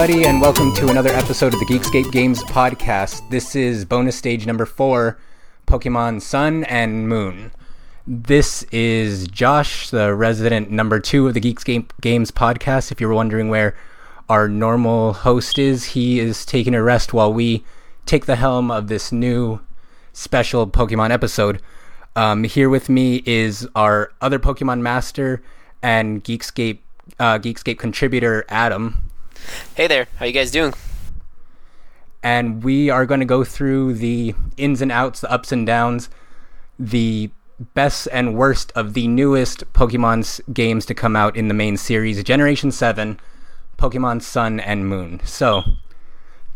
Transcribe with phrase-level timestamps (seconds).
[0.00, 3.28] everybody, and welcome to another episode of the Geekscape Games podcast.
[3.28, 5.18] This is bonus stage number four
[5.66, 7.52] Pokemon Sun and Moon.
[8.06, 12.90] This is Josh, the resident number two of the Geekscape Games podcast.
[12.90, 13.76] If you're wondering where
[14.30, 17.62] our normal host is, he is taking a rest while we
[18.06, 19.60] take the helm of this new
[20.14, 21.60] special Pokemon episode.
[22.16, 25.42] Um, here with me is our other Pokemon master
[25.82, 26.78] and Geekscape
[27.18, 29.09] uh, Geekscape contributor Adam.
[29.74, 30.74] Hey there, how you guys doing?
[32.22, 36.10] And we are going to go through the ins and outs, the ups and downs,
[36.78, 37.30] the
[37.74, 42.22] best and worst of the newest Pokemon games to come out in the main series,
[42.22, 43.20] Generation 7,
[43.78, 45.20] Pokemon Sun and Moon.
[45.24, 45.62] So,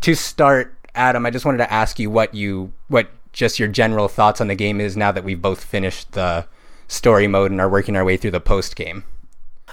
[0.01, 4.07] to start, Adam, I just wanted to ask you what you what just your general
[4.07, 6.47] thoughts on the game is now that we've both finished the
[6.87, 9.03] story mode and are working our way through the post game.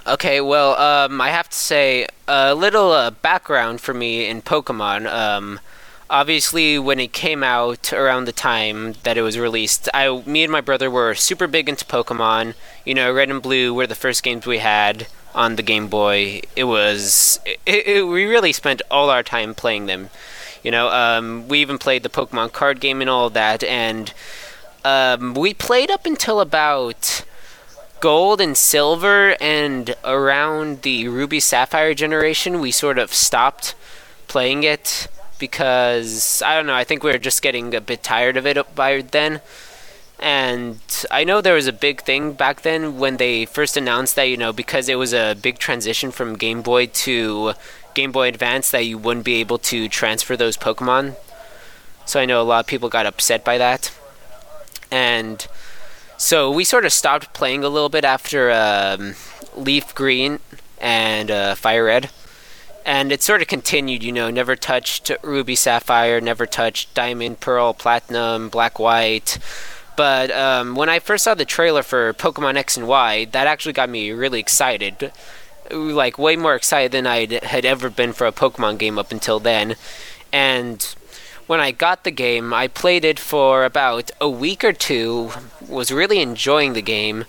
[0.05, 5.09] Okay, well, um, I have to say a little uh, background for me in Pokemon.
[5.09, 5.61] Um,
[6.09, 10.51] obviously, when it came out around the time that it was released, I, me and
[10.51, 12.55] my brother were super big into Pokemon.
[12.85, 16.41] You know, Red and Blue were the first games we had on the Game Boy.
[16.53, 20.09] It was, it, it, we really spent all our time playing them.
[20.63, 24.13] You know, um, we even played the Pokemon card game and all that, and
[24.83, 27.23] um, we played up until about
[28.03, 33.73] gold and silver and around the ruby sapphire generation we sort of stopped
[34.27, 35.07] playing it
[35.39, 38.57] because i don't know i think we were just getting a bit tired of it
[38.75, 39.39] by then.
[40.19, 44.27] And i know there was a big thing back then when they first announced that
[44.27, 47.53] you know because it was a big transition from game boy to
[47.93, 51.15] game boy advance that you wouldn't be able to transfer those pokemon.
[52.05, 53.91] So i know a lot of people got upset by that.
[54.91, 55.47] And
[56.23, 59.15] so we sort of stopped playing a little bit after um,
[59.57, 60.39] Leaf Green
[60.79, 62.09] and uh, Fire Red.
[62.85, 67.73] And it sort of continued, you know, never touched Ruby Sapphire, never touched Diamond, Pearl,
[67.73, 69.37] Platinum, Black White.
[69.97, 73.73] But um, when I first saw the trailer for Pokemon X and Y, that actually
[73.73, 75.11] got me really excited.
[75.71, 79.41] Like, way more excited than I had ever been for a Pokemon game up until
[79.41, 79.75] then.
[80.31, 80.95] And
[81.47, 85.31] when I got the game, I played it for about a week or two,
[85.67, 87.25] was really enjoying the game,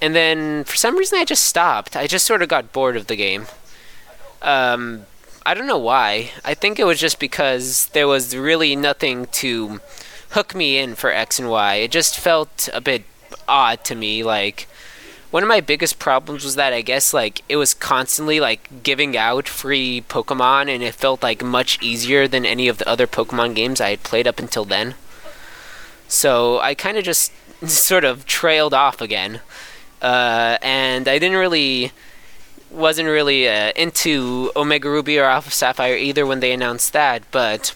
[0.00, 1.96] and then for some reason I just stopped.
[1.96, 3.46] I just sort of got bored of the game.
[4.42, 5.06] Um,
[5.44, 6.32] I don't know why.
[6.44, 9.80] I think it was just because there was really nothing to
[10.30, 11.74] hook me in for X and Y.
[11.76, 13.04] It just felt a bit
[13.48, 14.68] odd to me, like
[15.36, 19.18] one of my biggest problems was that I guess like it was constantly like giving
[19.18, 23.54] out free Pokemon and it felt like much easier than any of the other Pokemon
[23.54, 24.94] games I had played up until then.
[26.08, 27.32] So I kind of just
[27.66, 29.40] sort of trailed off again.
[30.00, 31.92] Uh, and I didn't really
[32.70, 37.74] wasn't really uh, into Omega Ruby or Alpha Sapphire either when they announced that, but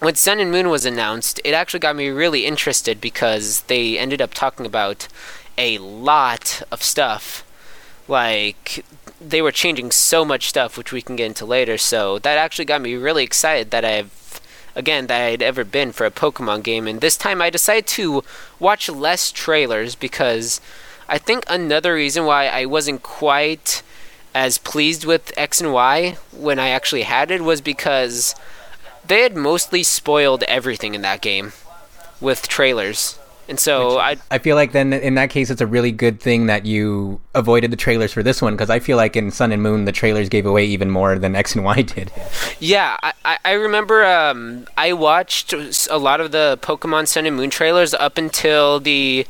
[0.00, 4.20] when Sun and Moon was announced, it actually got me really interested because they ended
[4.20, 5.06] up talking about
[5.58, 7.44] a lot of stuff.
[8.08, 8.84] Like
[9.20, 11.78] they were changing so much stuff, which we can get into later.
[11.78, 14.40] So that actually got me really excited that I've
[14.76, 16.86] again that I'd ever been for a Pokemon game.
[16.86, 18.24] And this time I decided to
[18.58, 20.60] watch less trailers because
[21.08, 23.82] I think another reason why I wasn't quite
[24.34, 28.34] as pleased with X and Y when I actually had it was because
[29.06, 31.52] they had mostly spoiled everything in that game
[32.20, 33.18] with trailers.
[33.48, 36.46] And so I I feel like then in that case it's a really good thing
[36.46, 39.62] that you avoided the trailers for this one because I feel like in Sun and
[39.62, 42.10] Moon the trailers gave away even more than X and Y did.
[42.58, 47.50] Yeah, I, I remember um, I watched a lot of the Pokemon Sun and Moon
[47.50, 49.26] trailers up until the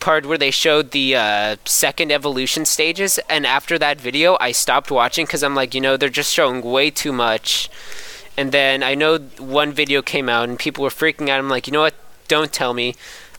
[0.00, 4.90] part where they showed the uh, second evolution stages, and after that video I stopped
[4.90, 7.70] watching because I'm like, you know, they're just showing way too much.
[8.36, 11.38] And then I know one video came out and people were freaking out.
[11.38, 11.94] I'm like, you know what?
[12.28, 12.94] Don't tell me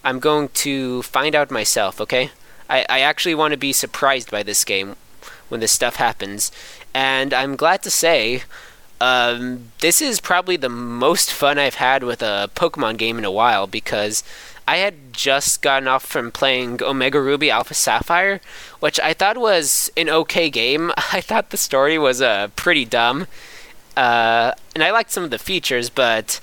[0.07, 2.31] I'm going to find out myself, okay?
[2.69, 4.95] I, I actually want to be surprised by this game
[5.49, 6.49] when this stuff happens.
[6.93, 8.43] And I'm glad to say,
[9.01, 13.31] um, this is probably the most fun I've had with a Pokemon game in a
[13.31, 14.23] while because
[14.65, 18.39] I had just gotten off from playing Omega Ruby Alpha Sapphire,
[18.79, 20.93] which I thought was an okay game.
[21.11, 23.27] I thought the story was uh, pretty dumb.
[23.97, 26.39] Uh, and I liked some of the features, but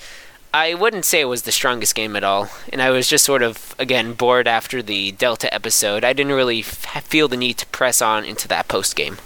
[0.55, 3.43] I wouldn't say it was the strongest game at all, and I was just sort
[3.43, 6.05] of again bored after the Delta episode.
[6.05, 9.19] I didn't really f- feel the need to press on into that post game.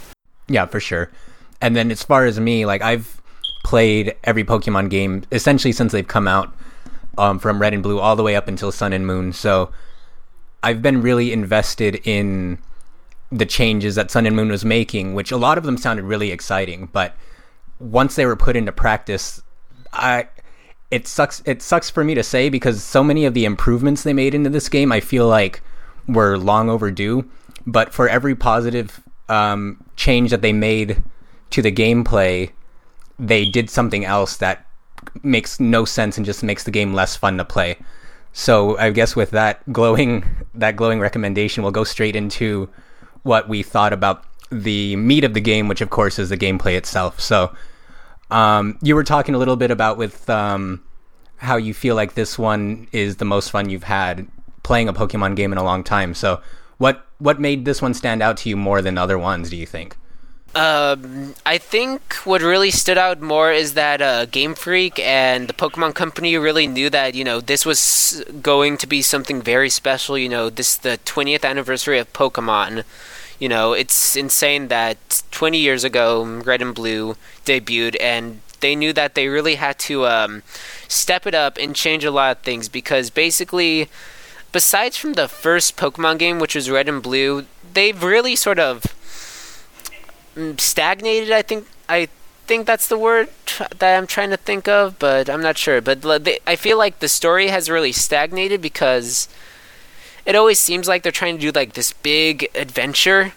[0.48, 1.10] Yeah, for sure.
[1.60, 3.20] And then as far as me, like I've
[3.62, 6.56] played every Pokemon game essentially since they've come out,
[7.18, 9.34] um, from Red and Blue all the way up until Sun and Moon.
[9.34, 9.70] So
[10.62, 12.56] I've been really invested in
[13.30, 16.30] the changes that Sun and Moon was making, which a lot of them sounded really
[16.30, 17.14] exciting, but
[17.78, 19.42] once they were put into practice,
[19.92, 20.28] I
[20.90, 24.12] it sucks it sucks for me to say because so many of the improvements they
[24.12, 25.62] made into this game I feel like
[26.06, 27.28] were long overdue.
[27.66, 31.02] But for every positive um, change that they made
[31.50, 32.50] to the gameplay,
[33.18, 34.66] they did something else that
[35.22, 37.76] makes no sense and just makes the game less fun to play.
[38.32, 40.24] So I guess with that glowing
[40.54, 42.68] that glowing recommendation, we'll go straight into
[43.22, 46.74] what we thought about the meat of the game, which of course is the gameplay
[46.76, 47.20] itself.
[47.20, 47.52] So
[48.30, 50.82] um, you were talking a little bit about with um,
[51.36, 54.26] how you feel like this one is the most fun you've had
[54.62, 56.14] playing a Pokemon game in a long time.
[56.14, 56.40] So
[56.76, 59.50] what what made this one stand out to you more than other ones?
[59.50, 59.96] Do you think?
[60.54, 65.52] Um, I think what really stood out more is that uh, Game Freak and the
[65.52, 70.16] Pokemon Company really knew that you know this was going to be something very special.
[70.18, 72.84] You know, this the 20th anniversary of Pokemon.
[73.38, 78.92] You know, it's insane that 20 years ago, Red and Blue debuted, and they knew
[78.92, 80.42] that they really had to um,
[80.88, 83.88] step it up and change a lot of things because basically,
[84.50, 88.82] besides from the first Pokemon game, which was Red and Blue, they've really sort of
[90.34, 91.30] mm, stagnated.
[91.30, 92.08] I think I
[92.46, 93.28] think that's the word
[93.78, 95.80] that I'm trying to think of, but I'm not sure.
[95.80, 99.28] But they, I feel like the story has really stagnated because
[100.28, 103.32] it always seems like they're trying to do like this big adventure.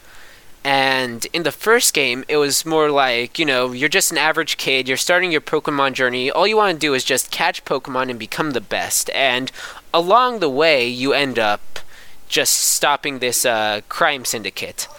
[0.62, 4.58] And in the first game, it was more like, you know, you're just an average
[4.58, 6.30] kid, you're starting your Pokemon journey.
[6.30, 9.10] All you want to do is just catch Pokemon and become the best.
[9.12, 9.54] And
[9.94, 11.80] along the way, you end up
[12.28, 14.90] just stopping this uh, crime syndicate.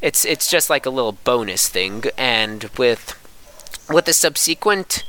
[0.00, 2.04] It's it's just like a little bonus thing.
[2.16, 3.14] And with
[3.90, 5.04] with the subsequent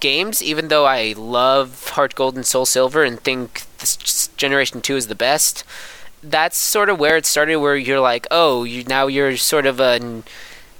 [0.00, 4.96] games, even though I love Heart Gold and Soul Silver and think this Generation 2
[4.96, 5.64] is the best,
[6.22, 9.80] that's sort of where it started, where you're like, oh, you now you're sort of
[9.80, 10.22] a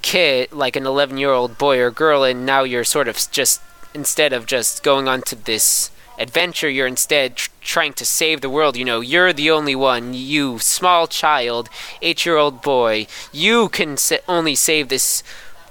[0.03, 3.61] kid, like an 11 year old boy or girl, and now you're sort of just,
[3.95, 8.51] instead of just going on to this adventure, you're instead tr- trying to save the
[8.51, 8.77] world.
[8.77, 11.69] You know, you're the only one, you small child,
[12.03, 15.23] eight year old boy, you can sa- only save this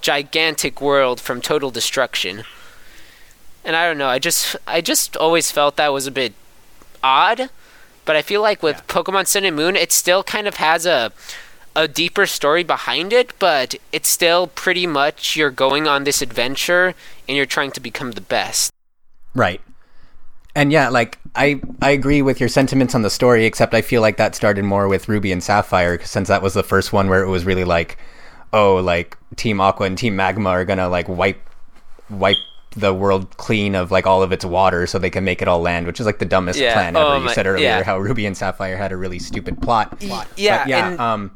[0.02, 2.44] gigantic world from total destruction
[3.69, 4.07] and I don't know.
[4.07, 6.33] I just I just always felt that was a bit
[7.04, 7.51] odd,
[8.04, 8.81] but I feel like with yeah.
[8.88, 11.12] Pokemon Sun and Moon, it still kind of has a
[11.75, 16.95] a deeper story behind it, but it's still pretty much you're going on this adventure
[17.27, 18.71] and you're trying to become the best.
[19.36, 19.62] Right.
[20.56, 24.01] And yeah, like I I agree with your sentiments on the story, except I feel
[24.01, 27.24] like that started more with Ruby and Sapphire since that was the first one where
[27.24, 28.00] it was really like,
[28.51, 31.48] oh, like Team Aqua and Team Magma are gonna like wipe
[32.10, 32.38] wipe
[32.71, 35.60] the world clean of like all of its water so they can make it all
[35.60, 36.74] land, which is like the dumbest yeah.
[36.74, 37.06] plan ever.
[37.06, 37.83] Oh, you said earlier yeah.
[37.83, 40.00] how Ruby and Sapphire had a really stupid plot.
[40.00, 40.27] plot.
[40.38, 41.13] Yeah, but yeah.
[41.13, 41.31] um,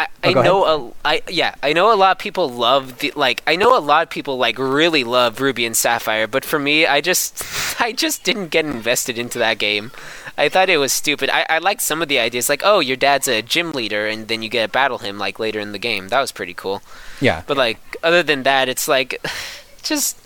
[0.00, 3.12] I, I oh, know a, I yeah I know a lot of people love the
[3.14, 6.58] like I know a lot of people like really love Ruby and Sapphire, but for
[6.58, 7.44] me I just
[7.80, 9.92] I just didn't get invested into that game.
[10.38, 11.28] I thought it was stupid.
[11.28, 14.28] I, I liked some of the ideas, like oh your dad's a gym leader, and
[14.28, 16.08] then you get to battle him like later in the game.
[16.08, 16.80] That was pretty cool.
[17.20, 17.42] Yeah.
[17.46, 19.22] But like other than that, it's like
[19.82, 20.18] just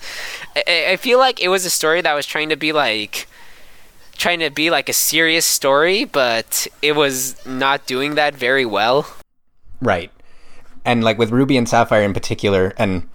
[0.57, 3.27] I, I feel like it was a story that was trying to be like
[4.17, 9.07] trying to be like a serious story, but it was not doing that very well.
[9.81, 10.11] Right.
[10.85, 13.09] And like with Ruby and Sapphire in particular, and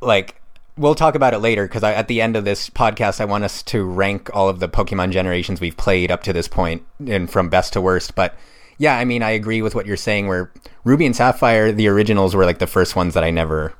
[0.00, 0.40] like
[0.76, 3.62] we'll talk about it later because at the end of this podcast, I want us
[3.64, 7.48] to rank all of the Pokemon generations we've played up to this point and from
[7.48, 8.14] best to worst.
[8.14, 8.34] But
[8.78, 10.26] yeah, I mean, I agree with what you're saying.
[10.26, 10.50] Where
[10.84, 13.74] Ruby and Sapphire, the originals were like the first ones that I never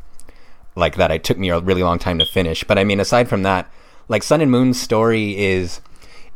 [0.81, 2.65] like that it took me a really long time to finish.
[2.65, 3.71] But I mean, aside from that,
[4.09, 5.81] like Sun and Moon's story is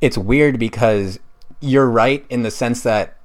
[0.01, 1.19] it's weird because
[1.61, 3.17] you're right in the sense that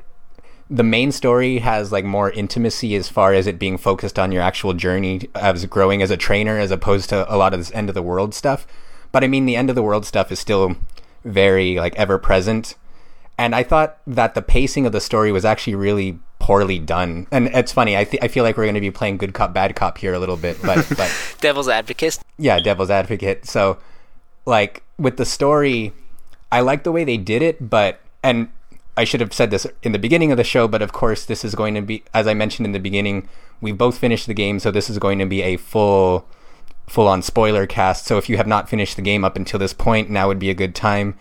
[0.69, 4.41] the main story has like more intimacy as far as it being focused on your
[4.41, 7.89] actual journey as growing as a trainer as opposed to a lot of this end
[7.89, 8.67] of the world stuff.
[9.11, 10.75] But I mean, the end of the world stuff is still
[11.25, 12.75] very like ever present.
[13.37, 17.27] And I thought that the pacing of the story was actually really poorly done.
[17.31, 17.95] And it's funny.
[17.95, 20.13] I th- I feel like we're going to be playing good cop bad cop here
[20.13, 22.19] a little bit, but but devil's advocate.
[22.37, 23.45] Yeah, devil's advocate.
[23.45, 23.77] So
[24.45, 25.93] like with the story,
[26.51, 28.49] I like the way they did it, but and
[28.97, 31.45] I should have said this in the beginning of the show, but of course this
[31.45, 33.29] is going to be as I mentioned in the beginning,
[33.61, 36.25] we both finished the game, so this is going to be a full
[36.87, 38.05] full on spoiler cast.
[38.05, 40.49] So if you have not finished the game up until this point, now would be
[40.49, 41.17] a good time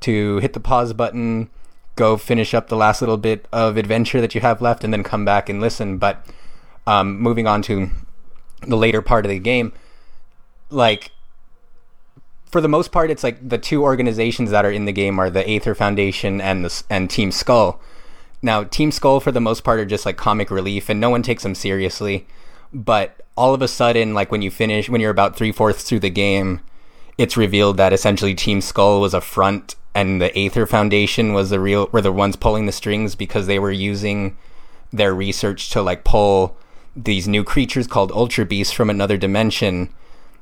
[0.00, 1.50] to hit the pause button,
[2.00, 5.02] go finish up the last little bit of adventure that you have left and then
[5.02, 5.98] come back and listen.
[5.98, 6.26] But
[6.86, 7.90] um, moving on to
[8.66, 9.74] the later part of the game,
[10.70, 11.10] like
[12.46, 15.28] for the most part, it's like the two organizations that are in the game are
[15.28, 17.78] the Aether Foundation and the and Team Skull.
[18.40, 21.22] Now, Team Skull for the most part are just like comic relief, and no one
[21.22, 22.26] takes them seriously.
[22.72, 26.00] but all of a sudden, like when you finish, when you're about three fourths through
[26.00, 26.60] the game,
[27.16, 31.60] it's revealed that essentially Team Skull was a front and the Aether Foundation was the
[31.60, 34.36] real were the ones pulling the strings because they were using
[34.92, 36.56] their research to like pull
[36.96, 39.92] these new creatures called Ultra Beasts from another dimension,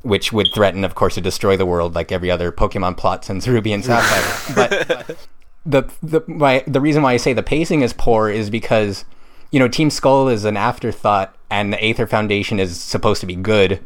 [0.03, 3.47] which would threaten, of course, to destroy the world like every other Pokemon plot since
[3.47, 4.55] Ruby and Sapphire.
[4.55, 5.19] but
[5.67, 9.05] the the my, the reason why I say the pacing is poor is because
[9.51, 13.37] you know Team Skull is an afterthought and the Aether Foundation is supposed to be
[13.37, 13.85] good,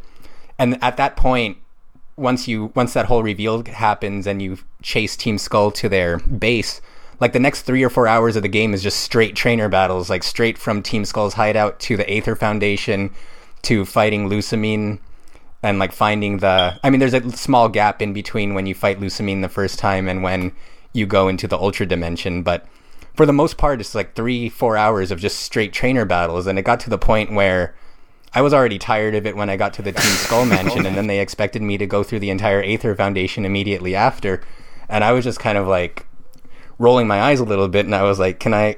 [0.59, 1.59] and at that point
[2.17, 6.81] once you once that whole reveal happens and you chase Team Skull to their base,
[7.21, 10.11] like the next three or four hours of the game is just straight trainer battles,
[10.11, 13.11] like straight from Team Skull's hideout to the Aether Foundation
[13.63, 14.99] to fighting Lusamine
[15.63, 19.01] and like finding the I mean there's a small gap in between when you fight
[19.01, 20.53] Lusamine the first time and when
[20.93, 22.67] you go into the ultra dimension, but
[23.15, 26.59] for the most part it's like three, four hours of just straight trainer battles and
[26.59, 27.75] it got to the point where
[28.35, 30.97] I was already tired of it when I got to the Team Skull Mansion, and
[30.97, 34.43] then they expected me to go through the entire Aether Foundation immediately after,
[34.89, 36.07] and I was just kind of like
[36.79, 38.77] rolling my eyes a little bit, and I was like, "Can I?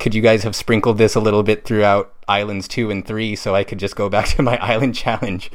[0.00, 3.54] Could you guys have sprinkled this a little bit throughout Islands two and three, so
[3.54, 5.50] I could just go back to my island challenge?"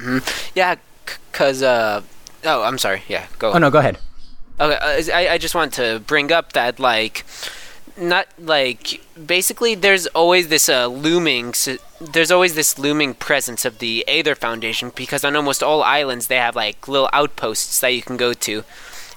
[0.00, 0.52] Mm-hmm.
[0.54, 2.02] Yeah, because uh,
[2.44, 3.02] oh, I'm sorry.
[3.06, 3.52] Yeah, go.
[3.52, 3.98] Oh no, go ahead.
[4.58, 7.24] Okay, uh, I I just want to bring up that like
[7.98, 11.52] not like basically there's always this uh, looming
[12.00, 16.36] there's always this looming presence of the Aether Foundation because on almost all islands they
[16.36, 18.64] have like little outposts that you can go to.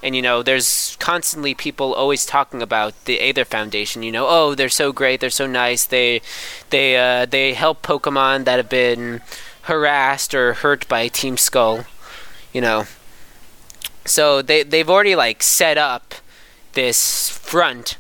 [0.04, 4.02] And you know, there's constantly people always talking about the Aether Foundation.
[4.02, 5.86] You know, oh, they're so great, they're so nice.
[5.86, 6.22] They,
[6.72, 9.22] they, uh, they help Pokemon that have been
[9.64, 11.86] harassed or hurt by Team Skull.
[12.52, 12.86] You know,
[14.06, 16.16] so they they've already like set up
[16.74, 17.98] this front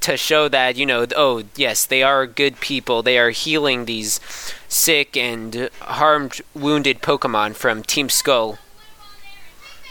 [0.00, 3.02] to show that you know oh yes they are good people.
[3.02, 4.20] They are healing these
[4.68, 8.58] sick and harmed wounded pokemon from team skull.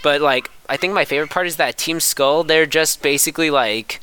[0.03, 3.99] But like i think my favorite part is that team skull they're just basically like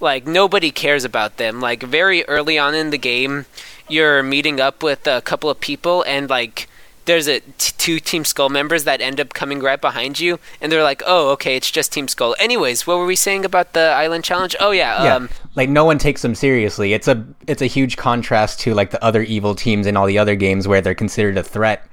[0.00, 1.60] like nobody cares about them.
[1.60, 3.46] Like very early on in the game
[3.88, 6.68] you're meeting up with a couple of people and like
[7.04, 10.70] there's a t- two Team Skull members that end up coming right behind you, and
[10.70, 13.80] they're like, "Oh, okay, it's just Team Skull." Anyways, what were we saying about the
[13.80, 14.56] Island Challenge?
[14.60, 15.16] Oh yeah, yeah.
[15.16, 16.92] Um, like no one takes them seriously.
[16.92, 20.18] It's a it's a huge contrast to like the other evil teams in all the
[20.18, 21.86] other games where they're considered a threat.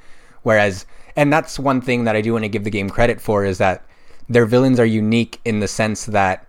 [0.43, 3.45] Whereas, and that's one thing that I do want to give the game credit for
[3.45, 3.83] is that
[4.29, 6.47] their villains are unique in the sense that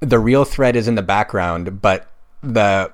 [0.00, 2.10] the real threat is in the background, but
[2.42, 2.92] the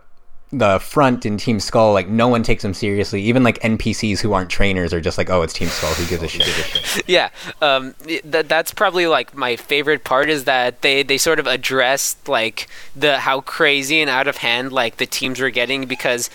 [0.52, 3.20] the front in Team Skull, like no one takes them seriously.
[3.22, 5.92] Even like NPCs who aren't trainers are just like, oh, it's Team Skull.
[5.94, 7.08] Who gives a shit?
[7.08, 11.46] yeah, um, th- that's probably like my favorite part is that they they sort of
[11.46, 16.30] addressed like the how crazy and out of hand like the teams were getting because.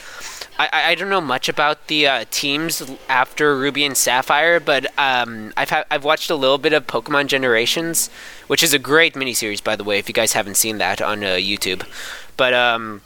[0.60, 5.54] I, I don't know much about the uh, teams after Ruby and Sapphire, but um,
[5.58, 8.12] I've ha- I've watched a little bit of Pokemon Generations,
[8.46, 9.98] which is a great miniseries, by the way.
[9.98, 11.88] If you guys haven't seen that on uh, YouTube,
[12.38, 13.02] but um,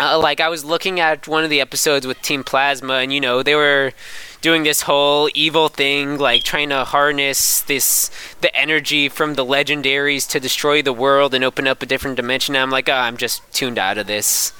[0.00, 3.20] uh, like I was looking at one of the episodes with Team Plasma, and you
[3.20, 3.92] know they were
[4.40, 10.28] doing this whole evil thing, like trying to harness this the energy from the legendaries
[10.30, 12.54] to destroy the world and open up a different dimension.
[12.54, 14.52] And I'm like, oh, I'm just tuned out of this.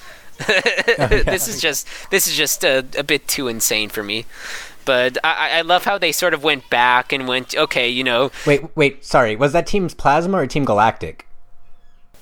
[0.48, 1.22] oh, yeah.
[1.24, 4.26] This is just this is just a, a bit too insane for me.
[4.84, 8.32] But I, I love how they sort of went back and went, okay, you know.
[8.46, 9.36] Wait, wait, sorry.
[9.36, 11.26] Was that Team Plasma or Team Galactic?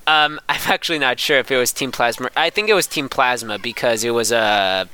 [0.09, 2.29] Um, I'm actually not sure if it was Team Plasma.
[2.35, 4.85] I think it was Team Plasma because it was a uh,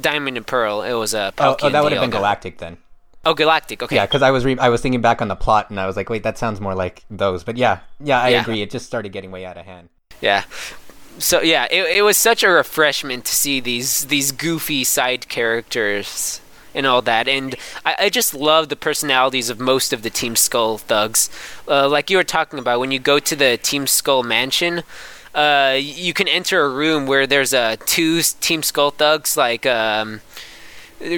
[0.00, 0.82] Diamond and Pearl.
[0.82, 2.76] It was a oh, oh, that would have been Galactic then.
[3.24, 3.82] Oh, Galactic.
[3.82, 3.96] Okay.
[3.96, 5.96] Yeah, because I was re- I was thinking back on the plot and I was
[5.96, 7.44] like, wait, that sounds more like those.
[7.44, 8.42] But yeah, yeah, I yeah.
[8.42, 8.62] agree.
[8.62, 9.88] It just started getting way out of hand.
[10.20, 10.44] Yeah.
[11.18, 16.40] So yeah, it, it was such a refreshment to see these these goofy side characters
[16.74, 17.28] and all that.
[17.28, 21.30] And I, I, just love the personalities of most of the Team Skull thugs.
[21.66, 24.82] Uh, like you were talking about, when you go to the Team Skull mansion,
[25.34, 29.66] uh, you can enter a room where there's uh, two Team Skull thugs, like.
[29.66, 30.20] Um,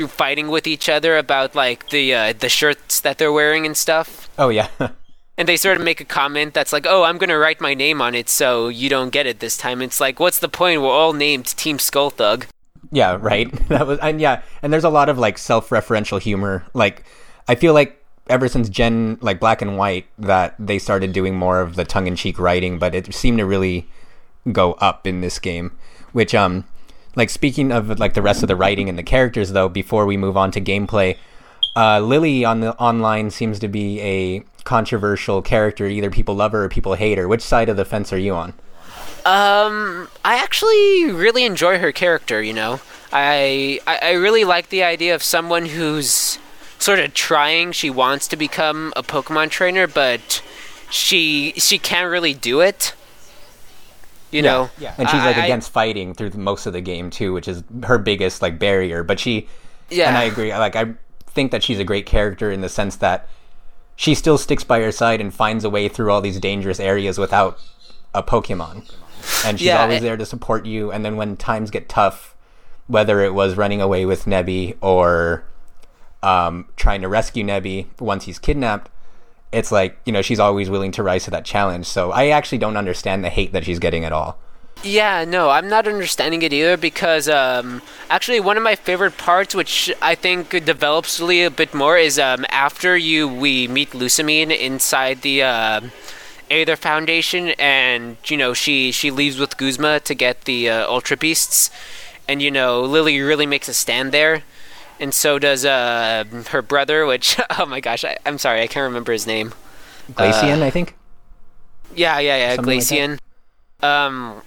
[0.09, 4.29] fighting with each other about like the uh, the shirts that they're wearing and stuff.
[4.39, 4.69] Oh yeah.
[5.39, 7.73] and they sort of make a comment that's like, "Oh, I'm going to write my
[7.73, 10.83] name on it so you don't get it this time." It's like, what's the point?
[10.83, 12.47] We're all named Team Skull Thug.
[12.91, 13.51] Yeah, right.
[13.69, 16.67] That was and yeah, and there's a lot of like self-referential humor.
[16.75, 17.05] Like
[17.49, 21.61] I feel like ever since Gen like Black and White that they started doing more
[21.61, 23.89] of the tongue-in-cheek writing, but it seemed to really
[24.53, 25.77] go up in this game.
[26.13, 26.65] Which um
[27.17, 30.17] like speaking of like the rest of the writing and the characters though, before we
[30.17, 31.17] move on to gameplay,
[31.77, 35.87] uh, Lillie on the online seems to be a controversial character.
[35.87, 37.29] Either people love her or people hate her.
[37.29, 38.55] Which side of the fence are you on?
[39.27, 42.43] Um, I actually really enjoy her character.
[42.43, 42.81] You know,
[43.13, 46.39] I, I I really like the idea of someone who's
[46.79, 47.73] sort of trying.
[47.73, 50.43] She wants to become a Pokemon trainer, but
[50.91, 52.95] she she can't really do it.
[54.31, 54.95] You know, yeah.
[54.97, 57.65] And she's like I- I- against fighting through most of the game too, which is
[57.85, 59.03] her biggest like barrier.
[59.03, 59.49] But she,
[59.91, 60.09] Yeah.
[60.09, 60.53] and I agree.
[60.53, 60.95] Like I
[61.27, 63.27] think that she's a great character in the sense that
[63.97, 67.19] she still sticks by your side and finds a way through all these dangerous areas
[67.19, 67.59] without
[68.15, 68.89] a Pokemon.
[69.45, 70.91] And she's Yeah, always it- there to support you.
[70.93, 72.35] And then when times get tough,
[72.87, 75.45] whether it was running away with Nebby or
[76.23, 78.91] um, trying to rescue Nebby once he's kidnapped,
[79.53, 81.87] it's like you know she's always willing to rise to that challenge.
[81.87, 84.39] So I actually don't understand the hate that she's getting at all.
[84.83, 89.55] Yeah, no, I'm not understanding it either because um, actually one of my favorite parts,
[89.55, 95.21] which I think develops a bit more, is um, after you we meet Lusamine inside
[95.23, 95.81] the uh,
[96.51, 101.17] Aether Foundation, and you know she she leaves with Guzma to get the uh, Ultra
[101.17, 101.71] Beasts,
[102.29, 104.43] and you know Lillie really makes a stand there,
[104.99, 108.85] and so does uh, her brother, which oh my gosh, I, I'm sorry, I can't
[108.85, 109.55] remember his name.
[110.13, 110.97] Glaceon, I think.
[111.95, 113.21] Yeah, yeah, yeah, Something like
[113.83, 114.43] um,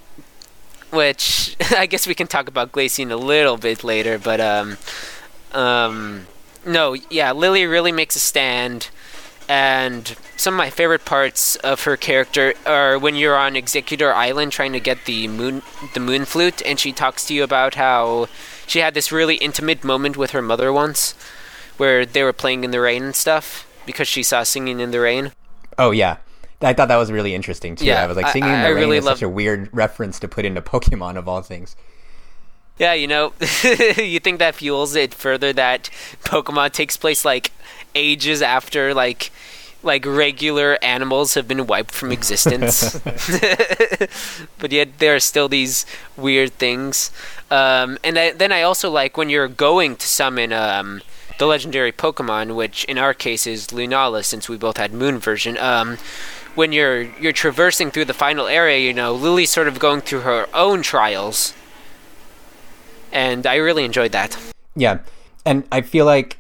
[0.92, 4.78] which I guess we can talk about Glaceon a little bit later, but um,
[5.54, 6.28] um,
[6.66, 8.90] no, yeah, Lillie really makes a stand,
[9.50, 14.52] and some of my favorite parts of her character are when you're on Exeggutor Island
[14.52, 15.62] trying to get the moon,
[15.94, 18.28] the moon flute, and she talks to you about how
[18.68, 21.14] she had this really intimate moment with her mother once,
[21.78, 25.00] where they were playing in the rain and stuff because she saw singing in the
[25.00, 25.32] rain.
[25.78, 26.18] Oh yeah,
[26.62, 27.86] I thought that was really interesting too.
[27.86, 29.30] Yeah, I was like, I- singing in I the rain really is love- such a
[29.30, 31.76] weird reference to put into Pokemon of all things.
[32.80, 33.34] Yeah, you know,
[33.64, 35.92] you think that fuels it further that
[36.24, 37.52] Pokemon takes place like
[37.96, 39.32] ages after like
[39.82, 42.98] like regular animals have been wiped from existence.
[44.58, 45.86] but yet there are still these
[46.16, 47.12] weird things.
[47.52, 51.02] Um, and I, then I also like when you're going to summon um,
[51.38, 55.58] the legendary Pokemon, which in our case is Lunala, since we both had Moon version.
[55.58, 55.98] Um,
[56.56, 60.22] when you're you're traversing through the final area, you know, Lillie's sort of going through
[60.22, 61.54] her own trials
[63.14, 64.38] and I really enjoyed that.
[64.76, 65.00] Yeah,
[65.46, 66.40] and I feel like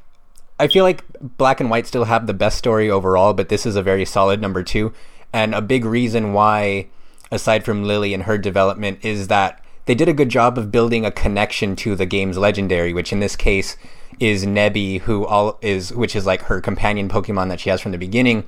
[0.59, 1.03] I feel like
[1.37, 4.39] Black and White still have the best story overall, but this is a very solid
[4.39, 4.93] number two.
[5.31, 6.87] And a big reason why,
[7.31, 11.05] aside from Lillie and her development, is that they did a good job of building
[11.05, 13.75] a connection to the game's legendary, which in this case
[14.19, 17.91] is Nebby, who all is which is like her companion Pokemon that she has from
[17.91, 18.45] the beginning.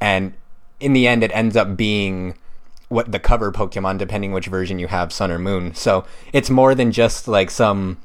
[0.00, 0.34] And
[0.80, 2.34] in the end, it ends up being
[2.88, 5.74] what the cover Pokemon, depending which version you have, Sun or Moon.
[5.74, 7.98] So it's more than just like some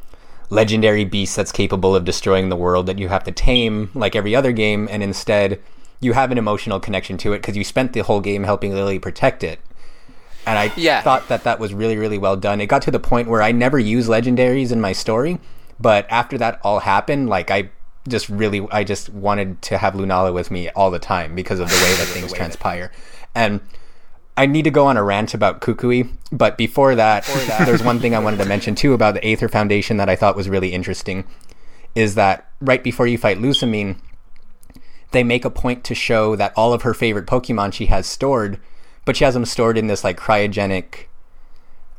[0.50, 4.36] legendary beast that's capable of destroying the world that you have to tame like every
[4.36, 5.60] other game, and instead
[6.00, 9.00] you have an emotional connection to it because you spent the whole game helping Lillie
[9.00, 9.60] protect it.
[10.46, 11.02] And I Yeah.
[11.02, 12.62] thought that that was really, really well done.
[12.62, 15.40] It got to the point where I never use legendaries in my story,
[15.80, 17.70] but after that all happened, like I
[18.08, 21.70] just really, I just wanted to have Lunala with me all the time because of
[21.70, 22.92] the way that things transpire.
[23.36, 23.60] And
[24.40, 27.26] I need to go on a rant about Kukui, but before that,
[27.66, 30.38] there's one thing I wanted to mention too about the Aether Foundation that I thought
[30.38, 31.26] was really interesting.
[31.94, 33.98] Is that right before you fight Lusamine,
[35.12, 38.62] they make a point to show that all of her favorite Pokemon she has stored,
[39.04, 41.08] but she has them stored in this like cryogenic,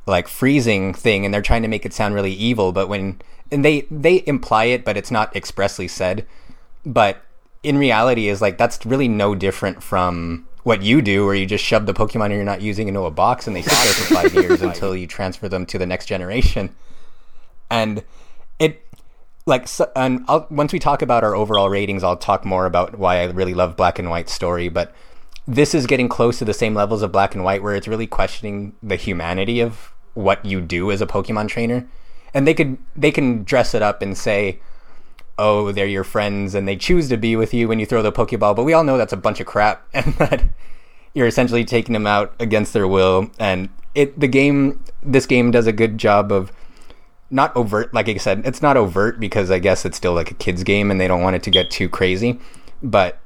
[0.07, 2.73] like freezing thing, and they're trying to make it sound really evil.
[2.73, 6.27] But when and they they imply it, but it's not expressly said.
[6.87, 7.23] But
[7.63, 11.65] in reality, is like that's really no different from what you do, where you just
[11.65, 14.35] shove the Pokemon you're not using into a box and they sit there for five
[14.35, 16.75] years until you transfer them to the next generation.
[17.71, 18.03] And
[18.59, 18.87] it
[19.47, 22.99] like so, and I'll, once we talk about our overall ratings, I'll talk more about
[22.99, 24.69] why I really love Black and White story.
[24.69, 24.95] But
[25.47, 28.07] this is getting close to the same levels of Black and White, where it's really
[28.07, 31.89] questioning the humanity of what you do as a Pokemon trainer.
[32.35, 34.61] And they could they can dress it up and say,
[35.41, 38.13] "Oh, they're your friends," and they choose to be with you when you throw the
[38.13, 38.55] Pokeball.
[38.55, 40.45] But we all know that's a bunch of crap, and that
[41.15, 43.31] you're essentially taking them out against their will.
[43.39, 46.53] And it the game this game does a good job of
[47.31, 50.35] not overt like i said it's not overt because i guess it's still like a
[50.35, 52.39] kids game and they don't want it to get too crazy
[52.83, 53.19] but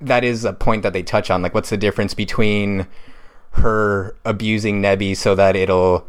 [0.00, 2.86] that is a point that they touch on like what's the difference between
[3.52, 6.06] her abusing nebby so that it'll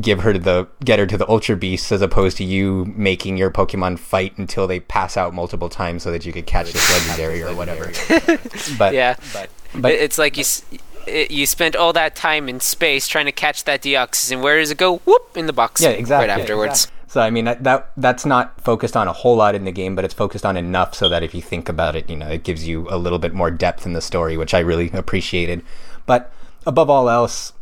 [0.00, 3.36] give her to the get her to the ultra beasts as opposed to you making
[3.36, 6.90] your pokemon fight until they pass out multiple times so that you could catch this
[6.90, 7.90] legendary or whatever
[8.78, 10.64] but Yeah, but but it's like you s-
[11.06, 14.60] it, you spent all that time in space trying to catch that Deoxys, and where
[14.60, 14.98] does it go?
[14.98, 15.80] Whoop in the box.
[15.80, 16.28] Yeah, exactly.
[16.28, 16.88] Right Yeah, afterwards.
[17.08, 19.94] So I mean that, that that's not focused on a whole lot in the game,
[19.94, 22.44] but it's focused on enough so that if you think about it, you know, it
[22.44, 25.62] gives you a little bit more depth in the story, which I really appreciated.
[26.06, 26.32] But
[26.66, 27.52] above all else,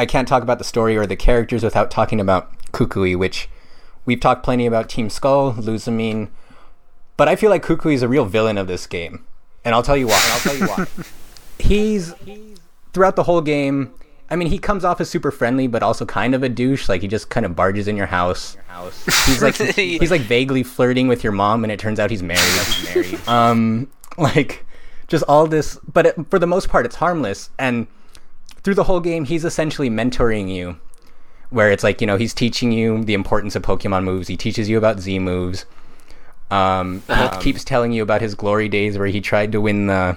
[0.00, 3.50] I can't talk about the story or the characters without talking about Kukui, which
[4.06, 6.30] we've talked plenty about Team Skull, Lusamine,
[7.18, 9.26] but I feel like Kukui is a real villain of this game,
[9.62, 10.18] and I'll tell you why.
[10.32, 10.86] I'll tell you why.
[11.58, 12.14] he's
[12.94, 13.92] throughout the whole game.
[14.30, 16.88] I mean, he comes off as super friendly, but also kind of a douche.
[16.88, 18.56] Like he just kind of barges in your house.
[19.26, 22.40] He's like he's like vaguely flirting with your mom, and it turns out he's married.
[22.40, 23.28] he's married.
[23.28, 24.64] Um, like
[25.08, 27.50] just all this, but it, for the most part, it's harmless.
[27.58, 27.86] And
[28.62, 30.78] through the whole game, he's essentially mentoring you,
[31.50, 34.28] where it's like you know he's teaching you the importance of Pokemon moves.
[34.28, 35.66] He teaches you about Z moves.
[36.50, 39.86] Um, he um, keeps telling you about his glory days where he tried to win
[39.86, 40.16] the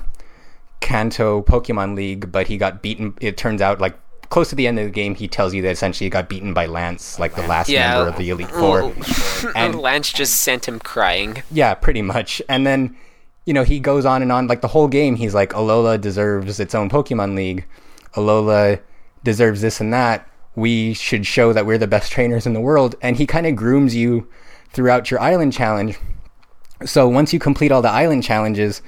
[0.80, 3.14] Kanto Pokemon League, but he got beaten.
[3.22, 3.98] It turns out, like
[4.30, 6.54] close to the end of the game, he tells you that essentially he got beaten
[6.54, 8.92] by Lance, like the last yeah, member of the Elite Four.
[9.56, 11.44] and Lance just sent him crying.
[11.52, 12.42] Yeah, pretty much.
[12.50, 12.98] And then,
[13.46, 14.48] you know, he goes on and on.
[14.48, 17.66] Like the whole game, he's like, Alola deserves its own Pokemon League.
[18.16, 18.82] Alola
[19.24, 20.28] deserves this and that.
[20.56, 22.96] We should show that we're the best trainers in the world.
[23.02, 24.28] And he kind of grooms you
[24.72, 25.98] throughout your island challenge.
[26.86, 28.82] So once you complete all the island challenges,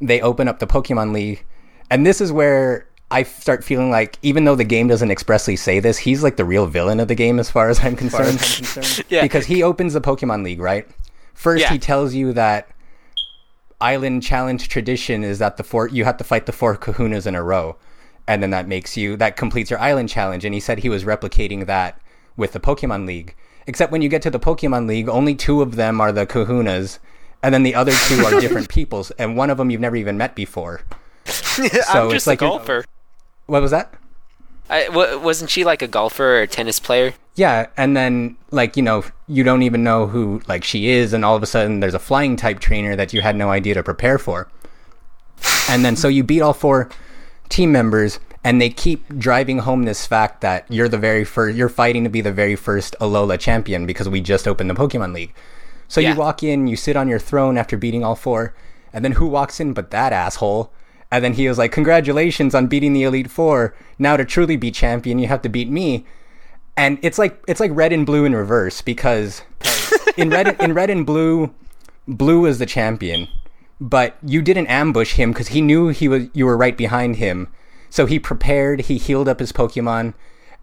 [0.00, 1.44] they open up the Pokemon League,
[1.90, 5.80] and this is where I start feeling like, even though the game doesn't expressly say
[5.80, 8.38] this, he's like the real villain of the game as far as I'm concerned.
[8.40, 9.06] As I'm concerned.
[9.10, 9.22] yeah.
[9.22, 10.86] Because he opens the Pokemon League, right?
[11.34, 11.72] First, yeah.
[11.72, 12.68] he tells you that
[13.80, 17.34] island challenge tradition is that the four you have to fight the four Kahunas in
[17.34, 17.76] a row,
[18.28, 20.44] and then that makes you that completes your island challenge.
[20.44, 22.00] And he said he was replicating that
[22.36, 23.34] with the Pokemon League.
[23.66, 26.98] Except when you get to the Pokemon League, only two of them are the Kahunas,
[27.42, 30.16] and then the other two are different peoples, and one of them you've never even
[30.16, 30.82] met before.
[31.24, 32.84] so I'm just like a golfer.
[33.46, 33.92] What was that?
[34.70, 37.14] I, w- wasn't she like a golfer or a tennis player?
[37.34, 41.24] Yeah, and then like you know you don't even know who like she is, and
[41.24, 43.82] all of a sudden there's a flying type trainer that you had no idea to
[43.82, 44.50] prepare for,
[45.68, 46.90] and then so you beat all four
[47.48, 51.68] team members, and they keep driving home this fact that you're the very first, you're
[51.68, 55.34] fighting to be the very first Alola champion because we just opened the Pokemon League.
[55.88, 56.12] So yeah.
[56.12, 58.54] you walk in, you sit on your throne after beating all four,
[58.92, 60.72] and then who walks in but that asshole?
[61.10, 63.74] And then he was like, "Congratulations on beating the Elite Four.
[63.98, 66.04] Now to truly be champion, you have to beat me."
[66.76, 69.42] And it's like it's like red and blue in reverse because
[70.18, 71.52] in red in red and blue,
[72.06, 73.28] blue is the champion,
[73.80, 77.48] but you didn't ambush him because he knew he was you were right behind him.
[77.90, 80.14] So he prepared, he healed up his Pokemon,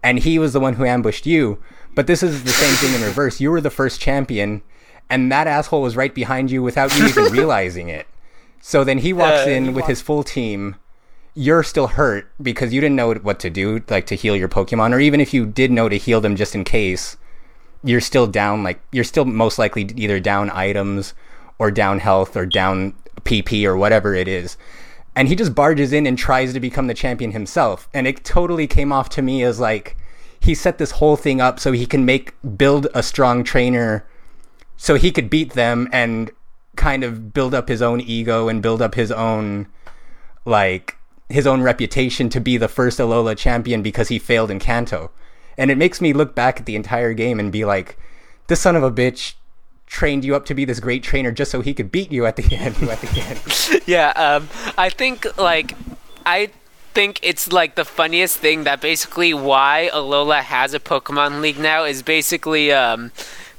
[0.02, 1.58] and he was the one who ambushed you.
[1.94, 3.40] But this is the same thing in reverse.
[3.40, 4.62] You were the first champion,
[5.08, 8.06] and that asshole was right behind you without you even realizing it.
[8.60, 10.76] So then he walks uh, in with his full team.
[11.34, 14.92] You're still hurt because you didn't know what to do, like to heal your Pokemon,
[14.92, 17.16] or even if you did know to heal them just in case,
[17.82, 18.62] you're still down.
[18.62, 21.14] Like you're still most likely either down items,
[21.58, 22.94] or down health, or down
[23.26, 24.56] PP, or whatever it is.
[25.14, 28.66] And he just barges in and tries to become the champion himself, and it totally
[28.66, 29.96] came off to me as like
[30.40, 34.06] he set this whole thing up so he can make build a strong trainer
[34.76, 36.30] so he could beat them and
[36.76, 39.66] kind of build up his own ego and build up his own
[40.44, 40.96] like
[41.28, 45.10] his own reputation to be the first Alola champion because he failed in Kanto.
[45.58, 47.98] And it makes me look back at the entire game and be like,
[48.46, 49.34] this son of a bitch
[49.86, 52.36] trained you up to be this great trainer just so he could beat you at
[52.36, 52.76] the end.
[52.88, 53.82] at the end.
[53.86, 55.76] yeah, um, I think like
[56.24, 56.50] I
[56.92, 61.84] think it's like the funniest thing that basically why Alola has a Pokemon League now
[61.84, 63.12] is basically um,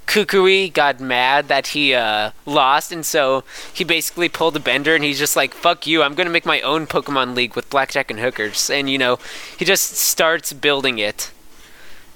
[0.07, 5.03] Kukui got mad that he uh, lost, and so he basically pulled a bender, and
[5.03, 6.01] he's just like, "Fuck you!
[6.01, 9.19] I'm gonna make my own Pokemon League with blackjack and hookers." And you know,
[9.57, 11.31] he just starts building it,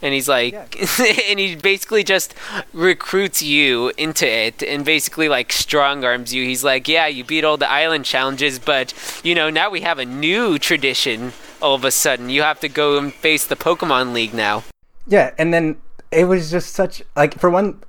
[0.01, 0.65] and he's like, yeah.
[1.29, 2.33] and he basically just
[2.73, 6.43] recruits you into it, and basically like strong arms you.
[6.43, 9.99] He's like, "Yeah, you beat all the island challenges, but you know now we have
[9.99, 11.33] a new tradition.
[11.61, 14.63] All of a sudden, you have to go and face the Pokemon League now."
[15.07, 15.77] Yeah, and then
[16.11, 17.81] it was just such like for one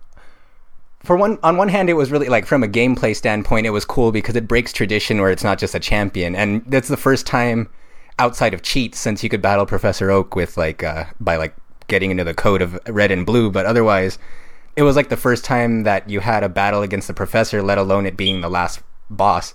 [1.01, 3.85] for one on one hand it was really like from a gameplay standpoint it was
[3.85, 7.27] cool because it breaks tradition where it's not just a champion and that's the first
[7.27, 7.69] time
[8.19, 11.55] outside of cheats since you could battle professor oak with like uh, by like
[11.89, 14.19] getting into the code of red and blue but otherwise
[14.75, 17.79] it was like the first time that you had a battle against the professor let
[17.79, 19.55] alone it being the last boss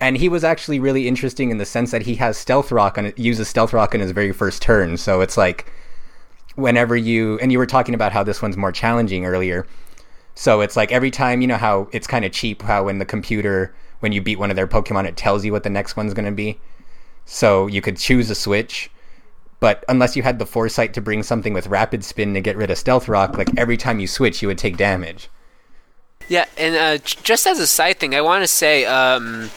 [0.00, 3.12] and he was actually really interesting in the sense that he has stealth rock and
[3.16, 5.72] uses stealth rock in his very first turn so it's like
[6.58, 9.64] whenever you and you were talking about how this one's more challenging earlier.
[10.34, 13.04] So it's like every time you know how it's kind of cheap how when the
[13.04, 16.14] computer when you beat one of their Pokemon it tells you what the next one's
[16.14, 16.60] going to be.
[17.24, 18.90] So you could choose a switch,
[19.60, 22.70] but unless you had the foresight to bring something with rapid spin to get rid
[22.70, 25.28] of stealth rock, like every time you switch you would take damage.
[26.28, 29.50] Yeah, and uh, just as a side thing, I want to say um,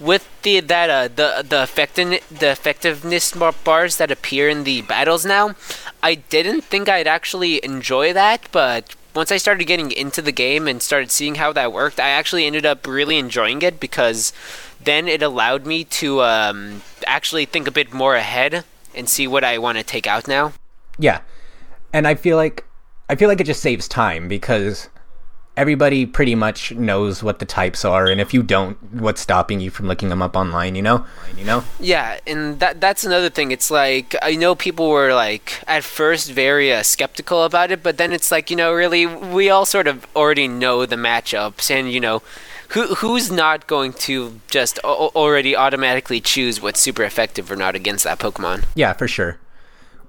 [0.00, 5.26] with the that uh, the the effective the effectiveness bars that appear in the battles
[5.26, 5.54] now,
[6.02, 10.66] I didn't think I'd actually enjoy that, but once I started getting into the game
[10.66, 14.32] and started seeing how that worked, I actually ended up really enjoying it because
[14.82, 18.64] then it allowed me to um, actually think a bit more ahead
[18.96, 20.52] and see what I want to take out now.
[20.98, 21.20] Yeah,
[21.92, 22.64] and I feel like
[23.08, 24.88] I feel like it just saves time because
[25.56, 29.70] everybody pretty much knows what the types are and if you don't what's stopping you
[29.70, 31.06] from looking them up online you know?
[31.36, 31.64] You know?
[31.78, 33.52] Yeah and that that's another thing.
[33.52, 37.98] It's like i know people were like at first very uh, skeptical about it but
[37.98, 41.92] then it's like you know really we all sort of already know the matchups and
[41.92, 42.20] you know
[42.74, 48.04] who who's not going to just already automatically choose what's super effective or not against
[48.04, 49.38] that pokemon yeah for sure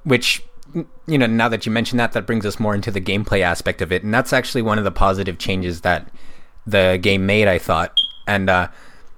[0.04, 0.44] which
[1.08, 3.82] you know, now that you mention that, that brings us more into the gameplay aspect
[3.82, 6.10] of it, and that's actually one of the positive changes that
[6.66, 7.48] the game made.
[7.48, 7.98] I thought,
[8.28, 8.68] and uh,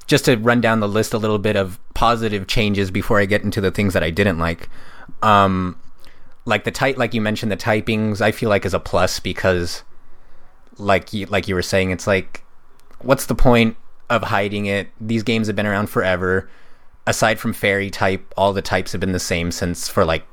[0.06, 3.44] just to run down the list a little bit of positive changes before I get
[3.44, 4.70] into the things that I didn't like.
[5.22, 5.80] Um,
[6.46, 9.84] like the type, like you mentioned, the typings, I feel like is a plus because,
[10.78, 12.44] like you, like you were saying, it's like,
[13.00, 13.78] what's the point
[14.10, 14.90] of hiding it?
[15.00, 16.50] These games have been around forever.
[17.06, 20.26] Aside from fairy type, all the types have been the same since for like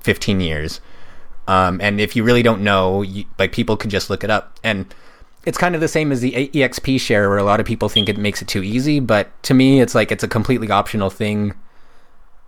[0.00, 0.80] 15 years.
[1.46, 4.58] Um, and if you really don't know, you, like people could just look it up.
[4.64, 4.86] And
[5.44, 8.08] it's kind of the same as the EXP share, where a lot of people think
[8.08, 9.00] it makes it too easy.
[9.00, 11.54] But to me, it's like it's a completely optional thing.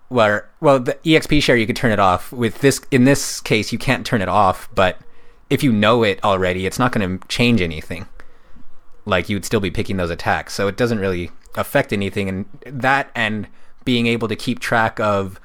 [0.09, 2.33] Where well, the EXP share you could turn it off.
[2.33, 4.68] With this, in this case, you can't turn it off.
[4.74, 4.98] But
[5.50, 8.07] if you know it already, it's not going to change anything.
[9.07, 12.29] Like you'd still be picking those attacks, so it doesn't really affect anything.
[12.29, 13.47] And that and
[13.85, 15.40] being able to keep track of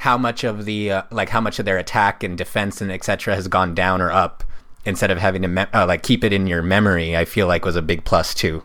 [0.00, 3.34] how much of the uh, like how much of their attack and defense and etc
[3.34, 4.42] has gone down or up
[4.86, 7.66] instead of having to me- uh, like keep it in your memory i feel like
[7.66, 8.62] was a big plus too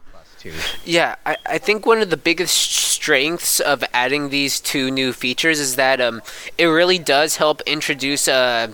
[0.85, 5.59] yeah I, I think one of the biggest strengths of adding these two new features
[5.59, 6.21] is that um,
[6.57, 8.73] it really does help introduce uh,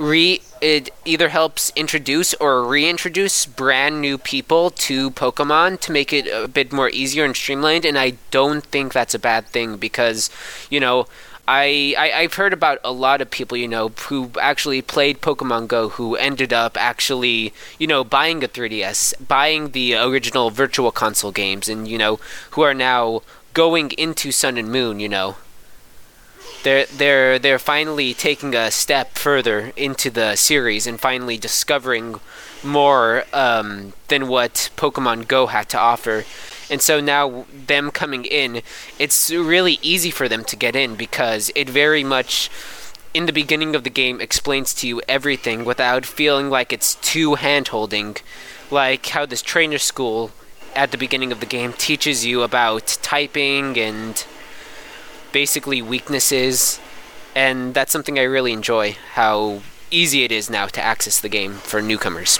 [0.00, 6.26] re it either helps introduce or reintroduce brand new people to Pokemon to make it
[6.26, 10.30] a bit more easier and streamlined and I don't think that's a bad thing because
[10.70, 11.06] you know
[11.46, 15.68] I, I have heard about a lot of people you know who actually played Pokemon
[15.68, 21.32] Go who ended up actually you know buying a 3DS, buying the original Virtual Console
[21.32, 22.20] games, and you know
[22.52, 25.00] who are now going into Sun and Moon.
[25.00, 25.36] You know,
[26.62, 32.20] they're they're they're finally taking a step further into the series and finally discovering
[32.62, 36.24] more um, than what Pokemon Go had to offer.
[36.70, 38.62] And so now them coming in,
[38.98, 42.48] it's really easy for them to get in because it very much
[43.12, 47.34] in the beginning of the game explains to you everything without feeling like it's too
[47.34, 48.16] hand holding.
[48.70, 50.30] Like how this trainer school
[50.76, 54.24] at the beginning of the game teaches you about typing and
[55.32, 56.80] basically weaknesses.
[57.34, 61.54] And that's something I really enjoy how easy it is now to access the game
[61.54, 62.38] for newcomers.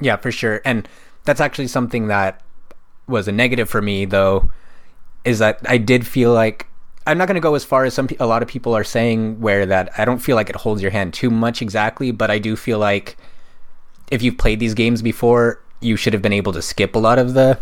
[0.00, 0.60] Yeah, for sure.
[0.64, 0.88] And
[1.24, 2.40] that's actually something that
[3.06, 4.50] was a negative for me though
[5.24, 6.66] is that I did feel like
[7.06, 9.40] I'm not going to go as far as some a lot of people are saying
[9.40, 12.38] where that I don't feel like it holds your hand too much exactly, but I
[12.38, 13.16] do feel like
[14.10, 17.18] if you've played these games before, you should have been able to skip a lot
[17.18, 17.58] of the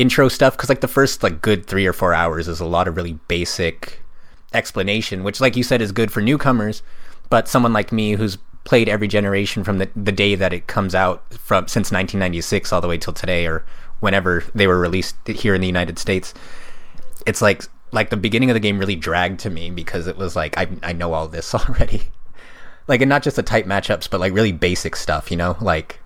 [0.00, 2.88] intro stuff cuz like the first like good 3 or 4 hours is a lot
[2.88, 4.00] of really basic
[4.52, 6.82] explanation, which like you said is good for newcomers,
[7.28, 10.94] but someone like me who's played every generation from the, the day that it comes
[10.94, 13.64] out from since 1996 all the way till today or
[14.00, 16.34] whenever they were released here in the United States.
[17.26, 20.36] It's like like the beginning of the game really dragged to me because it was
[20.36, 22.02] like I I know all this already.
[22.88, 26.00] like and not just the type matchups, but like really basic stuff, you know, like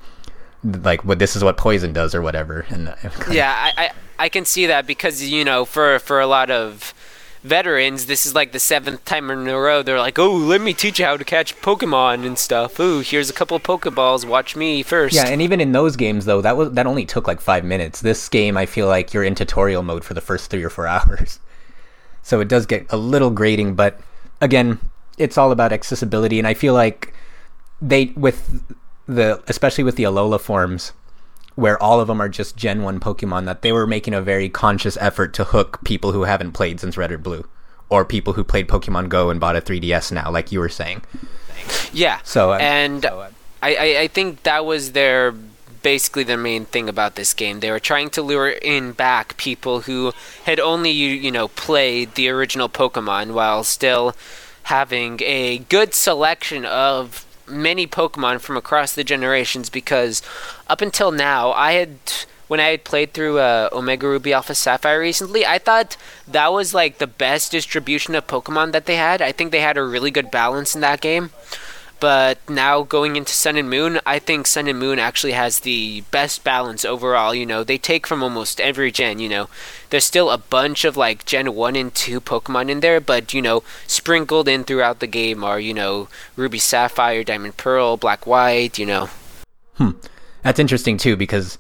[0.65, 2.67] like what this is what poison does or whatever.
[2.69, 2.97] And uh,
[3.31, 6.95] yeah, I, I I can see that because you know for for a lot of
[7.43, 9.83] veterans, this is like the seventh time in a row.
[9.83, 12.81] They're like, "Oh, let me teach you how to catch Pokemon and stuff.
[12.81, 14.27] Ooh, here's a couple of Pokeballs.
[14.27, 15.15] Watch me first.
[15.15, 18.01] Yeah, and even in those games though, that was that only took like five minutes.
[18.01, 20.87] This game, I feel like you're in tutorial mode for the first three or four
[20.95, 21.39] hours,
[22.23, 23.75] so it does get a little grating.
[23.75, 24.01] But
[24.41, 24.81] again,
[25.19, 27.13] it's all about accessibility, and I feel like
[27.83, 28.63] they with
[29.07, 30.93] the especially with the Alola forms
[31.55, 34.49] where all of them are just Gen 1 Pokemon, that they were making a very
[34.49, 37.47] conscious effort to hook people who haven't played since Red or Blue,
[37.89, 41.03] or people who played Pokemon Go and bought a 3DS now, like you were saying.
[41.93, 42.19] Yeah.
[42.25, 43.31] So uh, and so, uh,
[43.63, 45.33] I, I think that was their
[45.83, 47.61] basically the main thing about this game.
[47.61, 50.13] They were trying to lure in back people who
[50.45, 54.17] had only you, you know played the original Pokemon while still
[54.65, 60.23] having a good selection of many Pokemon from across the generations because
[60.69, 61.99] up until now I had
[62.49, 65.97] when I had played through uh, Omega Ruby Alpha Sapphire recently, I thought
[66.29, 69.23] that was like the best distribution of Pokemon that they had.
[69.23, 71.31] I think they had a really good balance in that game.
[72.01, 76.03] But now going into Sun and Moon, I think Sun and Moon actually has the
[76.11, 77.35] best balance overall.
[77.35, 79.19] You know, they take from almost every gen.
[79.19, 79.49] You know,
[79.91, 83.41] there's still a bunch of like Gen 1 and 2 Pokemon in there, but you
[83.41, 88.79] know, sprinkled in throughout the game are, you know, Ruby Sapphire, Diamond Pearl, Black White,
[88.79, 89.09] you know.
[89.75, 89.91] Hmm.
[90.43, 91.59] That's interesting too because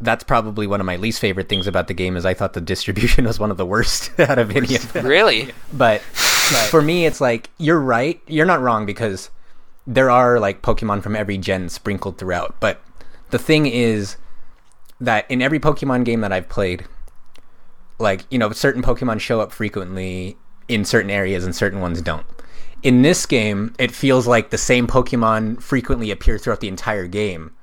[0.00, 2.60] that's probably one of my least favorite things about the game is I thought the
[2.72, 5.06] distribution was one of the worst out of any of them.
[5.06, 5.50] Really?
[5.72, 8.20] But, but for me it's like you're right.
[8.26, 9.30] You're not wrong because
[9.86, 12.56] there are like Pokemon from every gen sprinkled throughout.
[12.60, 12.80] But
[13.30, 14.16] the thing is
[15.00, 16.84] that in every Pokemon game that I've played,
[17.98, 20.36] like, you know, certain Pokemon show up frequently
[20.68, 22.26] in certain areas and certain ones don't.
[22.82, 27.54] In this game, it feels like the same Pokemon frequently appear throughout the entire game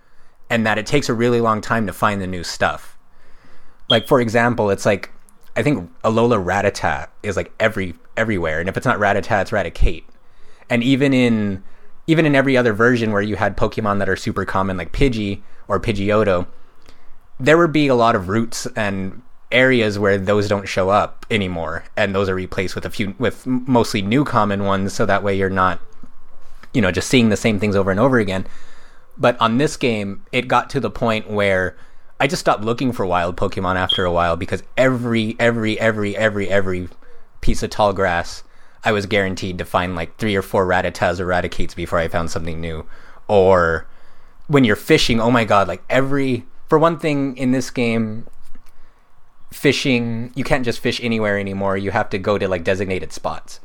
[0.50, 2.98] and that it takes a really long time to find the new stuff.
[3.90, 5.12] Like for example, it's like
[5.56, 10.04] I think Alola Rattata is like every everywhere, and if it's not Rattata, it's Raticate.
[10.70, 11.64] And even in
[12.08, 15.42] even in every other version where you had Pokemon that are super common, like Pidgey
[15.68, 16.48] or Pidgeotto,
[17.40, 21.84] there would be a lot of routes and areas where those don't show up anymore,
[21.96, 24.94] and those are replaced with a few with mostly new common ones.
[24.94, 25.80] So that way you're not,
[26.74, 28.46] you know, just seeing the same things over and over again.
[29.18, 31.76] But on this game, it got to the point where
[32.20, 36.50] I just stopped looking for wild Pokemon after a while because every every every every
[36.50, 36.90] every
[37.42, 38.44] piece of tall grass
[38.84, 42.32] I was guaranteed to find like three or four Rattatas or Raticates before I found
[42.32, 42.86] something new.
[43.28, 43.88] Or
[44.48, 48.28] when you're fishing, oh my god, like every for one thing in this game
[49.52, 51.78] fishing you can't just fish anywhere anymore.
[51.78, 53.60] You have to go to like designated spots.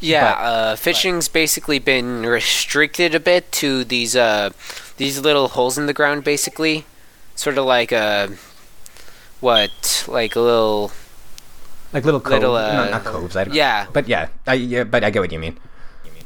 [0.00, 4.50] Yeah, but, uh, fishing's but, basically been restricted a bit to these uh,
[4.96, 6.86] these little holes in the ground, basically,
[7.34, 8.28] sort of like a uh,
[9.40, 10.92] what, like a little
[11.96, 13.36] like little coves, little, uh, no, not coves.
[13.36, 13.92] I don't yeah, know.
[13.92, 15.56] but yeah, I, yeah, but I get what you mean.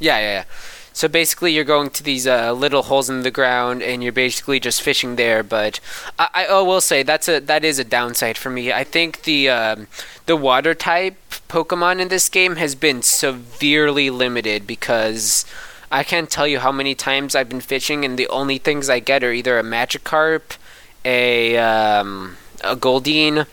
[0.00, 0.44] Yeah, yeah, yeah.
[0.92, 4.58] So basically, you're going to these uh, little holes in the ground, and you're basically
[4.58, 5.44] just fishing there.
[5.44, 5.78] But
[6.18, 8.72] I, I, I will say that's a that is a downside for me.
[8.72, 9.86] I think the um,
[10.26, 11.16] the water type
[11.48, 15.46] Pokemon in this game has been severely limited because
[15.92, 18.98] I can't tell you how many times I've been fishing, and the only things I
[18.98, 20.56] get are either a Magikarp,
[21.04, 23.46] a um, a Goldeen,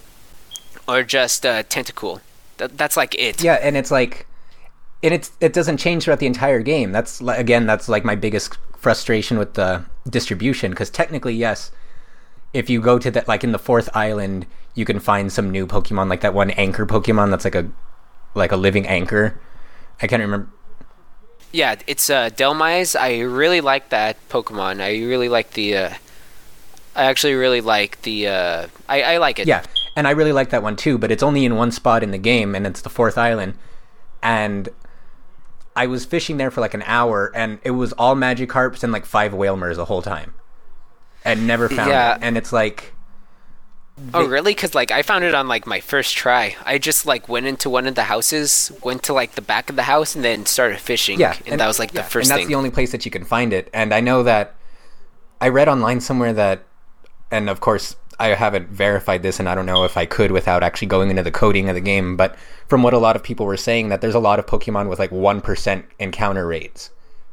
[0.88, 2.22] or just a Tentacool.
[2.58, 3.44] that's like it.
[3.44, 4.28] Yeah, and it's like
[5.04, 6.92] and it's it doesn't change throughout the entire game.
[6.92, 11.72] That's again, that's like my biggest frustration with the distribution because technically, yes,
[12.54, 14.46] if you go to that like in the fourth island,
[14.76, 17.70] you can find some new Pokemon like that one anchor Pokemon that's like a
[18.34, 19.40] like a living anchor.
[20.02, 20.48] I can't remember.
[21.52, 23.00] Yeah, it's uh, Dhelmise.
[23.00, 24.82] I really like that Pokemon.
[24.82, 25.78] I really like the.
[25.78, 25.94] Uh,
[26.96, 28.28] I actually really like the.
[28.28, 29.48] Uh, I I like it.
[29.48, 29.64] Yeah,
[29.98, 30.98] and I really like that one too.
[30.98, 33.56] But it's only in one spot in the game, and it's the fourth island,
[34.22, 34.70] and
[35.76, 39.06] I was fishing there for like an hour, and it was all Magikarps and like
[39.06, 40.36] five Wailmers the whole time,
[41.26, 42.16] and never found yeah.
[42.16, 42.20] it.
[42.22, 42.94] And it's like,
[44.14, 44.54] oh really?
[44.54, 46.56] Because like I found it on like my first try.
[46.64, 49.76] I just like went into one of the houses, went to like the back of
[49.76, 51.20] the house, and then started fishing.
[51.20, 52.30] Yeah, and, and that was like yeah, the first.
[52.30, 52.50] And that's thing.
[52.50, 53.68] the only place that you can find it.
[53.74, 54.54] And I know that
[55.42, 56.66] I read online somewhere that,
[57.32, 60.64] and of course I haven't verified this, and I don't know if I could without
[60.64, 62.18] actually going into the coding of the game.
[62.18, 62.36] But
[62.68, 64.98] from what a lot of people were saying, that there's a lot of Pokemon with
[65.00, 66.90] like one percent encounter rates,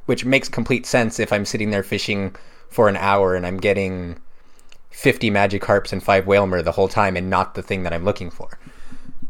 [0.07, 2.37] which makes complete sense if I'm sitting there fishing
[2.69, 4.21] for an hour and I'm getting
[4.91, 8.31] 50 Magikarps and five Wailmer the whole time, and not the thing that I'm looking
[8.31, 8.59] for.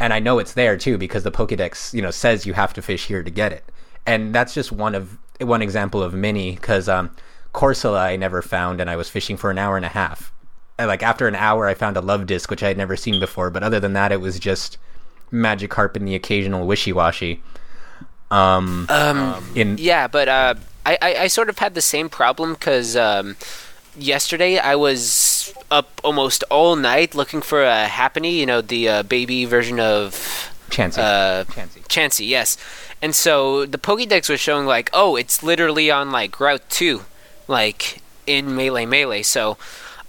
[0.00, 2.82] And I know it's there too because the Pokedex, you know, says you have to
[2.82, 3.64] fish here to get it.
[4.06, 7.14] And that's just one of one example of many because um,
[7.52, 10.32] Corsola I never found, and I was fishing for an hour and a half
[10.78, 13.50] like after an hour, I found a Luvdisc which I had never seen before.
[13.50, 14.78] But other than that, it was just
[15.30, 17.40] magic Magikarp and the occasional Wishiwashi.
[18.30, 22.54] Um, um, in yeah, but uh, I, I, I sort of had the same problem
[22.54, 23.36] because um,
[23.96, 29.02] yesterday I was up almost all night looking for a Happiny, you know, the uh,
[29.04, 30.98] baby version of Chansey.
[30.98, 31.82] Uh, Chansey.
[31.86, 32.56] Chansey, yes.
[33.00, 37.02] And so the Pokédex was showing like, oh, it's literally on like Route Two,
[37.46, 39.24] like in Melemele.
[39.24, 39.58] So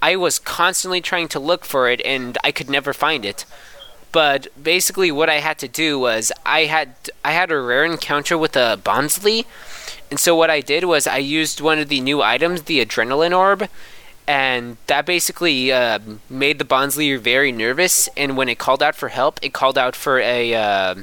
[0.05, 3.43] I was constantly trying to look for it and I could never find it.
[4.11, 6.89] But basically, what I had to do was I had
[7.23, 9.45] I had a rare encounter with a Bonsly,
[10.11, 13.35] and so what I did was I used one of the new items, the Adrenaline
[13.35, 13.67] Orb,
[14.27, 15.97] and that basically uh,
[16.29, 18.07] made the Bonsly very nervous.
[18.15, 20.95] And when it called out for help, it called out for a uh,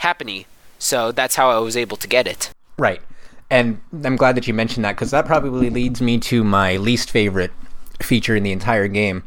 [0.00, 0.46] Happiny.
[0.80, 2.50] So that's how I was able to get it.
[2.76, 3.00] Right.
[3.48, 7.12] And I'm glad that you mentioned that because that probably leads me to my least
[7.12, 7.52] favorite
[8.02, 9.24] feature in the entire game,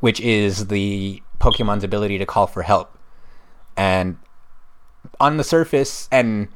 [0.00, 2.96] which is the Pokemon's ability to call for help.
[3.76, 4.18] And
[5.20, 6.48] on the surface and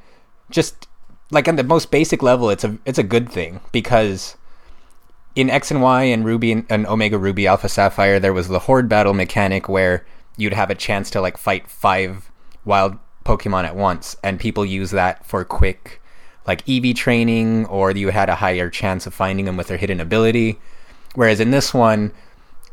[0.51, 0.89] just
[1.31, 4.37] like on the most basic level, it's a it's a good thing because
[5.37, 8.61] in X and Y and Ruby and, and Omega Ruby Alpha Sapphire, there was the
[8.61, 10.05] horde battle mechanic where
[10.37, 12.31] you'd have a chance to like fight five
[12.65, 16.01] wild Pokemon at once, and people use that for quick
[16.47, 20.01] like EV training, or you had a higher chance of finding them with their hidden
[20.01, 20.59] ability.
[21.15, 22.13] Whereas in this one,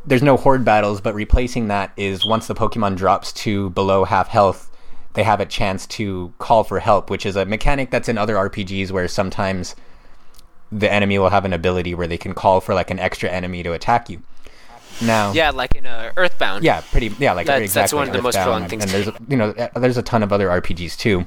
[0.05, 4.27] there's no horde battles, but replacing that is once the Pokemon drops to below half
[4.29, 4.71] health,
[5.13, 8.35] they have a chance to call for help, which is a mechanic that's in other
[8.35, 9.75] RPGs where sometimes
[10.71, 13.63] the enemy will have an ability where they can call for like an extra enemy
[13.63, 14.21] to attack you.
[15.01, 16.63] Now, Yeah, like in uh, Earthbound.
[16.63, 17.81] yeah, pretty, yeah, like That's- exactly.
[17.83, 18.83] that's one of the most prolonged things.
[18.83, 21.25] And there's, a- you know, there's a ton of other RPGs too.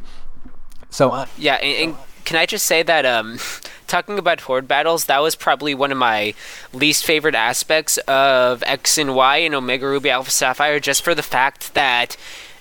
[0.91, 3.39] So, uh, Yeah, and, and can I just say that um,
[3.87, 6.35] talking about horde battles, that was probably one of my
[6.73, 11.23] least favorite aspects of X and Y and Omega Ruby Alpha Sapphire, just for the
[11.23, 12.17] fact that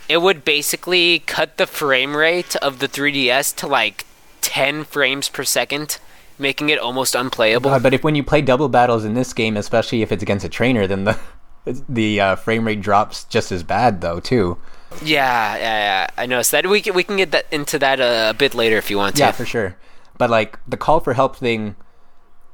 [0.08, 4.06] it would basically cut the frame rate of the 3DS to like
[4.42, 6.00] 10 frames per second,
[6.40, 7.70] making it almost unplayable.
[7.70, 10.46] Uh, but if when you play double battles in this game, especially if it's against
[10.46, 11.20] a trainer, then the
[11.90, 14.58] the uh, frame rate drops just as bad though too.
[15.04, 16.68] Yeah, yeah, yeah, I noticed that.
[16.68, 19.16] We can, we can get that into that uh, a bit later if you want
[19.16, 19.22] to.
[19.22, 19.78] Yeah, for sure.
[20.18, 21.76] But like the call for help thing,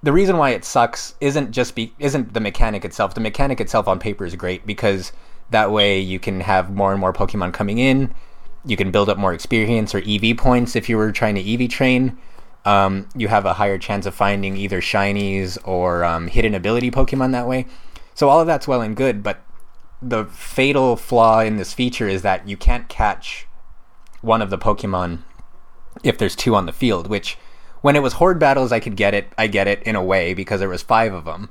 [0.04, 3.14] the reason why it sucks isn't just be isn't the mechanic itself.
[3.14, 5.12] The mechanic itself on paper is great because
[5.50, 8.14] that way you can have more and more Pokemon coming in.
[8.66, 11.70] You can build up more experience or EV points if you were trying to EV
[11.70, 12.18] train.
[12.66, 17.32] Um, you have a higher chance of finding either shinies or um, hidden ability Pokemon
[17.32, 17.68] that way.
[18.16, 19.40] So all of that's well and good, but
[20.08, 23.48] the fatal flaw in this feature is that you can't catch
[24.22, 25.24] one of the Pokemon
[26.04, 27.08] if there's two on the field.
[27.08, 27.38] Which,
[27.82, 29.34] when it was horde battles, I could get it.
[29.38, 31.50] I get it in a way because there was five of them,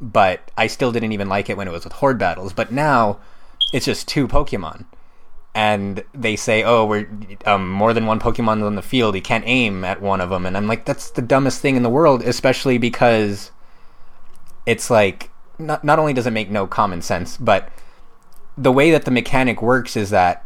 [0.00, 2.52] but I still didn't even like it when it was with horde battles.
[2.52, 3.20] But now,
[3.72, 4.84] it's just two Pokemon,
[5.54, 7.08] and they say, "Oh, we're
[7.46, 9.14] um, more than one Pokemon on the field.
[9.14, 11.82] You can't aim at one of them." And I'm like, "That's the dumbest thing in
[11.82, 13.50] the world," especially because
[14.66, 17.70] it's like not not only does it make no common sense, but
[18.56, 20.44] the way that the mechanic works is that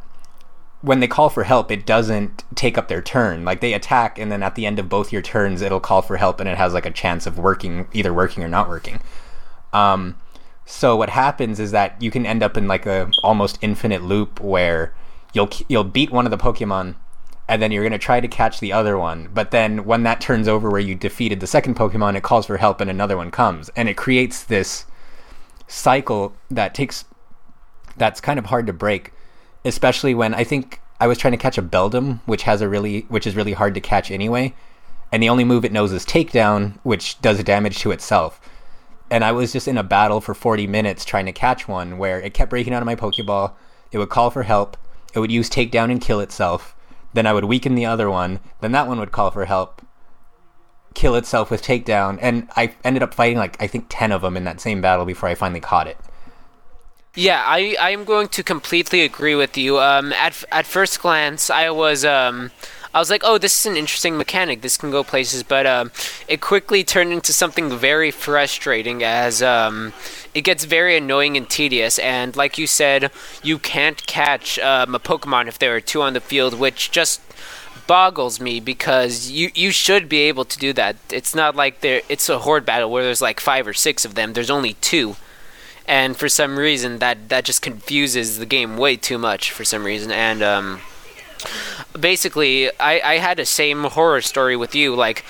[0.83, 3.45] when they call for help, it doesn't take up their turn.
[3.45, 6.17] Like they attack, and then at the end of both your turns, it'll call for
[6.17, 9.01] help, and it has like a chance of working, either working or not working.
[9.73, 10.17] Um,
[10.67, 14.41] so what happens is that you can end up in like a almost infinite loop
[14.41, 14.93] where
[15.33, 16.97] you'll you'll beat one of the Pokemon,
[17.49, 19.29] and then you're gonna try to catch the other one.
[19.33, 22.57] But then when that turns over, where you defeated the second Pokemon, it calls for
[22.57, 24.87] help, and another one comes, and it creates this
[25.73, 27.05] cycle that takes
[27.97, 29.13] that's kind of hard to break,
[29.65, 33.03] especially when I think I was trying to catch a Beldum, which has a really
[33.09, 34.55] which is really hard to catch anyway,
[35.11, 38.41] and the only move it knows is takedown, which does damage to itself.
[39.11, 42.19] And I was just in a battle for 40 minutes trying to catch one where
[42.21, 43.53] it kept breaking out of my Pokeball.
[43.91, 44.79] It would call for help.
[45.15, 46.75] It would use takedown and kill itself.
[47.13, 48.41] Then I would weaken the other one.
[48.61, 49.83] Then that one would call for help,
[50.95, 52.19] kill itself with takedown.
[52.21, 55.05] And I ended up fighting like I think 10 of them in that same battle
[55.05, 55.97] before I finally caught it.
[57.15, 59.79] Yeah, I I am going to completely agree with you.
[59.79, 62.51] Um, at at first glance, I was um,
[62.95, 64.61] I was like, oh, this is an interesting mechanic.
[64.61, 65.91] This can go places, but um,
[66.29, 69.95] it quickly turned into something very frustrating as um,
[70.35, 71.99] it gets very annoying and tedious.
[71.99, 73.11] And like you said,
[73.43, 77.23] you can't catch um, a Pokemon if there are two on the field, which just
[77.87, 80.97] boggles me because you you should be able to do that.
[81.11, 84.15] It's not like there it's a horde battle where there's like five or six of
[84.15, 84.33] them.
[84.33, 85.17] There's only two
[85.87, 89.85] and for some reason that that just confuses the game way too much for some
[89.85, 90.81] reason and um
[91.99, 95.25] basically i i had a same horror story with you like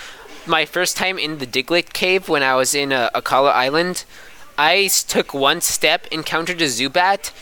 [0.46, 4.04] my first time in the Diglett cave when i was in uh, akala island
[4.58, 7.32] I took one step encountered a zubat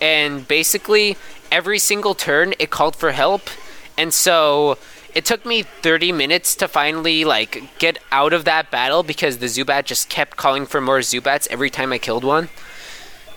[0.00, 1.16] and basically
[1.50, 3.48] every single turn it called for help
[3.98, 4.78] and so
[5.14, 9.46] it took me 30 minutes to finally like get out of that battle because the
[9.46, 12.48] Zubat just kept calling for more Zubats every time I killed one.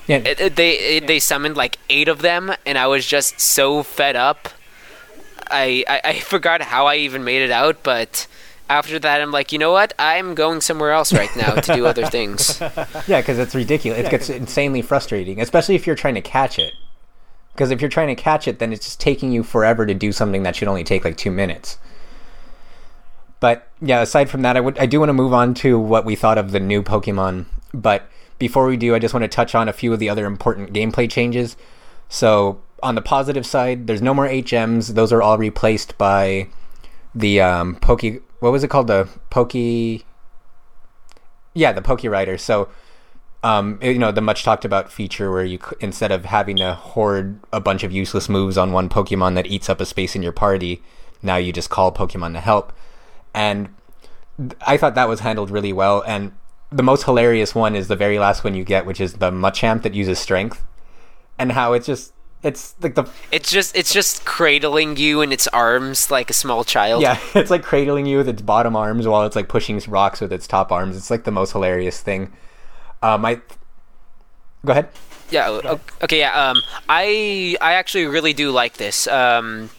[0.07, 3.39] Yeah, It, it- they it, they summoned like eight of them, and I was just
[3.39, 4.49] so fed up.
[5.49, 8.27] I, I I forgot how I even made it out, but
[8.69, 9.93] after that, I'm like, you know what?
[9.99, 12.59] I'm going somewhere else right now to do other things.
[13.07, 14.07] Yeah, because it's ridiculous.
[14.07, 16.73] It gets insanely frustrating, especially if you're trying to catch it.
[17.53, 20.11] Because if you're trying to catch it, then it's just taking you forever to do
[20.11, 21.77] something that should only take like two minutes.
[23.39, 26.05] But yeah, aside from that, I would I do want to move on to what
[26.05, 27.45] we thought of the new Pokemon.
[27.73, 28.03] But
[28.37, 30.73] before we do, I just want to touch on a few of the other important
[30.73, 31.57] gameplay changes.
[32.07, 36.47] So on the positive side, there's no more HMs; those are all replaced by
[37.15, 38.21] the um, Poke.
[38.39, 38.87] What was it called?
[38.87, 39.53] The Poke.
[41.53, 42.37] Yeah, the Poke Rider.
[42.37, 42.69] So
[43.43, 47.39] um, you know, the much talked about feature where you instead of having to hoard
[47.51, 50.31] a bunch of useless moves on one Pokemon that eats up a space in your
[50.31, 50.83] party,
[51.23, 52.71] now you just call Pokemon to help.
[53.33, 53.69] And
[54.65, 56.03] I thought that was handled really well.
[56.05, 56.33] And
[56.71, 59.81] the most hilarious one is the very last one you get, which is the Machamp
[59.83, 60.63] that uses Strength,
[61.39, 62.13] and how it's just
[62.43, 66.63] it's like the it's just it's just cradling you in its arms like a small
[66.63, 67.01] child.
[67.01, 70.31] Yeah, it's like cradling you with its bottom arms while it's like pushing rocks with
[70.31, 70.95] its top arms.
[70.95, 72.31] It's like the most hilarious thing.
[73.01, 73.41] Um, I
[74.65, 74.89] go ahead.
[75.29, 75.77] Yeah.
[76.03, 76.19] Okay.
[76.19, 76.49] Yeah.
[76.49, 79.07] Um, I I actually really do like this.
[79.07, 79.69] Um,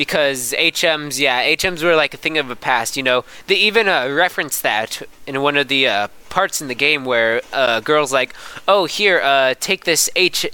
[0.00, 2.96] because HMs, yeah, HMs were like a thing of the past.
[2.96, 6.74] You know, they even uh, referenced that in one of the uh, parts in the
[6.74, 8.34] game where uh, girls like,
[8.66, 10.46] oh, here, uh, take this H,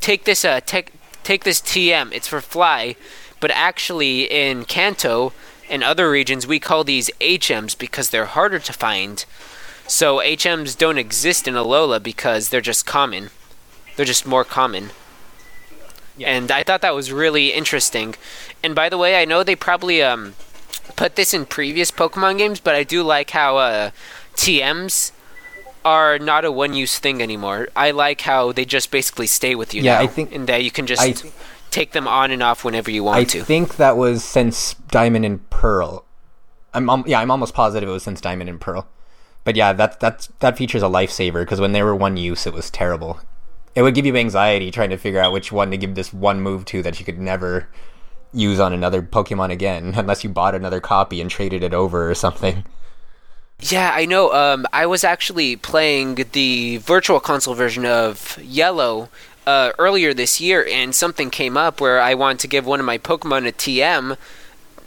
[0.00, 0.92] take this, uh, take
[1.24, 2.12] take this TM.
[2.12, 2.94] It's for fly,
[3.40, 5.32] but actually in Kanto
[5.68, 9.24] and other regions we call these HMs because they're harder to find.
[9.86, 13.30] So HMs don't exist in Alola because they're just common.
[13.96, 14.90] They're just more common.
[16.16, 16.28] Yeah.
[16.28, 18.14] And I thought that was really interesting.
[18.62, 20.34] And by the way, I know they probably um,
[20.96, 23.90] put this in previous Pokemon games, but I do like how uh,
[24.34, 25.12] TMs
[25.84, 27.68] are not a one-use thing anymore.
[27.76, 30.64] I like how they just basically stay with you yeah, now, I think, and that
[30.64, 31.14] you can just I,
[31.70, 33.40] take them on and off whenever you want I to.
[33.40, 36.04] I think that was since Diamond and Pearl.
[36.72, 38.88] I'm um, yeah, I'm almost positive it was since Diamond and Pearl.
[39.44, 42.54] But yeah, that that that feature's a lifesaver because when they were one use, it
[42.54, 43.20] was terrible.
[43.74, 46.40] It would give you anxiety trying to figure out which one to give this one
[46.40, 47.68] move to that you could never
[48.32, 52.14] use on another Pokemon again, unless you bought another copy and traded it over or
[52.14, 52.64] something.
[53.60, 54.32] Yeah, I know.
[54.32, 59.08] Um, I was actually playing the Virtual Console version of Yellow
[59.46, 62.86] uh, earlier this year, and something came up where I wanted to give one of
[62.86, 64.16] my Pokemon a TM.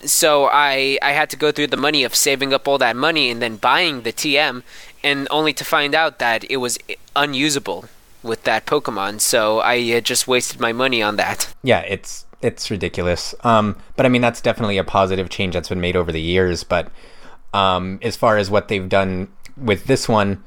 [0.06, 3.30] So I I had to go through the money of saving up all that money
[3.30, 4.64] and then buying the TM,
[5.04, 6.78] and only to find out that it was
[7.16, 7.86] unusable
[8.24, 9.22] with that Pokemon.
[9.22, 11.54] So I just wasted my money on that.
[11.64, 13.34] Yeah, it's it's ridiculous.
[13.44, 16.64] Um, but I mean that's definitely a positive change that's been made over the years.
[16.64, 16.92] But
[17.54, 20.44] um, as far as what they've done with this one,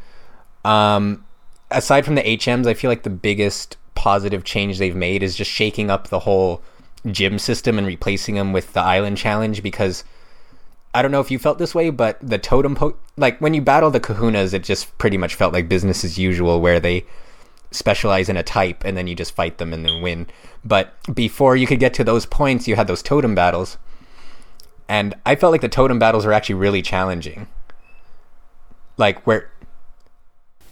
[0.65, 1.25] um,
[1.71, 5.51] aside from the HMs, I feel like the biggest positive change they've made is just
[5.51, 6.63] shaking up the whole
[7.11, 10.05] gym system and replacing them with the island challenge because
[10.95, 13.63] I don't know if you felt this way, but the totem po- like when you
[13.63, 17.05] battle the kahunas, it just pretty much felt like business as usual where they
[17.71, 20.27] specialize in a type and then you just fight them and then win.
[20.65, 23.79] But before you could get to those points, you had those totem battles
[24.91, 27.47] and I felt like the totem battles were actually really challenging.
[28.97, 29.49] Like where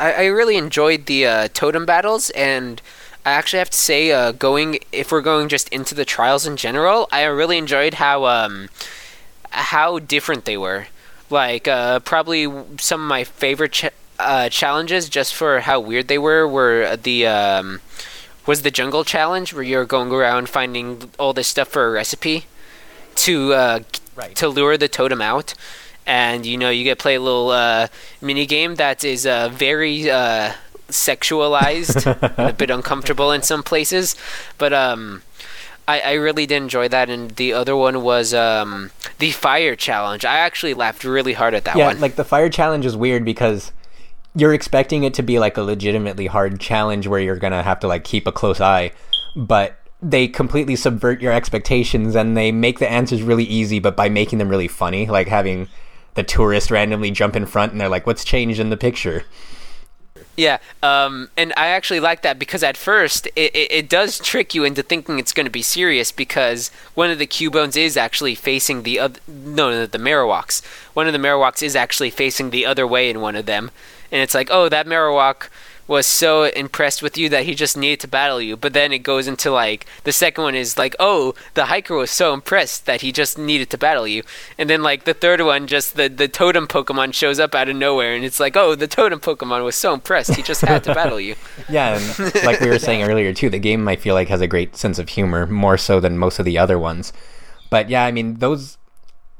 [0.00, 2.82] I, I really enjoyed the uh, totem battles, and
[3.28, 6.56] I actually have to say, uh, going if we're going just into the trials in
[6.56, 8.70] general, I really enjoyed how um,
[9.50, 10.86] how different they were.
[11.28, 16.16] Like uh, probably some of my favorite ch- uh, challenges, just for how weird they
[16.16, 17.80] were, were the um,
[18.46, 22.46] was the jungle challenge where you're going around finding all this stuff for a recipe
[23.16, 23.80] to uh,
[24.16, 24.34] right.
[24.36, 25.52] to lure the totem out.
[26.06, 27.88] And you know, you get to play a little uh,
[28.22, 30.54] mini game that is uh, very uh,
[30.88, 34.16] sexualized, and a bit uncomfortable in some places.
[34.58, 35.22] But um,
[35.88, 37.08] I, I really did enjoy that.
[37.08, 40.24] And the other one was um, the fire challenge.
[40.24, 42.00] I actually laughed really hard at that yeah, one.
[42.00, 43.72] like the fire challenge is weird because
[44.34, 47.88] you're expecting it to be like a legitimately hard challenge where you're gonna have to
[47.88, 48.92] like keep a close eye,
[49.34, 54.08] but they completely subvert your expectations and they make the answers really easy, but by
[54.08, 55.68] making them really funny, like having
[56.14, 59.24] the tourist randomly jump in front and they're like, "What's changed in the picture?"
[60.38, 64.54] Yeah, um, and I actually like that because at first it, it, it does trick
[64.54, 68.36] you into thinking it's going to be serious because one of the Cubones is actually
[68.36, 69.18] facing the other.
[69.26, 70.64] No, no, the Marowaks.
[70.94, 73.72] One of the Marowaks is actually facing the other way in one of them,
[74.12, 75.48] and it's like, oh, that Marowak
[75.88, 78.56] was so impressed with you that he just needed to battle you.
[78.56, 82.10] But then it goes into like the second one is like, oh, the hiker was
[82.10, 84.22] so impressed that he just needed to battle you.
[84.58, 87.76] And then like the third one, just the the totem Pokemon shows up out of
[87.76, 90.94] nowhere, and it's like, oh, the totem Pokemon was so impressed he just had to
[90.94, 91.34] battle you.
[91.68, 92.00] Yeah,
[92.44, 94.98] like we were saying earlier too, the game I feel like has a great sense
[94.98, 97.12] of humor, more so than most of the other ones.
[97.70, 98.78] But yeah, I mean those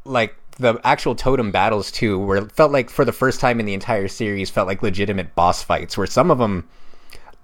[0.05, 3.75] like the actual totem battles too were felt like for the first time in the
[3.75, 6.69] entire series felt like legitimate boss fights where some of them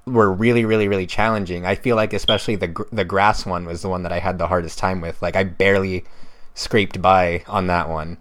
[0.07, 1.65] were really really really challenging.
[1.65, 4.49] I feel like especially the the grass one was the one that i had the
[4.49, 5.21] hardest time with.
[5.23, 6.05] Like i barely
[6.55, 8.19] scraped by on that one.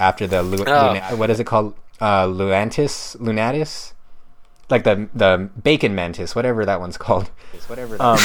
[0.00, 0.92] After the Lu- oh.
[0.92, 1.74] Luna- what is it called?
[2.00, 3.16] Uh luantis?
[3.18, 3.92] Lunatis?
[4.70, 7.30] Like the the bacon mantis, whatever that one's called.
[7.68, 7.96] Whatever.
[8.00, 8.18] Um,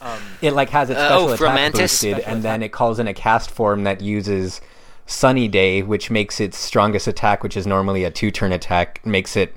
[0.00, 3.06] um, it like has its special uh, oh, attack boosted, and then it calls in
[3.06, 4.60] a Castform that uses
[5.06, 9.36] Sunny Day, which makes its strongest attack, which is normally a two turn attack, makes
[9.36, 9.54] it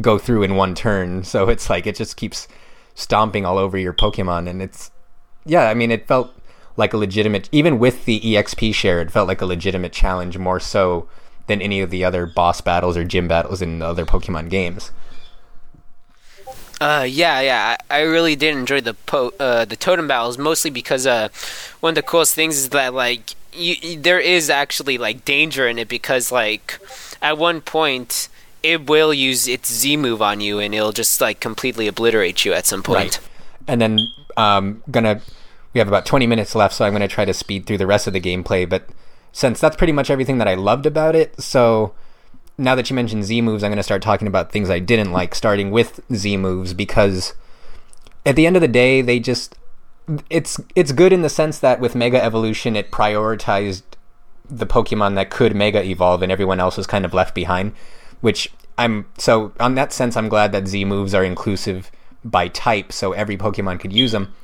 [0.00, 1.24] go through in one turn.
[1.34, 2.48] So it's like it just keeps
[2.94, 4.90] stomping all over your Pokemon, and it's
[5.44, 5.68] yeah.
[5.68, 6.32] I mean, it felt
[6.76, 10.58] like a legitimate, even with the EXP share, it felt like a legitimate challenge more
[10.58, 11.08] so
[11.46, 14.90] than any of the other boss battles or gym battles in the other Pokemon games.
[16.80, 17.76] Uh, yeah, yeah.
[17.90, 21.28] I, I really did enjoy the po- uh, the totem battles mostly because uh,
[21.80, 25.78] one of the coolest things is that like you, there is actually like danger in
[25.78, 26.80] it because like
[27.22, 28.28] at one point
[28.62, 32.52] it will use its Z move on you and it'll just like completely obliterate you
[32.52, 33.18] at some point.
[33.18, 33.28] Right.
[33.68, 33.98] And then
[34.36, 35.20] um gonna
[35.72, 37.86] we have about 20 minutes left so I'm going to try to speed through the
[37.86, 38.88] rest of the gameplay but
[39.32, 41.94] since that's pretty much everything that I loved about it so
[42.56, 45.12] now that you mentioned Z moves, I'm going to start talking about things I didn't
[45.12, 47.34] like, starting with Z moves, because
[48.24, 49.56] at the end of the day, they just
[50.28, 53.82] it's it's good in the sense that with Mega Evolution, it prioritized
[54.48, 57.72] the Pokemon that could Mega Evolve, and everyone else was kind of left behind.
[58.20, 61.90] Which I'm so on that sense, I'm glad that Z moves are inclusive
[62.24, 64.34] by type, so every Pokemon could use them.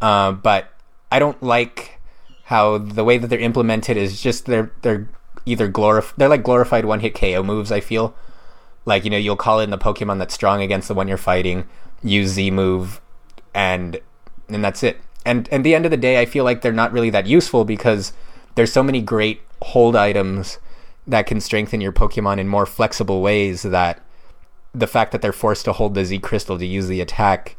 [0.00, 0.72] Uh, but
[1.10, 1.98] I don't like
[2.44, 5.08] how the way that they're implemented is just they're they're
[5.46, 7.72] either glorif they're like glorified one hit KO moves.
[7.72, 8.14] I feel
[8.84, 11.66] like you know you'll call in the Pokemon that's strong against the one you're fighting,
[12.02, 13.00] use Z move,
[13.54, 14.00] and
[14.48, 15.00] and that's it.
[15.24, 17.64] And at the end of the day, I feel like they're not really that useful
[17.64, 18.12] because
[18.54, 20.58] there's so many great hold items
[21.06, 24.00] that can strengthen your Pokemon in more flexible ways that
[24.74, 27.56] the fact that they're forced to hold the Z crystal to use the attack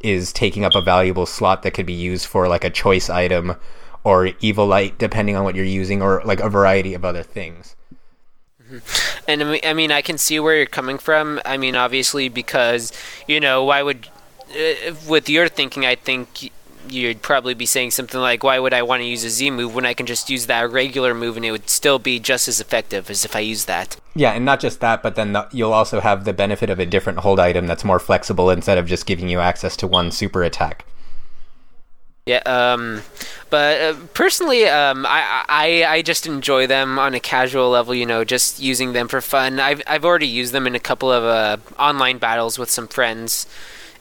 [0.00, 3.56] is taking up a valuable slot that could be used for like a choice item
[4.04, 7.74] or Eviolite, depending on what you're using, or like a variety of other things.
[8.62, 9.30] Mm-hmm.
[9.30, 11.40] And I mean, I can see where you're coming from.
[11.44, 12.92] I mean, obviously, because
[13.26, 14.08] you know, why would,
[15.06, 16.52] with your thinking, I think
[16.88, 19.74] you'd probably be saying something like, "Why would I want to use a Z move
[19.74, 22.60] when I can just use that regular move and it would still be just as
[22.60, 25.72] effective as if I use that?" Yeah, and not just that, but then the, you'll
[25.72, 29.06] also have the benefit of a different hold item that's more flexible instead of just
[29.06, 30.84] giving you access to one super attack.
[32.28, 33.00] Yeah, um,
[33.48, 37.94] but uh, personally, um, I, I I just enjoy them on a casual level.
[37.94, 39.58] You know, just using them for fun.
[39.58, 43.46] I've I've already used them in a couple of uh, online battles with some friends,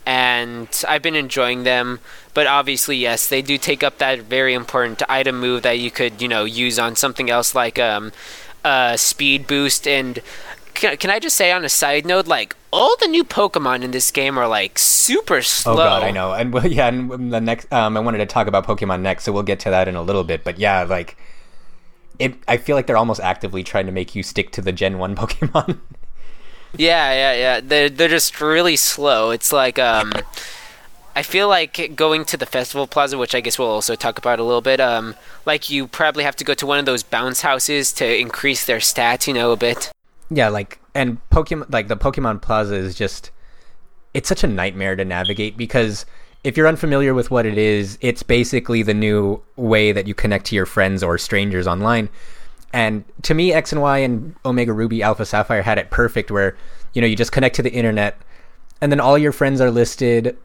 [0.07, 1.99] and I've been enjoying them.
[2.33, 6.21] But obviously, yes, they do take up that very important item move that you could
[6.21, 8.13] you know use on something else like um,
[8.63, 10.21] uh, speed boost and
[10.73, 13.91] can, can I just say on a side note, like all the new Pokemon in
[13.91, 15.73] this game are like super slow.
[15.73, 16.31] Oh god, I know.
[16.31, 19.33] And well, yeah, and the next, um, I wanted to talk about Pokemon next, so
[19.33, 20.45] we'll get to that in a little bit.
[20.45, 21.17] But yeah, like
[22.17, 24.99] it, I feel like they're almost actively trying to make you stick to the Gen
[24.99, 25.79] One Pokemon.
[26.75, 27.61] Yeah, yeah, yeah.
[27.63, 29.31] They're they're just really slow.
[29.31, 30.11] It's like um.
[31.15, 34.39] I feel like going to the festival plaza, which I guess we'll also talk about
[34.39, 34.79] a little bit.
[34.79, 35.15] Um,
[35.47, 38.77] like you probably have to go to one of those bounce houses to increase their
[38.77, 39.91] stats, you know, a bit.
[40.29, 43.31] Yeah, like and Pokemon like the Pokemon Plaza is just
[44.13, 46.05] it's such a nightmare to navigate because
[46.43, 50.45] if you're unfamiliar with what it is, it's basically the new way that you connect
[50.47, 52.09] to your friends or strangers online.
[52.77, 56.55] And to me, X and Y and Omega Ruby Alpha Sapphire had it perfect where,
[56.93, 58.21] you know, you just connect to the internet
[58.81, 60.37] and then all your friends are listed.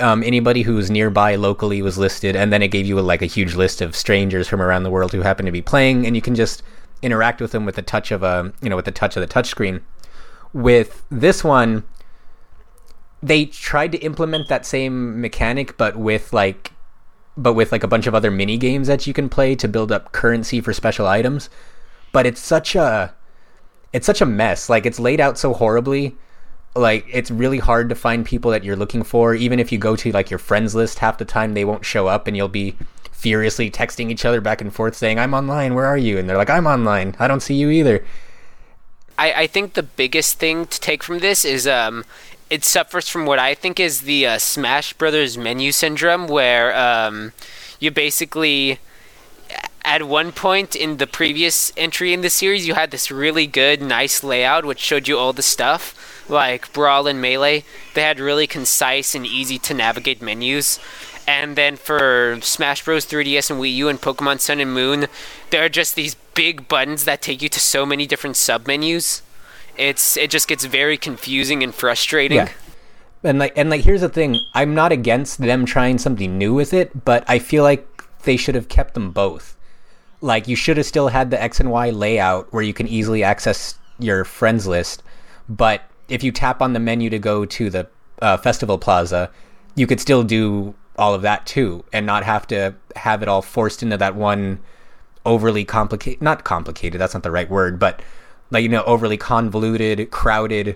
[0.00, 3.26] Um, anybody who's nearby locally was listed, and then it gave you a, like a
[3.26, 6.20] huge list of strangers from around the world who happen to be playing, and you
[6.20, 6.64] can just
[7.02, 9.32] interact with them with the touch of a you know with the touch of the
[9.32, 9.80] touchscreen.
[10.52, 11.84] With this one,
[13.22, 16.72] they tried to implement that same mechanic, but with like
[17.36, 19.92] but with like a bunch of other mini games that you can play to build
[19.92, 21.48] up currency for special items.
[22.16, 23.12] But it's such a
[23.92, 24.70] it's such a mess.
[24.70, 26.16] Like it's laid out so horribly.
[26.74, 29.34] Like it's really hard to find people that you're looking for.
[29.34, 32.06] Even if you go to like your friends list, half the time they won't show
[32.06, 32.74] up, and you'll be
[33.12, 36.16] furiously texting each other back and forth saying, I'm online, where are you?
[36.16, 38.02] And they're like, I'm online, I don't see you either.
[39.18, 42.06] I, I think the biggest thing to take from this is um,
[42.48, 47.34] it suffers from what I think is the uh, Smash Brothers menu syndrome, where um,
[47.78, 48.78] you basically
[49.86, 53.80] at one point in the previous entry in the series, you had this really good,
[53.80, 57.64] nice layout which showed you all the stuff, like Brawl and Melee.
[57.94, 60.80] They had really concise and easy to navigate menus.
[61.28, 63.06] And then for Smash Bros.
[63.06, 65.06] 3DS and Wii U and Pokemon Sun and Moon,
[65.50, 69.22] there are just these big buttons that take you to so many different submenus.
[69.76, 72.38] It's it just gets very confusing and frustrating.
[72.38, 72.52] Yeah.
[73.22, 76.72] And like and like here's the thing, I'm not against them trying something new with
[76.72, 77.86] it, but I feel like
[78.22, 79.55] they should have kept them both.
[80.20, 83.22] Like you should have still had the X and Y layout where you can easily
[83.22, 85.02] access your friends list,
[85.48, 87.88] but if you tap on the menu to go to the
[88.22, 89.30] uh, festival plaza,
[89.74, 93.42] you could still do all of that too and not have to have it all
[93.42, 94.58] forced into that one
[95.26, 98.00] overly complicated not complicated that's not the right word but
[98.50, 100.74] like you know overly convoluted crowded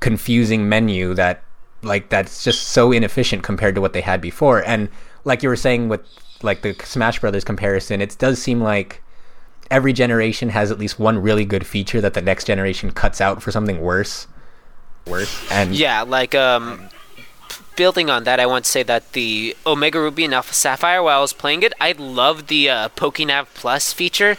[0.00, 1.42] confusing menu that
[1.82, 4.64] like that's just so inefficient compared to what they had before.
[4.66, 4.88] And
[5.24, 6.00] like you were saying with
[6.44, 9.02] like the Smash Brothers comparison, it does seem like
[9.70, 13.42] every generation has at least one really good feature that the next generation cuts out
[13.42, 14.26] for something worse.
[15.06, 15.50] Worse.
[15.50, 16.88] And Yeah, like um,
[17.76, 21.18] building on that, I want to say that the Omega Ruby and Alpha Sapphire, while
[21.18, 24.36] I was playing it, I loved the uh, Pokénav Plus feature.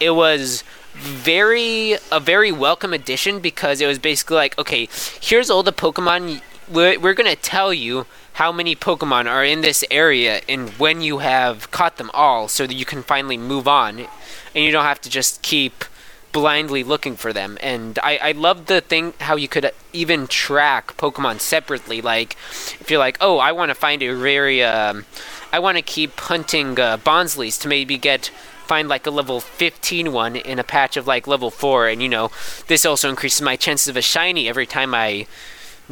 [0.00, 4.88] It was very a very welcome addition because it was basically like, okay,
[5.20, 6.42] here's all the Pokemon.
[6.70, 11.18] We're, we're gonna tell you how many Pokemon are in this area and when you
[11.18, 15.00] have caught them all, so that you can finally move on, and you don't have
[15.02, 15.84] to just keep
[16.32, 17.58] blindly looking for them.
[17.60, 22.00] And I, I love the thing how you could even track Pokemon separately.
[22.00, 22.36] Like,
[22.80, 25.04] if you're like, oh, I want to find a rare, um,
[25.52, 28.30] I want to keep hunting uh, Bonslys to maybe get
[28.66, 32.08] find like a level 15 one in a patch of like level 4 and you
[32.08, 32.30] know
[32.68, 35.26] this also increases my chances of a shiny every time i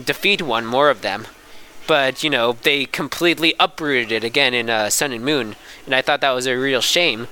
[0.02, 1.26] defeat one more of them
[1.90, 6.00] but you know they completely uprooted it again in uh, sun and moon and i
[6.00, 7.26] thought that was a real shame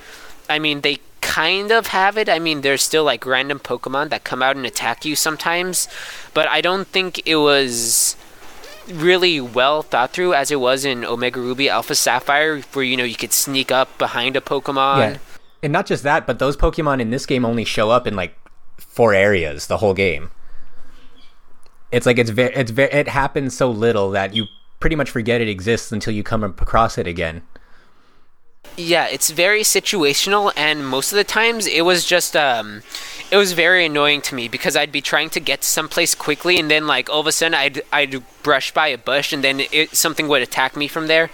[0.51, 4.25] i mean they kind of have it i mean there's still like random pokemon that
[4.25, 5.87] come out and attack you sometimes
[6.35, 8.17] but i don't think it was
[8.89, 13.05] really well thought through as it was in omega ruby alpha sapphire where you know
[13.05, 15.19] you could sneak up behind a pokemon yeah.
[15.61, 18.39] And not just that, but those Pokemon in this game only show up in like
[18.77, 20.31] four areas the whole game.
[21.91, 24.47] It's like it's very it's very it happens so little that you
[24.81, 27.43] pretty much forget it exists until you come across it again.
[28.77, 32.83] Yeah, it's very situational, and most of the times it was just um,
[33.31, 36.59] it was very annoying to me because I'd be trying to get to someplace quickly,
[36.59, 39.63] and then like all of a sudden I'd I'd brush by a bush, and then
[39.73, 41.31] it, something would attack me from there,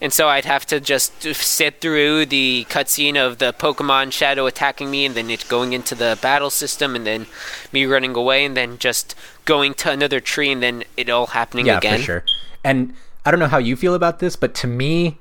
[0.00, 4.90] and so I'd have to just sit through the cutscene of the Pokemon Shadow attacking
[4.90, 7.26] me, and then it going into the battle system, and then
[7.72, 11.66] me running away, and then just going to another tree, and then it all happening
[11.66, 11.98] yeah, again.
[11.98, 12.24] for sure.
[12.64, 12.94] And
[13.24, 15.18] I don't know how you feel about this, but to me,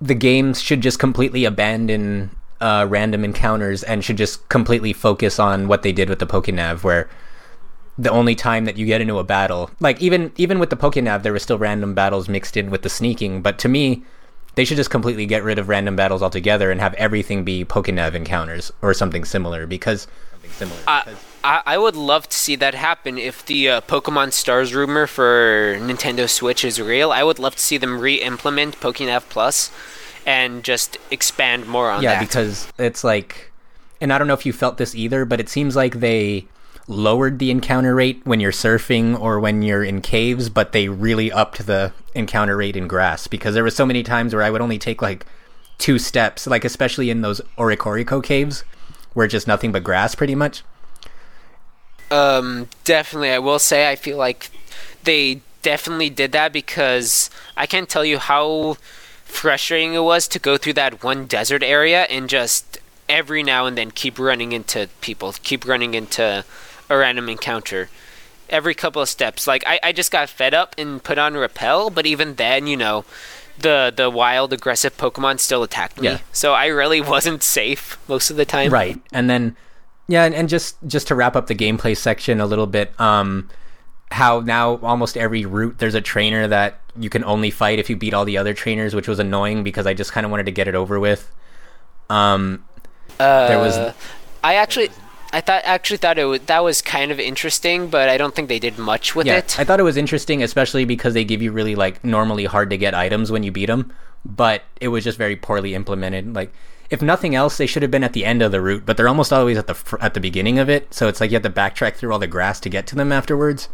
[0.00, 2.30] the games should just completely abandon
[2.60, 6.82] uh, random encounters and should just completely focus on what they did with the Pokénav,
[6.82, 7.08] where
[7.98, 11.22] the only time that you get into a battle, like even even with the Pokénav,
[11.22, 13.42] there were still random battles mixed in with the sneaking.
[13.42, 14.04] But to me,
[14.54, 18.14] they should just completely get rid of random battles altogether and have everything be Pokénav
[18.14, 20.80] encounters or something similar because something similar.
[20.86, 24.74] Uh, because- I, I would love to see that happen if the uh, Pokemon Stars
[24.74, 27.12] rumor for Nintendo Switch is real.
[27.12, 29.70] I would love to see them re-implement Pokénav Plus
[30.26, 32.20] and just expand more on yeah, that.
[32.28, 33.52] because it's like,
[34.00, 36.48] and I don't know if you felt this either, but it seems like they
[36.88, 41.32] lowered the encounter rate when you're surfing or when you're in caves, but they really
[41.32, 44.60] upped the encounter rate in grass because there were so many times where I would
[44.60, 45.26] only take like
[45.78, 48.62] two steps, like especially in those Oricorico caves
[49.14, 50.62] where just nothing but grass pretty much.
[52.10, 54.50] Um, definitely, I will say I feel like
[55.02, 58.76] they definitely did that because I can't tell you how
[59.24, 62.78] frustrating it was to go through that one desert area and just
[63.08, 66.44] every now and then keep running into people, keep running into
[66.88, 67.88] a random encounter.
[68.48, 71.90] Every couple of steps, like I, I just got fed up and put on repel,
[71.90, 73.04] but even then, you know,
[73.58, 76.08] the the wild aggressive Pokemon still attacked me.
[76.08, 76.18] Yeah.
[76.32, 78.70] So I really wasn't safe most of the time.
[78.72, 79.00] Right.
[79.12, 79.56] And then
[80.06, 83.50] yeah, and, and just just to wrap up the gameplay section a little bit, um
[84.12, 87.96] how now almost every route there's a trainer that you can only fight if you
[87.96, 90.52] beat all the other trainers, which was annoying because I just kind of wanted to
[90.52, 91.32] get it over with.
[92.08, 92.62] Um
[93.18, 93.94] Uh, There was-
[94.44, 94.90] I actually,
[95.36, 98.48] I thought actually thought it was, that was kind of interesting, but I don't think
[98.48, 99.60] they did much with yeah, it.
[99.60, 102.78] I thought it was interesting, especially because they give you really like normally hard to
[102.78, 103.92] get items when you beat them,
[104.24, 106.34] but it was just very poorly implemented.
[106.34, 106.54] Like,
[106.88, 109.08] if nothing else, they should have been at the end of the route, but they're
[109.08, 110.94] almost always at the fr- at the beginning of it.
[110.94, 113.12] So it's like you have to backtrack through all the grass to get to them
[113.12, 113.68] afterwards,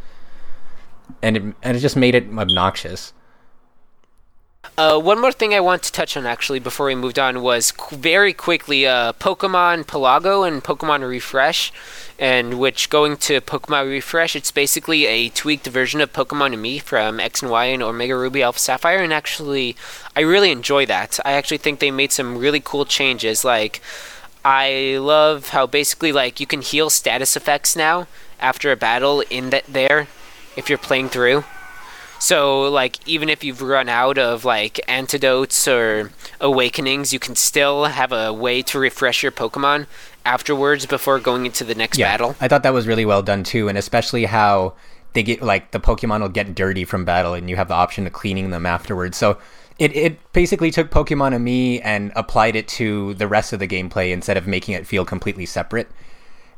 [1.23, 3.13] and it, and it just made it obnoxious.
[4.79, 7.73] Uh, one more thing I want to touch on actually before we moved on was
[7.73, 11.71] qu- very quickly uh, Pokemon Pelago and Pokemon Refresh,
[12.19, 17.43] and which going to Pokemon Refresh, it's basically a tweaked version of Pokemon-Amie from X
[17.43, 19.77] and Y and Omega Ruby Alpha Sapphire, and actually
[20.17, 21.21] I really enjoy that.
[21.25, 23.45] I actually think they made some really cool changes.
[23.45, 23.83] Like
[24.43, 28.07] I love how basically like you can heal status effects now
[28.41, 30.09] after a battle in that there
[30.57, 31.45] if you're playing through.
[32.23, 37.87] So, like, even if you've run out of like antidotes or awakenings, you can still
[37.87, 39.87] have a way to refresh your Pokemon
[40.25, 42.37] afterwards before going into the next battle.
[42.41, 44.75] I thought that was really well done too, and especially how
[45.15, 48.07] they get like the Pokemon will get dirty from battle, and you have the option
[48.07, 49.17] of cleaning them afterwards.
[49.19, 49.39] So
[49.81, 54.37] it it basically took Pokemon-Amie and applied it to the rest of the gameplay instead
[54.37, 55.91] of making it feel completely separate.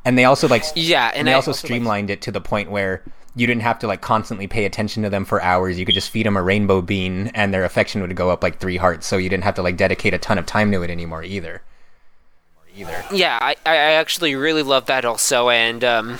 [0.05, 2.43] And they also like Yeah, and they I also also, like- streamlined it to the
[2.43, 3.03] point where
[3.37, 5.78] you didn't have to like constantly pay attention to them for hours.
[5.78, 8.59] You could just feed them a rainbow bean and their affection would go up like
[8.59, 9.07] three hearts.
[9.07, 11.62] So you didn't have to like dedicate a ton of time to it anymore either.
[12.76, 13.05] Either.
[13.12, 16.18] Yeah, I, I actually really love that also, and um,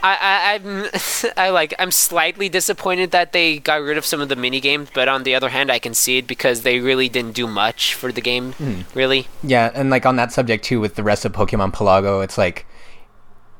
[0.00, 0.86] I, I am
[1.36, 4.90] I like I'm slightly disappointed that they got rid of some of the mini games,
[4.94, 7.94] but on the other hand, I can see it because they really didn't do much
[7.94, 8.84] for the game, mm.
[8.94, 9.26] really.
[9.42, 12.64] Yeah, and like on that subject too, with the rest of Pokemon Pelago, it's like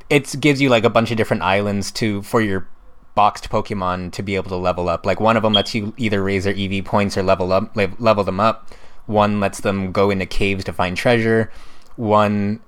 [0.09, 2.68] it gives you like a bunch of different islands to for your
[3.19, 5.05] boxed Pokemon to be able to level up.
[5.05, 8.23] Like one of them lets you either raise their EV points or level up level
[8.23, 8.71] them up.
[9.07, 11.51] One lets them go into caves to find treasure.
[11.97, 12.61] One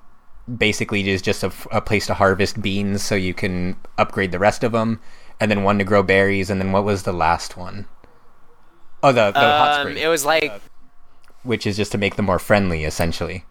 [0.59, 4.65] basically is just a, a, place to harvest beans so you can upgrade the rest
[4.65, 5.01] of them,
[5.39, 7.87] and then one to grow berries, and then what was the last one?
[9.05, 9.99] Oh, the, the um, hot spring.
[9.99, 10.61] It was like,
[11.45, 13.45] which is just to make them more friendly, essentially.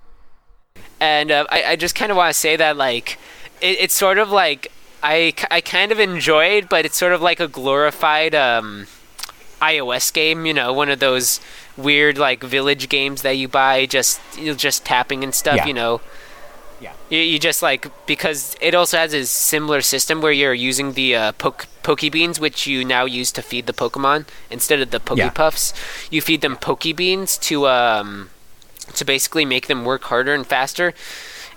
[1.00, 3.18] And uh, I, I just kind of want to say that like
[3.62, 4.70] it, it's sort of like
[5.02, 8.88] I, I kind of enjoyed, but it's sort of like a glorified um,
[9.62, 10.46] iOS game.
[10.46, 11.40] You know, one of those
[11.78, 15.58] weird like village games that you buy just you know, just tapping and stuff.
[15.58, 15.68] Yeah.
[15.68, 16.02] You know.
[16.82, 16.94] Yeah.
[17.10, 21.16] You, you, just like because it also has a similar system where you're using the
[21.16, 25.74] uh, poke Pokebeans, which you now use to feed the Pokemon instead of the Pokepuffs.
[25.74, 26.16] Yeah.
[26.16, 28.30] You feed them Pokebeans to um
[28.94, 30.94] to basically make them work harder and faster,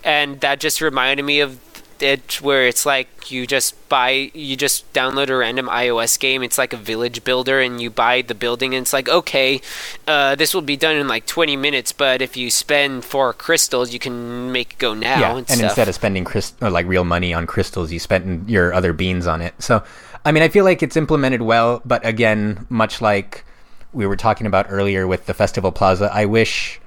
[0.02, 1.60] and that just reminded me of
[2.02, 6.42] it where it's like you just buy you just download a random iOS game.
[6.42, 9.60] It's like a village builder, and you buy the building, and it's like okay,
[10.06, 11.92] uh, this will be done in like 20 minutes.
[11.92, 15.20] But if you spend four crystals, you can make it go now.
[15.20, 18.72] Yeah, and, and instead of spending crystal like real money on crystals, you spent your
[18.72, 19.54] other beans on it.
[19.62, 19.82] So,
[20.24, 23.44] I mean, I feel like it's implemented well, but again, much like
[23.92, 26.80] we were talking about earlier with the Festival Plaza, I wish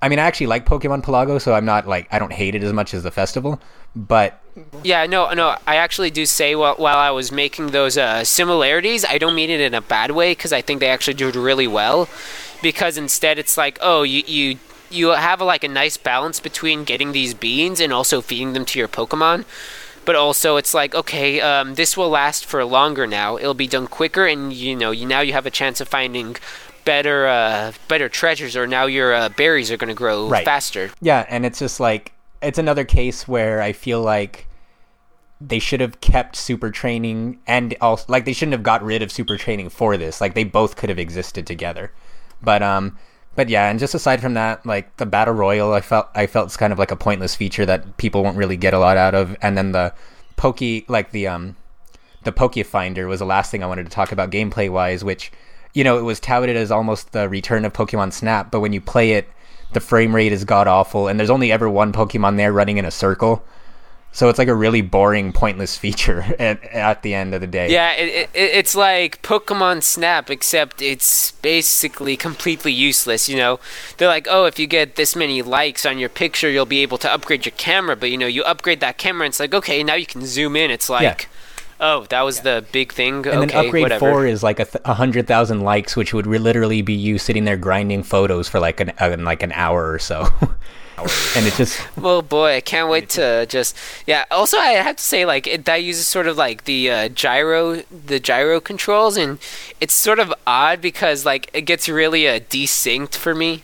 [0.00, 2.62] I mean, I actually like Pokemon Pelago, so I'm not like I don't hate it
[2.62, 3.60] as much as the festival.
[3.96, 4.40] But
[4.84, 9.04] yeah, no, no, I actually do say while while I was making those uh, similarities,
[9.04, 11.34] I don't mean it in a bad way because I think they actually do it
[11.34, 12.08] really well.
[12.62, 14.58] Because instead, it's like, oh, you you
[14.90, 18.64] you have a, like a nice balance between getting these beans and also feeding them
[18.66, 19.44] to your Pokemon.
[20.04, 23.36] But also, it's like, okay, um, this will last for longer now.
[23.36, 26.36] It'll be done quicker, and you know, you now you have a chance of finding
[26.88, 30.44] better uh, better treasures, or now your uh, berries are going to grow right.
[30.44, 30.90] faster.
[31.02, 34.46] Yeah, and it's just like it's another case where I feel like
[35.38, 39.12] they should have kept super training and also like they shouldn't have got rid of
[39.12, 40.18] super training for this.
[40.22, 41.92] Like they both could have existed together.
[42.42, 42.96] But um
[43.36, 46.46] but yeah, and just aside from that, like the battle royal, I felt I felt
[46.46, 49.14] it's kind of like a pointless feature that people won't really get a lot out
[49.14, 49.36] of.
[49.42, 49.92] And then the
[50.36, 51.54] pokey like the um
[52.24, 55.30] the Poke Finder was the last thing I wanted to talk about gameplay wise, which
[55.74, 58.80] you know, it was touted as almost the return of Pokemon Snap, but when you
[58.80, 59.28] play it,
[59.72, 62.84] the frame rate is god awful, and there's only ever one Pokemon there running in
[62.84, 63.44] a circle.
[64.10, 67.70] So it's like a really boring, pointless feature at, at the end of the day.
[67.70, 73.28] Yeah, it, it, it's like Pokemon Snap, except it's basically completely useless.
[73.28, 73.60] You know,
[73.98, 76.98] they're like, oh, if you get this many likes on your picture, you'll be able
[76.98, 77.96] to upgrade your camera.
[77.96, 80.56] But you know, you upgrade that camera, and it's like, okay, now you can zoom
[80.56, 80.70] in.
[80.70, 81.02] It's like.
[81.02, 81.28] Yeah
[81.80, 82.42] Oh, that was yeah.
[82.60, 83.16] the big thing.
[83.18, 84.10] And okay, then upgrade whatever.
[84.10, 87.44] four is like a, th- hundred thousand likes, which would re- literally be you sitting
[87.44, 90.28] there grinding photos for like an uh, like an hour or so.
[91.36, 93.76] and it just well boy i can't wait to just
[94.06, 97.08] yeah also i have to say like it, that uses sort of like the uh,
[97.08, 97.76] gyro
[98.06, 99.38] the gyro controls and
[99.80, 103.62] it's sort of odd because like it gets really uh, desynced for me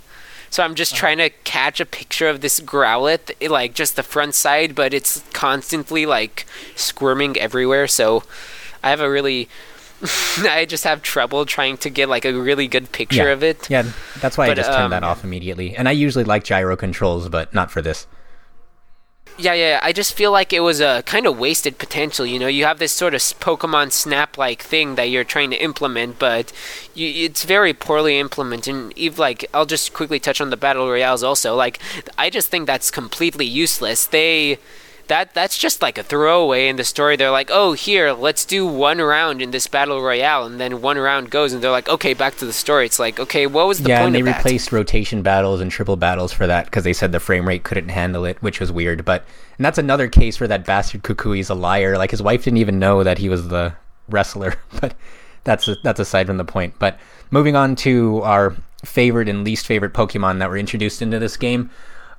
[0.55, 4.37] so I'm just trying to catch a picture of this Growlithe, like just the front
[4.37, 6.47] side, but it's constantly like
[6.77, 7.89] squirming everywhere.
[7.89, 8.23] So
[8.81, 9.49] I have a really
[10.39, 13.33] I just have trouble trying to get like a really good picture yeah.
[13.33, 13.69] of it.
[13.69, 13.83] Yeah,
[14.21, 15.75] that's why but, I just turned um, that off immediately.
[15.75, 18.07] And I usually like gyro controls, but not for this.
[19.37, 19.81] Yeah, yeah.
[19.83, 22.25] I just feel like it was a kind of wasted potential.
[22.25, 25.57] You know, you have this sort of Pokemon Snap like thing that you're trying to
[25.57, 26.53] implement, but
[26.95, 28.73] you, it's very poorly implemented.
[28.73, 31.57] And even like, I'll just quickly touch on the battle royales also.
[31.57, 31.81] Like,
[32.17, 34.07] I just think that's completely useless.
[34.07, 34.59] They
[35.09, 37.17] that that's just like a throwaway in the story.
[37.17, 40.99] They're like, "Oh, here, let's do one round in this battle royale," and then one
[40.99, 43.83] round goes, and they're like, "Okay, back to the story." It's like, okay, what was
[43.83, 44.15] the yeah, point?
[44.15, 44.39] Yeah, and they that?
[44.39, 47.89] replaced rotation battles and triple battles for that because they said the frame rate couldn't
[47.89, 49.05] handle it, which was weird.
[49.05, 49.25] But
[49.59, 51.99] and that's another case where that bastard Kukui's a liar.
[51.99, 53.75] Like his wife didn't even know that he was the
[54.09, 54.95] wrestler, but
[55.45, 56.75] that's a, that's aside from the point.
[56.79, 56.99] But
[57.31, 61.71] moving on to our favorite and least favorite Pokemon that were introduced into this game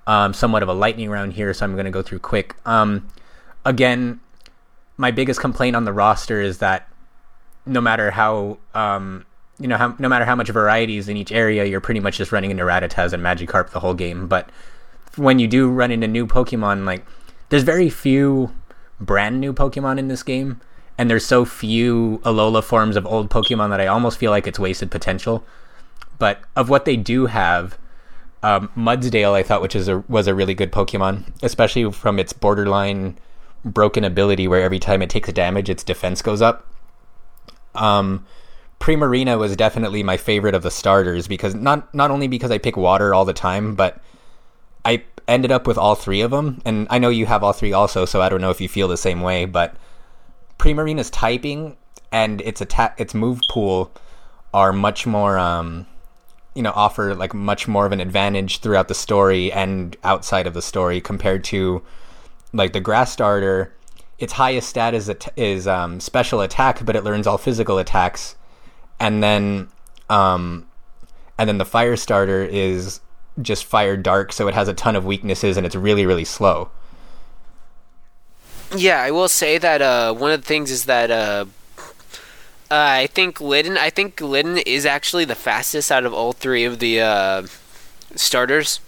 [0.08, 2.56] um, somewhat of a lightning round here, so I'm going to go through quick.
[2.66, 3.08] Um,
[3.64, 4.20] again,
[4.98, 6.90] my biggest complaint on the roster is that
[7.66, 9.26] no matter how um,
[9.60, 12.18] you know, how, no matter how much variety is in each area, you're pretty much
[12.18, 14.28] just running into Rattatas and Magikarp the whole game.
[14.28, 14.50] But
[15.16, 17.06] when you do run into new Pokemon, like
[17.50, 18.54] there's very few
[19.00, 20.60] brand new Pokemon in this game,
[20.98, 24.60] and there's so few Alola forms of old Pokemon that I almost feel like it's
[24.60, 25.46] wasted potential.
[26.18, 27.78] But of what they do have,
[28.46, 32.32] um, Mudsdale I thought which is a was a really good Pokemon, especially from its
[32.32, 33.18] borderline
[33.66, 36.68] broken ability where every time it takes damage its defense goes up.
[37.74, 38.24] Um,
[38.80, 42.78] Primarina was definitely my favorite of the starters because not not only because I pick
[42.78, 44.00] water all the time, but
[44.86, 47.74] I ended up with all three of them, and I know you have all three
[47.74, 49.76] also, so I don't know if you feel the same way, but
[50.60, 51.78] Primarina's typing
[52.12, 53.92] and its attack, its move pool
[54.54, 55.88] are much more, um,
[56.56, 60.54] you know, offer like much more of an advantage throughout the story and outside of
[60.54, 61.84] the story compared to
[62.54, 63.74] like the grass starter.
[64.18, 68.36] Its highest stat is is um, special attack, but it learns all physical attacks,
[69.00, 69.68] and then
[70.10, 70.66] um,
[71.38, 73.02] and then the fire starter is
[73.42, 76.72] just fire dark, so it has a ton of weaknesses and it's really really slow.
[78.74, 81.46] Yeah, I will say that uh, one of the things is that uh,
[82.72, 83.78] uh, I think Litten.
[83.78, 87.48] I think Litten is actually the fastest out of all three of the uh,
[88.16, 88.80] starters.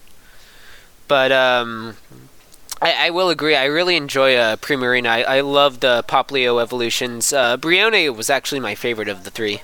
[1.07, 1.95] But um,
[2.81, 3.55] I, I, will agree.
[3.55, 5.07] I really enjoy uh, Primarina.
[5.07, 7.31] I, I love the Popplio evolutions.
[7.31, 9.61] Uh, Brionne was actually my favorite of the three.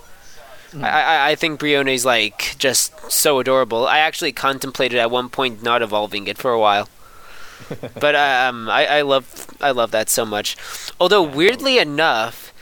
[0.71, 0.83] Mm.
[0.83, 3.87] I, I think Brionne's like just so adorable.
[3.87, 6.87] I actually contemplated at one point not evolving it for a while.
[7.99, 10.55] but um, I, I love I love that so much.
[10.99, 12.52] Although weirdly enough,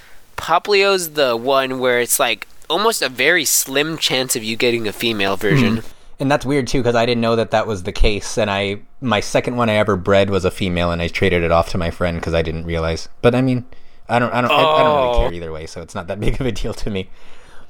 [0.41, 4.91] Popplio's the one where it's like almost a very slim chance of you getting a
[4.91, 5.77] female version.
[5.77, 5.91] Mm.
[6.19, 8.39] And that's weird too because I didn't know that that was the case.
[8.39, 11.51] And I my second one I ever bred was a female, and I traded it
[11.51, 13.07] off to my friend because I didn't realize.
[13.21, 13.65] But I mean,
[14.09, 14.55] I don't I don't oh.
[14.55, 15.35] I, I, don't really care oh.
[15.35, 17.09] either way, so it's not that big of a deal to me.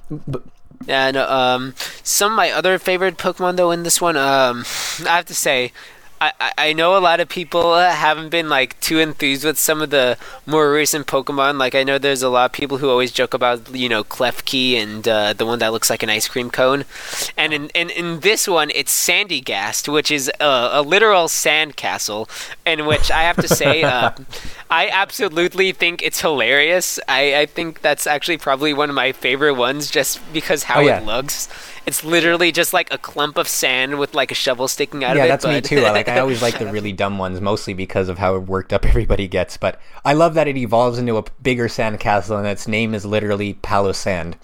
[0.10, 0.44] But,
[0.88, 4.64] and um, some of my other favorite Pokemon though in this one, um,
[5.06, 5.74] I have to say,
[6.22, 9.90] I, I know a lot of people haven't been like too enthused with some of
[9.90, 11.58] the more recent Pokemon.
[11.58, 14.76] Like I know there's a lot of people who always joke about you know Klefki
[14.76, 16.86] and uh, the one that looks like an ice cream cone.
[17.36, 22.30] And in in, in this one, it's Sandygast, which is a, a literal sand castle,
[22.68, 24.12] in which I have to say, uh,
[24.70, 27.00] I absolutely think it's hilarious.
[27.08, 30.86] I, I think that's actually probably one of my favorite ones, just because how oh,
[30.86, 31.00] yeah.
[31.00, 31.50] it looks.
[31.86, 35.24] It's literally just like a clump of sand with like a shovel sticking out yeah,
[35.24, 35.28] of it.
[35.28, 35.54] Yeah, that's but...
[35.54, 35.86] me too.
[35.86, 38.86] I, like I always like the really dumb ones, mostly because of how worked up
[38.92, 39.58] everybody gets.
[39.58, 43.06] But I love that it evolves into a bigger sand castle, and its name is
[43.06, 44.36] literally Palossand.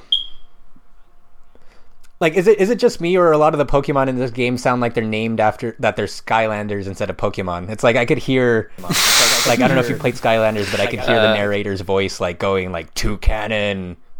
[2.20, 4.32] Like, is it is it just me, or a lot of the Pokemon in this
[4.32, 7.70] game sound like they're named after that they're Skylanders instead of Pokemon?
[7.70, 10.88] It's like I could hear, like I don't know if you played Skylanders, but I
[10.88, 12.92] could hear the uh, narrator's voice like going like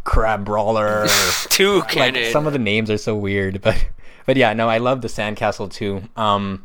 [0.08, 1.50] Toucannon Crabrawler.
[1.50, 2.24] Two cannon.
[2.24, 3.88] Like, some of the names are so weird, but
[4.26, 6.04] but yeah, no, I love the sandcastle too.
[6.16, 6.64] Um,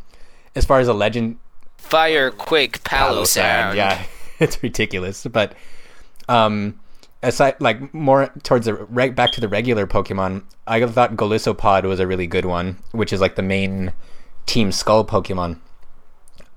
[0.54, 1.38] as far as a legend,
[1.78, 3.76] Fire Quick Palo, Sound.
[3.76, 4.02] Yeah,
[4.38, 5.54] it's ridiculous, but
[6.28, 6.80] um,
[7.22, 12.00] aside like more towards the right back to the regular Pokemon, I thought Golisopod was
[12.00, 13.92] a really good one, which is like the main
[14.46, 15.58] Team Skull Pokemon.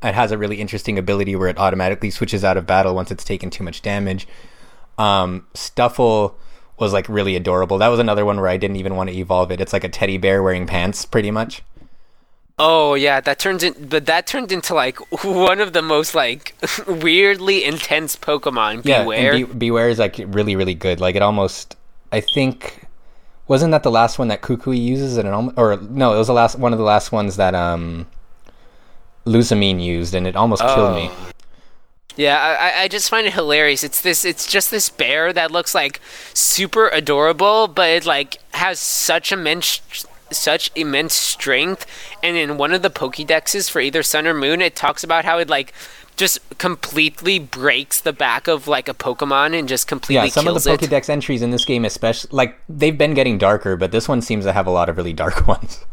[0.03, 3.23] It has a really interesting ability where it automatically switches out of battle once it's
[3.23, 4.27] taken too much damage.
[4.99, 6.35] Um, Stufful
[6.77, 7.77] was like really adorable.
[7.77, 9.61] That was another one where I didn't even want to evolve it.
[9.61, 11.61] It's like a teddy bear wearing pants, pretty much.
[12.57, 16.55] Oh yeah, that turns in, but that turned into like one of the most like
[16.87, 18.83] weirdly intense Pokemon.
[18.83, 19.39] Bewear.
[19.39, 20.99] Yeah, Be- Bewear is like really really good.
[20.99, 21.75] Like it almost,
[22.11, 22.87] I think,
[23.47, 25.17] wasn't that the last one that Kukui uses?
[25.17, 27.55] And it almost, or no, it was the last one of the last ones that
[27.55, 28.07] um,
[29.25, 30.75] Lusamine used, and it almost oh.
[30.75, 31.11] killed me.
[32.15, 33.83] Yeah, I, I just find it hilarious.
[33.83, 35.99] It's this it's just this bear that looks like
[36.33, 39.81] super adorable, but it like has such immense
[40.31, 41.85] such immense strength
[42.23, 45.37] and in one of the Pokédexes for either Sun or Moon it talks about how
[45.37, 45.71] it like
[46.15, 50.31] just completely breaks the back of like a Pokemon and just completely yeah.
[50.31, 51.09] Some of the Pokédex it.
[51.09, 54.53] entries in this game, especially like they've been getting darker, but this one seems to
[54.53, 55.85] have a lot of really dark ones.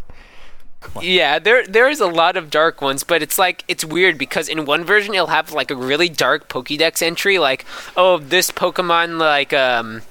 [1.00, 4.48] Yeah, there there is a lot of dark ones, but it's like it's weird because
[4.48, 7.64] in one version it'll have like a really dark Pokédex entry, like
[7.96, 10.02] oh this Pokemon like um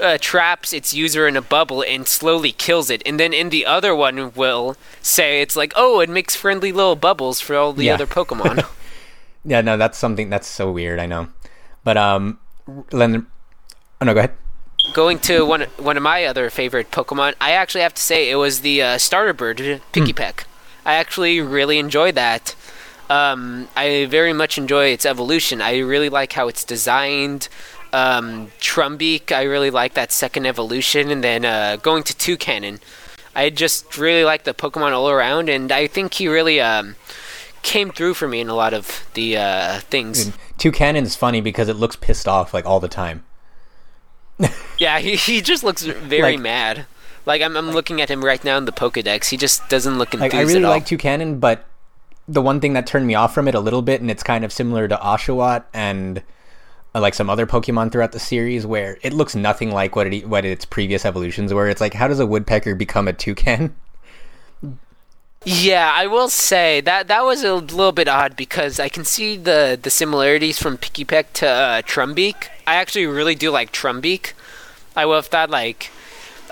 [0.00, 3.64] uh, traps its user in a bubble and slowly kills it, and then in the
[3.66, 7.84] other one will say it's like oh it makes friendly little bubbles for all the
[7.84, 7.94] yeah.
[7.94, 8.66] other Pokemon.
[9.44, 10.98] yeah, no, that's something that's so weird.
[10.98, 11.28] I know,
[11.84, 12.38] but um,
[12.92, 13.26] Len,
[14.00, 14.34] oh no, go ahead
[14.92, 18.36] going to one one of my other favorite Pokemon, I actually have to say it
[18.36, 19.58] was the uh, starter bird,
[19.92, 20.14] Pikipek.
[20.14, 20.44] Mm.
[20.84, 22.54] I actually really enjoy that.
[23.08, 25.60] Um, I very much enjoy its evolution.
[25.60, 27.48] I really like how it's designed.
[27.92, 32.80] Um, Trumbeak, I really like that second evolution, and then uh, going to Toucannon.
[33.34, 36.96] I just really like the Pokemon all around, and I think he really um,
[37.62, 40.32] came through for me in a lot of the uh, things.
[40.58, 43.24] Toucannon's funny because it looks pissed off like all the time.
[44.78, 46.86] yeah, he, he just looks very Like- mad.
[47.24, 49.30] Like I'm, I'm looking at him right now in the Pokedex.
[49.30, 50.70] He just doesn't look enthused Like I really at all.
[50.70, 51.64] like Toucannon, but
[52.28, 54.44] the one thing that turned me off from it a little bit, and it's kind
[54.44, 56.22] of similar to Oshawott and
[56.94, 60.28] uh, like some other Pokemon throughout the series, where it looks nothing like what it
[60.28, 61.68] what its previous evolutions were.
[61.68, 63.74] It's like, how does a woodpecker become a toucan?
[65.48, 69.36] Yeah, I will say that that was a little bit odd because I can see
[69.36, 72.48] the the similarities from Pikipek to uh, Trumbeak.
[72.66, 74.32] I actually really do like Trumbeak.
[74.96, 75.92] I would have thought like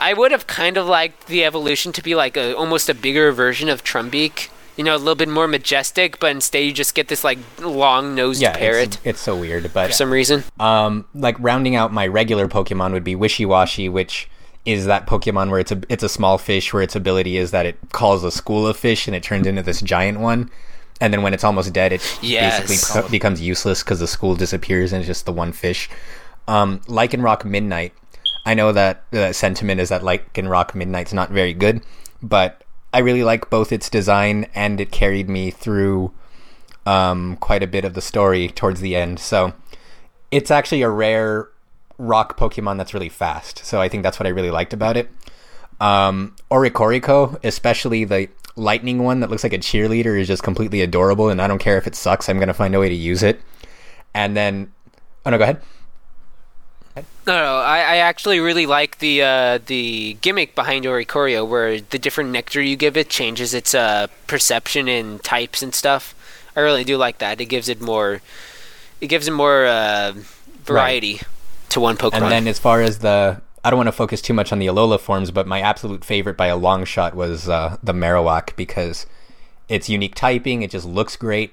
[0.01, 3.33] I would have kind of liked the evolution to be like a almost a bigger
[3.33, 4.49] version of Trumbeak.
[4.77, 8.15] You know, a little bit more majestic, but instead you just get this like long
[8.15, 9.73] nosed Yeah, parrot it's, it's so weird.
[9.73, 10.45] But for some reason.
[10.61, 14.29] um, like rounding out my regular Pokemon would be Wishiwashi, which
[14.65, 17.67] is that Pokemon where it's a it's a small fish where its ability is that
[17.67, 20.51] it calls a school of fish and it turns into this giant one.
[21.01, 22.61] And then when it's almost dead, it Yes.
[22.67, 25.91] basically co- becomes useless because the school disappears and it's just the one fish.
[26.49, 27.93] Um, Lycanroc Midnight.
[28.47, 31.83] I know that the sentiment is that Lycanroc Midnight's not very good,
[32.23, 32.62] but
[32.93, 36.12] I really like both its design and it carried me through
[36.87, 39.19] um, quite a bit of the story towards the end.
[39.19, 39.53] So
[40.31, 41.49] it's actually a rare
[41.99, 43.65] rock Pokemon that's really fast.
[43.65, 45.11] So I think that's what I really liked about it.
[45.81, 51.29] Um, Oricoriko, especially the lightning one that looks like a cheerleader, is just completely adorable.
[51.29, 53.23] And I don't care if it sucks, I'm going to find a way to use
[53.23, 53.41] it.
[54.13, 54.73] And then,
[55.27, 55.61] oh no, go ahead.
[57.27, 61.99] No, no, I, I actually really like the uh, the gimmick behind Oricorio, where the
[61.99, 66.15] different nectar you give it changes its uh, perception and types and stuff.
[66.55, 67.41] I really do like that.
[67.41, 68.21] It gives it more,
[69.01, 70.13] it gives it more uh,
[70.65, 71.21] variety
[71.75, 72.22] to one Pokemon.
[72.22, 74.66] And then as far as the, I don't want to focus too much on the
[74.66, 79.07] Alola forms, but my absolute favorite by a long shot was uh, the Marowak because
[79.68, 80.62] it's unique typing.
[80.62, 81.53] It just looks great.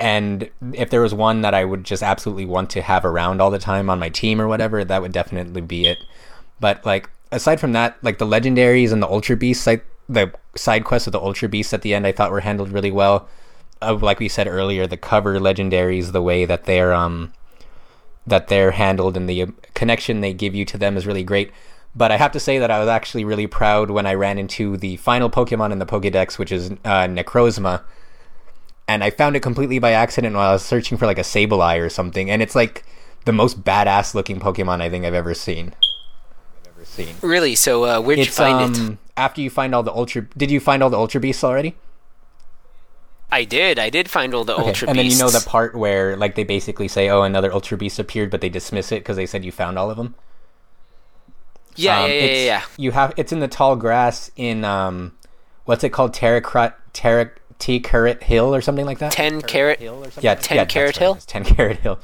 [0.00, 3.50] And if there was one that I would just absolutely want to have around all
[3.50, 5.98] the time on my team or whatever, that would definitely be it.
[6.58, 10.84] But like aside from that, like the legendaries and the Ultra Beasts, like the side
[10.84, 13.28] quests of the Ultra Beasts at the end, I thought were handled really well.
[13.80, 17.32] Uh, like we said earlier, the cover legendaries, the way that they're um
[18.26, 21.50] that they're handled and the uh, connection they give you to them is really great.
[21.96, 24.76] But I have to say that I was actually really proud when I ran into
[24.76, 27.82] the final Pokemon in the Pokedex, which is uh, Necrozma.
[28.88, 31.80] And I found it completely by accident while I was searching for like a Sableye
[31.80, 32.30] or something.
[32.30, 32.84] And it's like
[33.24, 35.74] the most badass looking Pokemon I think I've ever seen.
[36.64, 37.14] I've ever seen.
[37.22, 38.80] really, so uh, where'd you It's find it?
[38.80, 40.22] um after you find all the Ultra.
[40.36, 41.76] Did you find all the Ultra Beasts already?
[43.34, 45.74] I did, I did find all the Okay, Ultra and then you know the part
[45.74, 49.16] where like they basically say, "Oh, another Ultra Beast appeared," but they dismiss it because
[49.16, 50.14] they said you found all of them.
[51.76, 52.62] yeah, Um, yeah, yeah, it's, yeah, yeah.
[52.76, 55.12] You have it's in the tall grass in um,
[55.64, 56.14] what's it called?
[56.14, 59.12] Terracrot, Terra, T Carrot Hill or something like that.
[59.12, 60.22] Ten Carrot carat.
[60.22, 61.16] yeah, 10 yeah, Carrot Hill?
[61.26, 61.98] Ten Carat Hill.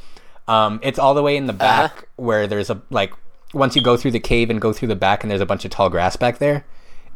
[0.49, 1.59] Um, it's all the way in the Uh-huh.
[1.89, 3.13] back where there's a like
[3.55, 5.65] once you go through the cave and go through the back and there's a bunch
[5.65, 6.65] of tall grass back there,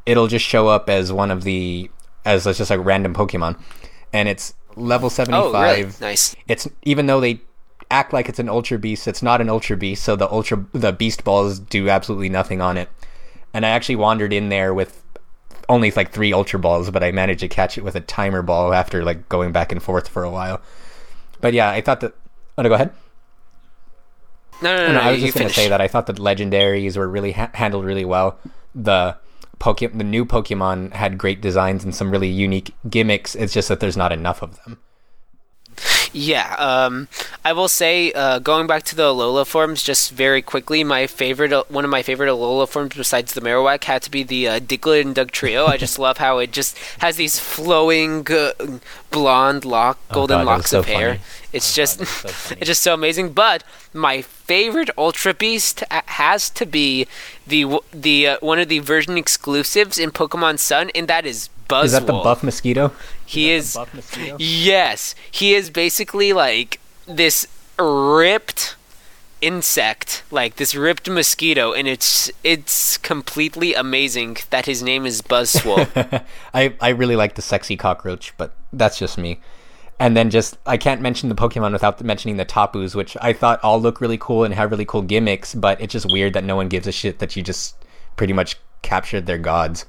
[0.07, 1.91] it'll just show up as one of the
[2.25, 3.61] as just like random Pokemon,
[4.15, 6.11] and it's level seventy Oh, five really?
[6.13, 6.35] Nice.
[6.49, 7.41] it's even though they
[7.91, 10.93] act like it's an ultra beast it's not an ultra beast so the ultra the
[10.93, 12.89] beast balls do absolutely nothing on it.
[13.53, 15.03] And i actually wandered in there with
[15.69, 18.73] only like three ultra balls but i managed to catch it with a timer ball
[18.73, 20.61] after like going back and forth for a while.
[21.41, 22.15] But yeah i thought that
[22.57, 22.93] oh no go ahead.
[24.63, 26.15] No, no, no, no, no, i was just going to say that i thought the
[26.15, 28.39] legendaries were really ha- handled really well.
[28.75, 29.17] The
[29.65, 33.35] Poke- the new pokemon had great designs and some really unique gimmicks.
[33.35, 34.79] It's just that there's not enough of them
[36.13, 37.09] Yeah, um,
[37.45, 41.53] I will say, uh, going back to the Alola forms, just very quickly, my favorite,
[41.71, 45.01] one of my favorite Alola forms besides the Marowak had to be the uh, Diglett
[45.03, 45.67] and Dugtrio.
[45.67, 48.53] I just love how it just has these flowing uh,
[49.11, 51.15] blonde lock, golden Oh God, locks so of hair.
[51.15, 51.21] funny.
[51.53, 53.33] It's just, that's so it's just so amazing.
[53.33, 57.07] But my favorite Ultra Beast has to be
[57.47, 61.85] the the uh, one of the version exclusives in Pokemon Sun, and that is Buzzwole.
[61.85, 62.93] is that the buff mosquito
[63.27, 63.75] He is.
[63.75, 67.47] buff mosquito Yes, he is basically like this
[67.79, 68.77] ripped
[69.41, 76.25] insect, like this ripped mosquito, and it's it's completely amazing that his name is Buzzwole.
[76.55, 79.41] I, I really like the sexy cockroach, but that's just me.
[80.01, 83.63] And then just I can't mention the Pokemon without mentioning the Tapus, which I thought
[83.63, 86.57] all look really cool and have really cool gimmicks, but it's just weird that no
[86.57, 87.77] one gives a shit that you just
[88.17, 89.85] pretty much captured their gods.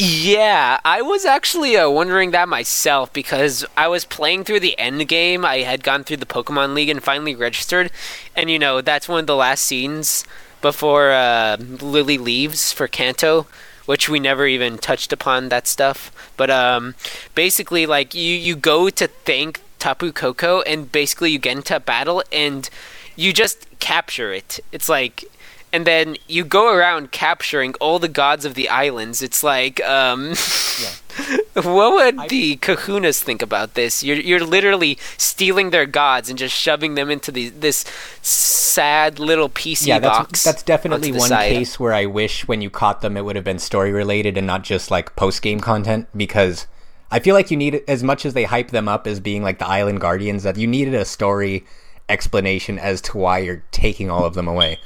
[0.00, 5.08] Yeah, I was actually uh, wondering that myself because I was playing through the end
[5.08, 5.44] game.
[5.44, 7.90] I had gone through the Pokemon League and finally registered,
[8.36, 10.24] and you know that's one of the last scenes
[10.60, 13.46] before uh, Lillie leaves for Kanto.
[13.86, 16.12] which we never even touched upon that stuff.
[16.36, 16.94] But um,
[17.34, 21.80] basically, like you you go to thank Tapu Koko, and basically you get into a
[21.80, 22.68] battle, and
[23.16, 24.60] you just capture it.
[24.72, 25.24] It's like
[25.72, 29.22] and then you go around capturing all the gods of the islands.
[29.22, 30.28] It's like, um,
[31.54, 34.02] what would I, the Kahunas think about this?
[34.02, 37.84] You're you're literally stealing their gods and just shoving them into the, this
[38.22, 40.44] sad little PC yeah, that's, box.
[40.44, 41.52] That's definitely one side.
[41.52, 44.46] case where I wish when you caught them it would have been story related and
[44.46, 46.66] not just like post game content because.
[47.10, 49.58] I feel like you need as much as they hype them up as being like
[49.58, 51.64] the island guardians that you needed a story
[52.06, 54.78] explanation as to why you're taking all of them away.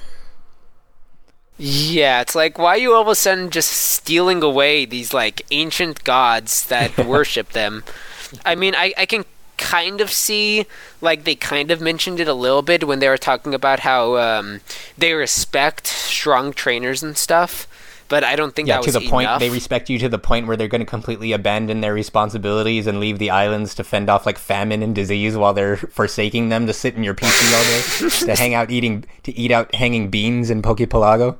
[1.58, 5.42] Yeah, it's like why are you all of a sudden just stealing away these like
[5.50, 7.84] ancient gods that worship them?
[8.44, 9.24] I mean, I, I can
[9.58, 10.66] kind of see
[11.00, 14.16] like they kind of mentioned it a little bit when they were talking about how
[14.16, 14.60] um,
[14.98, 17.68] they respect strong trainers and stuff.
[18.12, 20.55] But I don't think yeah, to the point they respect you to the point where
[20.55, 24.36] they're going to completely abandon their responsibilities and leave the islands to fend off like
[24.36, 28.39] famine and disease while they're forsaking them to sit in your PC all day to
[28.39, 31.39] hang out eating to eat out hanging beans in Pokepelago.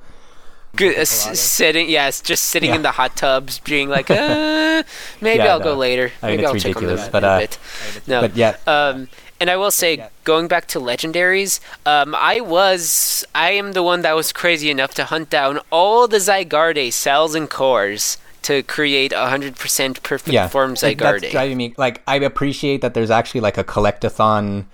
[0.75, 2.77] Good, uh, sitting, yes, just sitting yeah.
[2.77, 4.83] in the hot tubs, being like, uh,
[5.21, 5.65] maybe yeah, I'll no.
[5.67, 6.11] go later.
[6.23, 7.59] Maybe I mean, I'll check ridiculous, on but, uh, bit.
[8.07, 8.57] No, but yeah.
[8.67, 9.09] Um,
[9.43, 14.03] and I will say, going back to legendaries, um, I was, I am the one
[14.03, 19.13] that was crazy enough to hunt down all the Zygarde cells and cores to create
[19.13, 20.47] a hundred percent perfect yeah.
[20.47, 21.23] form Zygarde.
[21.23, 24.67] That's driving me like I appreciate that there's actually like a collectathon,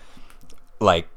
[0.80, 1.08] like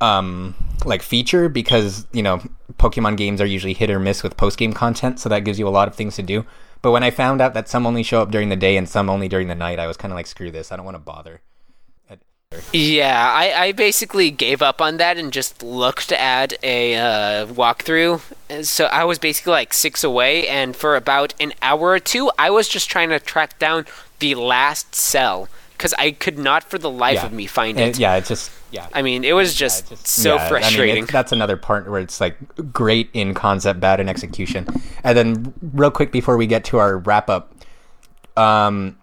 [0.00, 0.54] um
[0.86, 2.42] like feature because you know
[2.78, 5.68] Pokemon games are usually hit or miss with post game content, so that gives you
[5.68, 6.46] a lot of things to do.
[6.80, 9.10] But when I found out that some only show up during the day and some
[9.10, 10.98] only during the night, I was kind of like, screw this, I don't want to
[10.98, 11.42] bother.
[12.72, 18.64] Yeah, I, I basically gave up on that and just looked at a uh, walkthrough.
[18.64, 22.50] So I was basically like six away, and for about an hour or two, I
[22.50, 23.86] was just trying to track down
[24.18, 27.26] the last cell because I could not for the life yeah.
[27.26, 27.98] of me find it.
[27.98, 28.88] yeah, it just yeah.
[28.92, 30.96] I mean, it was just, yeah, just so yeah, frustrating.
[30.96, 32.36] I mean, that's another part where it's like
[32.72, 34.66] great in concept, bad in execution.
[35.04, 37.54] And then, real quick before we get to our wrap up,
[38.36, 38.98] um,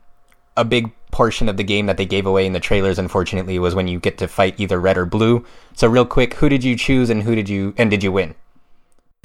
[0.58, 3.74] a big portion of the game that they gave away in the trailers, unfortunately, was
[3.74, 5.44] when you get to fight either red or blue.
[5.74, 8.36] So, real quick, who did you choose, and who did you and did you win?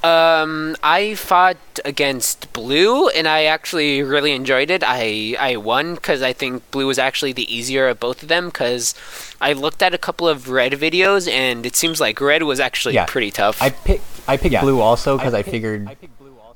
[0.03, 4.83] Um, I fought against Blue, and I actually really enjoyed it.
[4.83, 8.47] I I won because I think Blue was actually the easier of both of them.
[8.47, 8.95] Because
[9.39, 12.95] I looked at a couple of Red videos, and it seems like Red was actually
[12.95, 13.05] yeah.
[13.05, 13.61] pretty tough.
[13.61, 14.61] I picked I picked yeah.
[14.61, 15.95] Blue also because I, I, figured I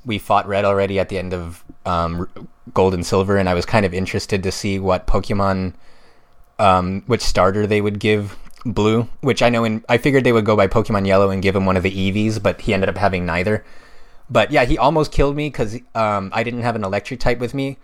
[0.04, 2.28] we fought Red already at the end of um,
[2.74, 5.74] Gold and Silver, and I was kind of interested to see what Pokemon,
[6.60, 10.46] um, which starter they would give blue, which I know in I figured they would
[10.46, 12.98] go by Pokemon Yellow and give him one of the Eevees, but he ended up
[12.98, 13.64] having neither.
[14.30, 17.54] But yeah, he almost killed me because um, I didn't have an electric type with
[17.54, 17.78] me.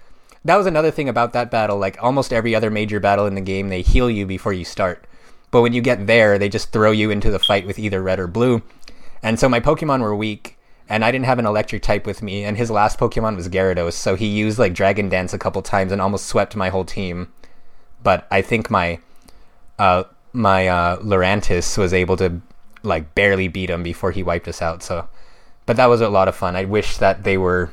[0.44, 1.78] That was another thing about that battle.
[1.78, 5.06] Like almost every other major battle in the game, they heal you before you start.
[5.52, 8.20] But when you get there, they just throw you into the fight with either red
[8.20, 8.62] or blue.
[9.22, 10.58] And so my Pokemon were weak,
[10.94, 12.44] and I didn't have an electric type with me.
[12.44, 15.92] And his last Pokemon was Gyarados, so he used like Dragon Dance a couple times
[15.92, 17.34] and almost swept my whole team.
[18.04, 19.00] But I think my
[19.80, 20.04] uh,
[20.34, 22.40] my uh, Lurantis was able to
[22.84, 24.84] like barely beat him before he wiped us out.
[24.84, 25.10] So,
[25.66, 26.56] but that was a lot of fun.
[26.56, 27.72] I wish that they were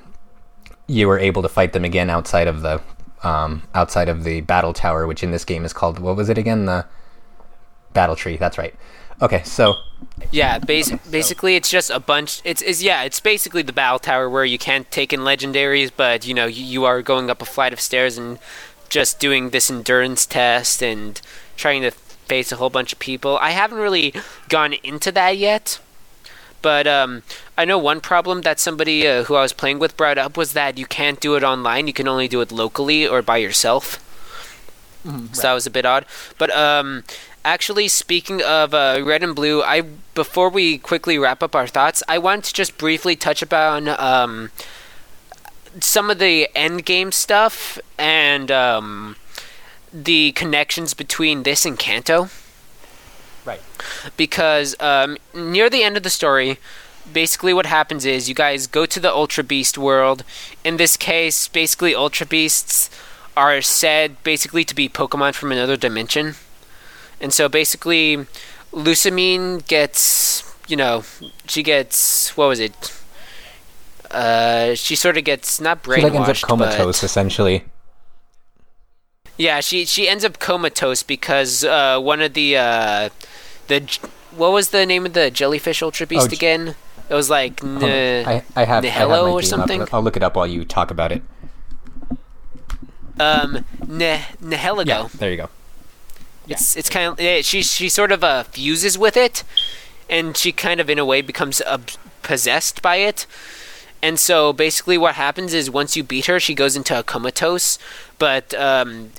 [0.87, 2.81] you were able to fight them again outside of the
[3.23, 6.39] um, outside of the battle tower, which in this game is called what was it
[6.39, 6.65] again?
[6.65, 6.87] The
[7.93, 8.39] battle tree.
[8.39, 8.75] That's right.
[9.23, 9.77] Okay, so
[10.31, 12.41] yeah, bas- basically it's just a bunch.
[12.45, 16.27] It's, it's yeah, it's basically the battle tower where you can't take in legendaries, but
[16.27, 18.39] you know you, you are going up a flight of stairs and
[18.89, 21.21] just doing this endurance test and
[21.57, 23.39] trying to face a whole bunch of people.
[23.39, 24.15] I haven't really
[24.49, 25.81] gone into that yet,
[26.63, 27.23] but um,
[27.59, 30.53] I know one problem that somebody uh, who I was playing with brought up was
[30.53, 31.87] that you can't do it online.
[31.87, 34.05] You can only do it locally or by yourself.
[35.05, 36.05] Mm, so that was a bit odd.
[36.37, 37.05] But um,
[37.45, 39.83] actually, speaking of uh, red and blue, I
[40.15, 44.51] before we quickly wrap up our thoughts, I want to just briefly touch upon um,
[45.79, 49.17] some of the end game stuff and um,
[49.93, 52.29] the connections between this and Kanto.
[53.45, 53.61] Right.
[54.17, 56.59] Because um, near the end of the story,
[57.11, 60.25] basically what happens is you guys go to the Ultra Beast world.
[60.65, 62.91] In this case, basically Ultra Beasts
[63.37, 66.35] are said basically to be Pokemon from another dimension.
[67.21, 68.27] And so basically,
[68.73, 71.05] Lusamine gets, you know,
[71.47, 72.97] she gets, what was it?
[74.11, 77.65] Uh, she sort of gets not brainwashed, she like ends up comatose but, essentially.
[79.39, 83.09] Yeah, she she ends up comatose because uh, one of the uh,
[83.69, 83.99] the
[84.37, 86.75] what was the name of the jellyfish ultra beast oh, again?
[87.09, 89.83] It was like n- I, I have Nihilo or something.
[89.83, 89.95] Up.
[89.95, 91.23] I'll look it up while you talk about it.
[93.19, 94.87] Um, Nihilego.
[94.87, 95.49] Yeah, there you go.
[96.51, 99.45] It's it's kind of she she sort of uh, fuses with it,
[100.09, 101.79] and she kind of in a way becomes uh,
[102.23, 103.27] possessed by it.
[104.03, 107.79] And so basically, what happens is once you beat her, she goes into a comatose.
[108.19, 109.13] But um,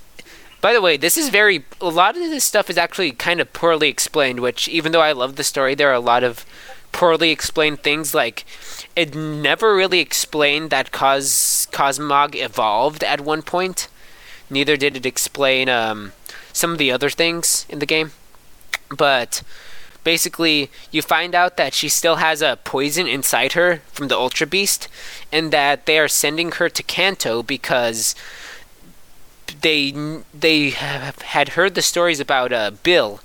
[0.59, 3.53] by the way, this is very a lot of this stuff is actually kind of
[3.53, 4.39] poorly explained.
[4.39, 6.45] Which even though I love the story, there are a lot of
[6.91, 8.43] poorly explained things like
[8.95, 13.87] it never really explained that Cos Cosmog evolved at one point.
[14.49, 16.11] Neither did it explain um,
[16.61, 18.11] some of the other things in the game.
[18.95, 19.41] But
[20.03, 24.45] basically, you find out that she still has a poison inside her from the Ultra
[24.45, 24.87] Beast,
[25.31, 28.15] and that they are sending her to Kanto because
[29.61, 29.91] they
[30.33, 33.21] they had heard the stories about uh, Bill,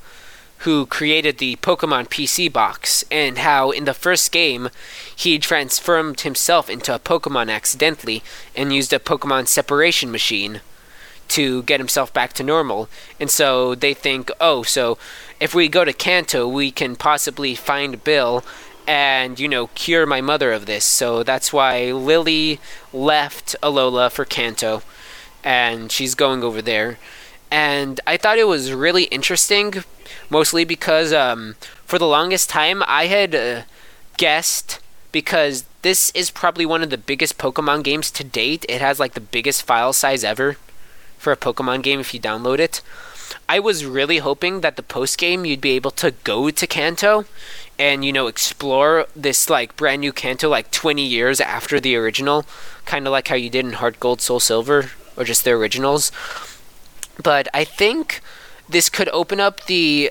[0.61, 4.71] who created the Pokemon PC box, and how in the first game
[5.15, 8.23] he transformed himself into a Pokemon accidentally
[8.57, 10.63] and used a Pokemon separation machine
[11.29, 12.89] to get himself back to normal.
[13.21, 14.99] And so they think, oh, so
[15.41, 18.45] if we go to Kanto, we can possibly find Bill
[18.87, 20.85] and, you know, cure my mother of this.
[20.85, 22.61] So that's why Lillie
[22.93, 24.83] left Alola for Kanto,
[25.43, 26.99] and she's going over there.
[27.51, 29.85] And I thought it was really interesting,
[30.31, 33.63] mostly because um, for the longest time I had uh,
[34.17, 34.81] guessed
[35.13, 38.67] because this is probably one of the biggest Pokemon games to date.
[38.69, 40.57] It has like the biggest file size ever
[41.19, 42.83] for a Pokemon game if you download it.
[43.49, 47.25] I was really hoping that the post game you'd be able to go to Kanto
[47.79, 52.45] and you know explore this like brand new Kanto like 20 years after the original,
[52.85, 56.13] kind of like how you did in Heart Gold Soul Silver or just the originals.
[57.23, 58.21] But I think
[58.69, 60.11] this could open up the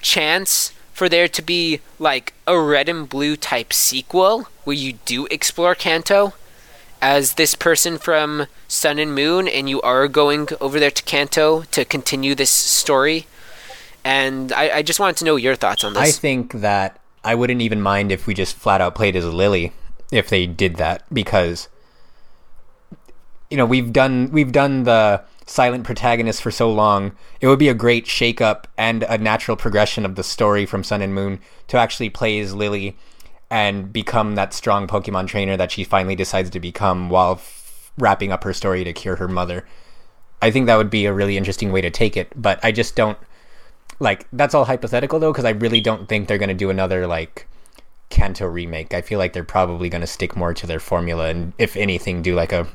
[0.00, 5.26] chance for there to be like a red and blue type sequel where you do
[5.30, 6.34] explore Kanto
[7.02, 11.62] as this person from Sun and Moon, and you are going over there to Kanto
[11.70, 13.26] to continue this story.
[14.04, 16.02] And I, I just wanted to know your thoughts on this.
[16.02, 19.72] I think that I wouldn't even mind if we just flat out played as Lillie
[20.10, 21.68] if they did that because
[23.48, 27.12] you know we've done we've done the silent protagonist for so long.
[27.40, 30.84] It would be a great shake up and a natural progression of the story from
[30.84, 32.96] Sun and Moon to actually play as Lillie
[33.50, 38.30] and become that strong Pokemon trainer that she finally decides to become while f- wrapping
[38.30, 39.66] up her story to cure her mother.
[40.40, 42.94] I think that would be a really interesting way to take it, but I just
[42.94, 43.18] don't
[43.98, 47.06] like that's all hypothetical though because I really don't think they're going to do another
[47.06, 47.46] like
[48.08, 48.94] Kanto remake.
[48.94, 52.22] I feel like they're probably going to stick more to their formula and if anything
[52.22, 52.68] do like a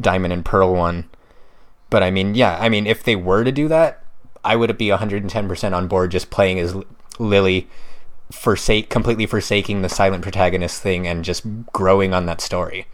[0.00, 1.08] Diamond and Pearl one.
[1.90, 4.04] But I mean, yeah, I mean if they were to do that,
[4.44, 6.76] I would be 110% on board just playing as
[7.18, 7.68] Lillie
[8.30, 12.86] forsake completely forsaking the silent protagonist thing and just growing on that story.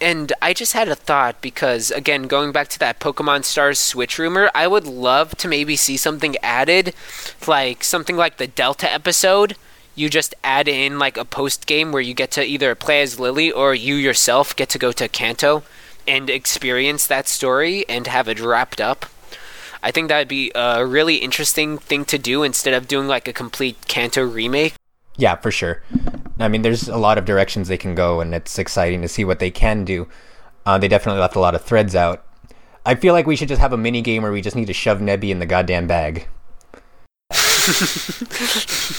[0.00, 4.18] And I just had a thought because, again, going back to that Pokemon Stars Switch
[4.18, 6.94] rumor, I would love to maybe see something added,
[7.46, 9.56] like something like the Delta episode.
[9.96, 13.18] You just add in like a post game where you get to either play as
[13.18, 15.64] Lillie or you yourself get to go to Kanto
[16.06, 19.06] and experience that story and have it wrapped up.
[19.82, 23.28] I think that would be a really interesting thing to do instead of doing like
[23.28, 24.74] a complete Kanto remake.
[25.16, 25.82] Yeah, for sure.
[26.38, 29.24] I mean, there's a lot of directions they can go, and it's exciting to see
[29.24, 30.08] what they can do.
[30.64, 32.24] Uh, they definitely left a lot of threads out.
[32.86, 34.72] I feel like we should just have a mini game where we just need to
[34.72, 36.28] shove Nebby in the goddamn bag.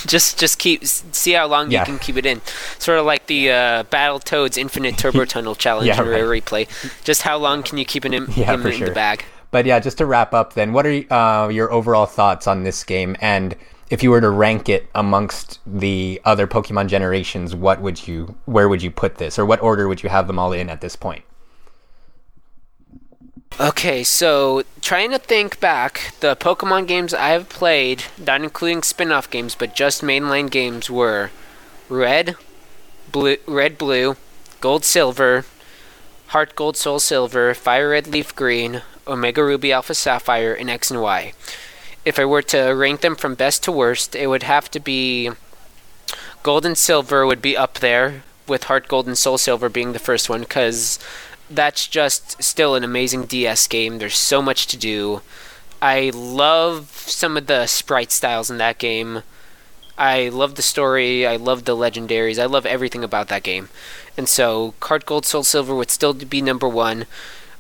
[0.06, 1.80] just just keep see how long yeah.
[1.80, 2.42] you can keep it in.
[2.78, 6.44] Sort of like the uh, Battletoads Infinite Turbo Tunnel challenge yeah, right.
[6.44, 7.04] replay.
[7.04, 8.90] Just how long can you keep it in, yeah, him in sure.
[8.90, 9.26] the bag?
[9.52, 12.84] But yeah, just to wrap up, then, what are uh, your overall thoughts on this
[12.84, 13.16] game?
[13.20, 13.56] And
[13.90, 18.70] if you were to rank it amongst the other Pokemon generations, what would you, where
[18.70, 20.96] would you put this, or what order would you have them all in at this
[20.96, 21.24] point?
[23.60, 29.30] Okay, so trying to think back, the Pokemon games I have played, not including spin-off
[29.30, 31.32] games, but just mainline games, were
[31.90, 32.36] Red,
[33.12, 34.16] Blue, Red, Blue,
[34.62, 35.46] Gold, Silver,
[36.28, 41.02] Heart Gold, Soul Silver, Fire Red, Leaf Green, Omega Ruby, Alpha Sapphire, and X and
[41.02, 41.34] Y.
[42.06, 45.32] If I were to rank them from best to worst, it would have to be
[46.44, 50.00] Gold and Silver would be up there, with Heart Gold and Soul Silver being the
[50.00, 51.00] first one, because
[51.50, 53.98] that's just still an amazing DS game.
[53.98, 55.22] There's so much to do.
[55.82, 59.24] I love some of the sprite styles in that game.
[59.98, 61.28] I love the story.
[61.28, 62.42] I love the legendaries.
[62.42, 63.70] I love everything about that game.
[64.18, 67.06] And so, Heart Gold Soul Silver would still be number one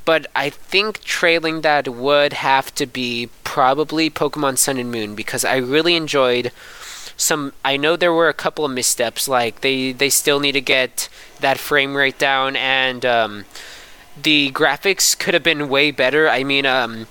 [0.06, 5.46] but I think trailing that would have to be probably Pokemon Sun and Moon because
[5.46, 6.52] I really enjoyed
[7.18, 10.62] some I know there were a couple of missteps like they they still need to
[10.62, 11.10] get
[11.42, 13.46] that frame rate down and um,
[14.22, 16.30] the graphics could have been way better.
[16.30, 17.08] I mean um,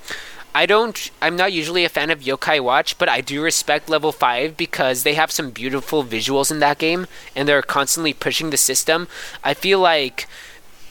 [0.55, 1.11] I don't.
[1.21, 5.03] I'm not usually a fan of Yokai Watch, but I do respect Level Five because
[5.03, 7.07] they have some beautiful visuals in that game,
[7.37, 9.07] and they're constantly pushing the system.
[9.45, 10.27] I feel like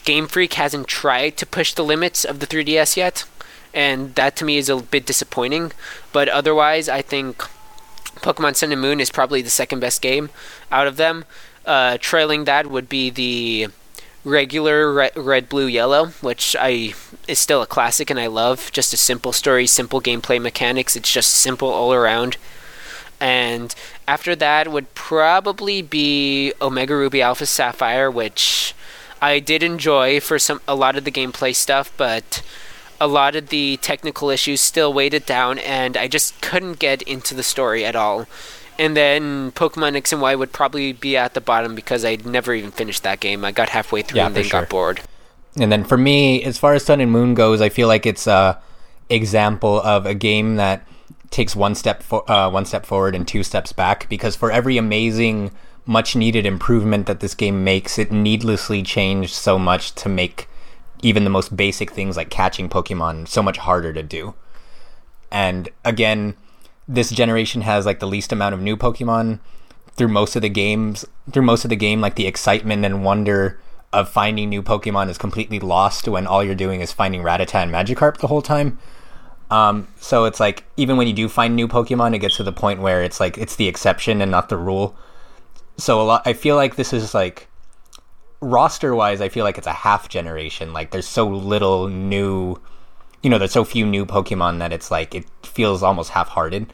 [0.07, 3.25] Game Freak hasn't tried to push the limits of the 3DS yet,
[3.73, 5.73] and that to me is a bit disappointing.
[6.13, 7.39] But otherwise, I think
[8.21, 10.29] Pokemon Sun and Moon is probably the second best game
[10.71, 11.25] out of them.
[11.65, 13.67] Uh, trailing that would be the
[14.23, 16.93] regular red, red, blue, yellow, which I
[17.27, 18.71] is still a classic and I love.
[18.71, 20.95] Just a simple story, simple gameplay mechanics.
[20.95, 22.38] It's just simple all around.
[23.19, 23.75] And
[24.07, 28.73] after that would probably be Omega Ruby Alpha Sapphire, which
[29.22, 32.41] I did enjoy for some a lot of the gameplay stuff, but
[32.99, 37.02] a lot of the technical issues still weighed it down, and I just couldn't get
[37.03, 38.27] into the story at all.
[38.80, 42.53] And then Pokemon X and Y would probably be at the bottom because I'd never
[42.53, 43.44] even finished that game.
[43.44, 44.61] I got halfway through yeah, and then sure.
[44.61, 45.02] got bored.
[45.56, 48.27] And then for me, as far as Sun and Moon goes, I feel like it's
[48.27, 48.60] a
[49.10, 50.85] example of a game that
[51.31, 54.07] takes one step for, uh, one step forward and two steps back.
[54.10, 55.52] Because for every amazing,
[55.88, 60.47] much needed improvement that this game makes, it needlessly changed so much to make
[61.01, 64.35] even the most basic things like catching Pokemon so much harder to do.
[65.31, 66.35] And again,
[66.88, 69.39] this generation has like the least amount of new Pokemon
[69.93, 71.05] through most of the games.
[71.31, 73.59] Through most of the game, like the excitement and wonder
[73.93, 77.72] of finding new Pokemon is completely lost when all you're doing is finding Rattata and
[77.72, 78.77] Magikarp the whole time.
[79.49, 82.51] Um, so it's like even when you do find new Pokemon, it gets to the
[82.51, 84.95] point where it's like it's the exception and not the rule.
[85.77, 87.47] So a lot, I feel like this is like
[88.41, 90.73] roster wise, I feel like it's a half generation.
[90.73, 92.59] Like there's so little new
[93.23, 96.71] you know, there's so few new Pokemon that it's like it feels almost half-hearted.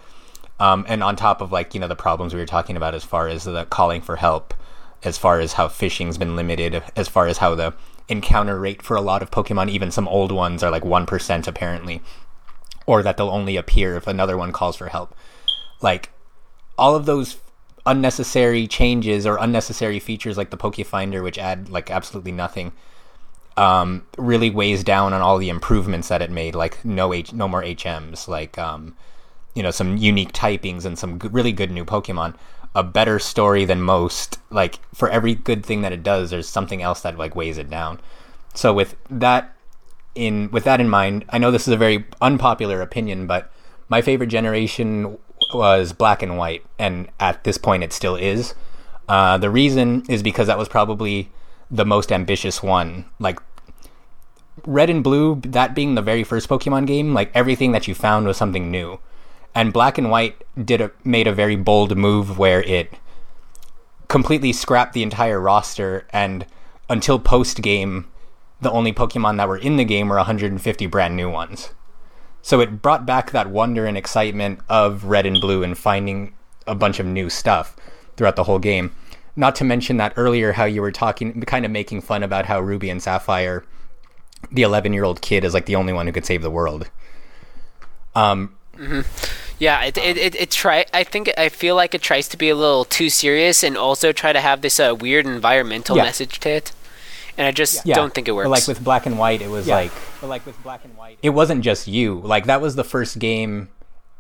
[0.60, 3.04] Um, and on top of like you know the problems we were talking about as
[3.04, 4.54] far as the calling for help,
[5.04, 7.74] as far as how fishing's been limited, as far as how the
[8.08, 11.48] encounter rate for a lot of Pokemon, even some old ones, are like one percent
[11.48, 12.02] apparently,
[12.86, 15.16] or that they'll only appear if another one calls for help.
[15.82, 16.12] Like
[16.78, 17.38] all of those
[17.86, 22.74] unnecessary changes or unnecessary features like the Poke Finder, which add like absolutely nothing
[23.58, 27.48] um, really weighs down on all the improvements that it made, like no H, no
[27.48, 28.96] more HMs, like um,
[29.54, 32.36] you know some unique typings and some really good new Pokemon.
[32.76, 34.40] A better story than most.
[34.50, 37.70] Like for every good thing that it does, there's something else that like weighs it
[37.70, 38.00] down.
[38.56, 39.56] So with that
[40.16, 43.52] in with that in mind, I know this is a very unpopular opinion, but
[43.90, 45.20] my favorite generation
[45.54, 48.54] was black and white, and at this point, it still is.
[49.08, 51.30] Uh, the reason is because that was probably
[51.70, 53.06] the most ambitious one.
[53.20, 53.40] Like
[54.66, 58.28] Red and Blue, that being the very first Pokemon game, like everything that you found
[58.28, 59.00] was something new.
[59.56, 62.94] And Black and White did a, made a very bold move where it
[64.08, 66.46] completely scrapped the entire roster and
[66.90, 68.08] until post game
[68.62, 71.72] the only Pokemon that were in the game were 150 brand new ones.
[72.44, 76.34] So it brought back that wonder and excitement of Red and Blue and finding
[76.68, 77.76] a bunch of new stuff
[78.18, 78.94] throughout the whole game.
[79.38, 82.60] Not to mention that earlier, how you were talking, kind of making fun about how
[82.60, 83.64] Ruby and Sapphire,
[84.52, 86.90] the 11 year old kid, is like the only one who could save the world.
[88.14, 89.02] Um, mm-hmm.
[89.58, 90.86] Yeah, it, it, it, it, try.
[90.94, 94.12] I think I feel like it tries to be a little too serious and also
[94.12, 96.04] try to have this uh, weird environmental yeah.
[96.04, 96.72] message to it.
[97.38, 97.96] And I just yeah.
[97.96, 98.46] don't think it works.
[98.46, 99.76] But like with Black and White, it was yeah.
[99.76, 99.92] like,
[100.22, 102.20] but like with Black and White, it wasn't just you.
[102.20, 103.70] Like that was the first game,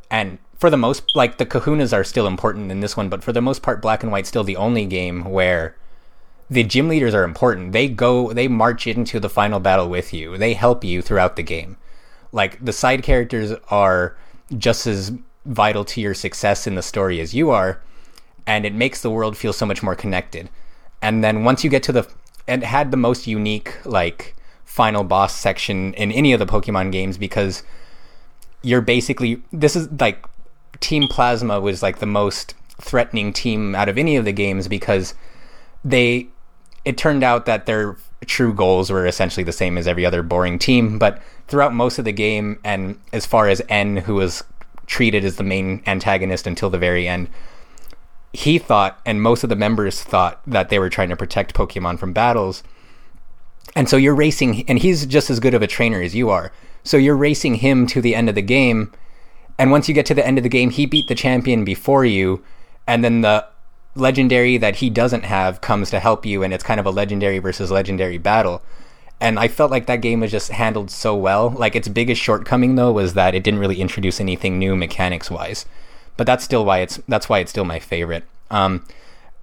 [0.10, 3.34] and for the most like the kahunas are still important in this one but for
[3.34, 5.76] the most part black and white still the only game where
[6.49, 10.38] the gym leaders are important they go they march into the final battle with you
[10.38, 11.76] they help you throughout the game
[12.31, 14.15] like the side characters are
[14.57, 15.11] just as
[15.45, 17.81] vital to your success in the story as you are
[18.48, 20.49] and it makes the world feel so much more connected
[21.02, 22.07] and then once you get to the
[22.48, 27.18] and had the most unique like final boss section in any of the pokemon games
[27.18, 27.64] because
[28.61, 30.26] you're basically this is like
[30.80, 35.14] Team Plasma was like the most threatening team out of any of the games because
[35.86, 36.28] they
[36.86, 37.95] it turned out that their
[38.26, 42.06] true goals were essentially the same as every other boring team, but throughout most of
[42.06, 44.44] the game and as far as N who was
[44.86, 47.30] treated as the main antagonist until the very end,
[48.34, 51.99] he thought and most of the members thought that they were trying to protect Pokemon
[51.99, 52.64] from battles.
[53.76, 56.51] And so you're racing and he's just as good of a trainer as you are.
[56.84, 58.91] So you're racing him to the end of the game
[59.57, 62.05] and once you get to the end of the game, he beat the champion before
[62.05, 62.43] you,
[62.88, 63.45] and then the
[63.95, 67.39] legendary that he doesn't have comes to help you, and it's kind of a legendary
[67.39, 68.61] versus legendary battle.
[69.22, 71.49] And I felt like that game was just handled so well.
[71.49, 75.65] Like its biggest shortcoming though was that it didn't really introduce anything new mechanics wise.
[76.18, 78.23] But that's still why it's that's why it's still my favorite.
[78.52, 78.85] Um,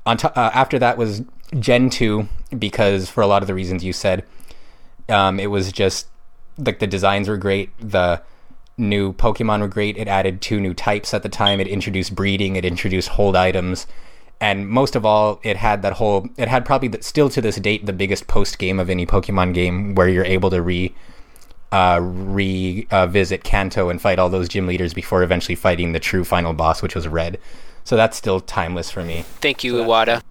[0.07, 1.23] on t- uh, after that was
[1.59, 4.25] Gen two because for a lot of the reasons you said,
[5.09, 6.07] um, it was just
[6.59, 7.71] like the designs were great.
[7.81, 8.23] The
[8.77, 9.97] new Pokemon were great.
[9.97, 11.61] It added two new types at the time.
[11.61, 12.57] It introduced breeding.
[12.57, 13.87] It introduced hold items,
[14.41, 16.29] and most of all, it had that whole.
[16.37, 19.55] It had probably the, still to this date the biggest post game of any Pokemon
[19.55, 20.95] game, where you're able to re
[21.73, 26.25] uh, revisit uh, Kanto and fight all those gym leaders before eventually fighting the true
[26.25, 27.39] final boss, which was Red.
[27.85, 29.23] So that's still timeless for me.
[29.41, 30.23] Thank you, so Iwata.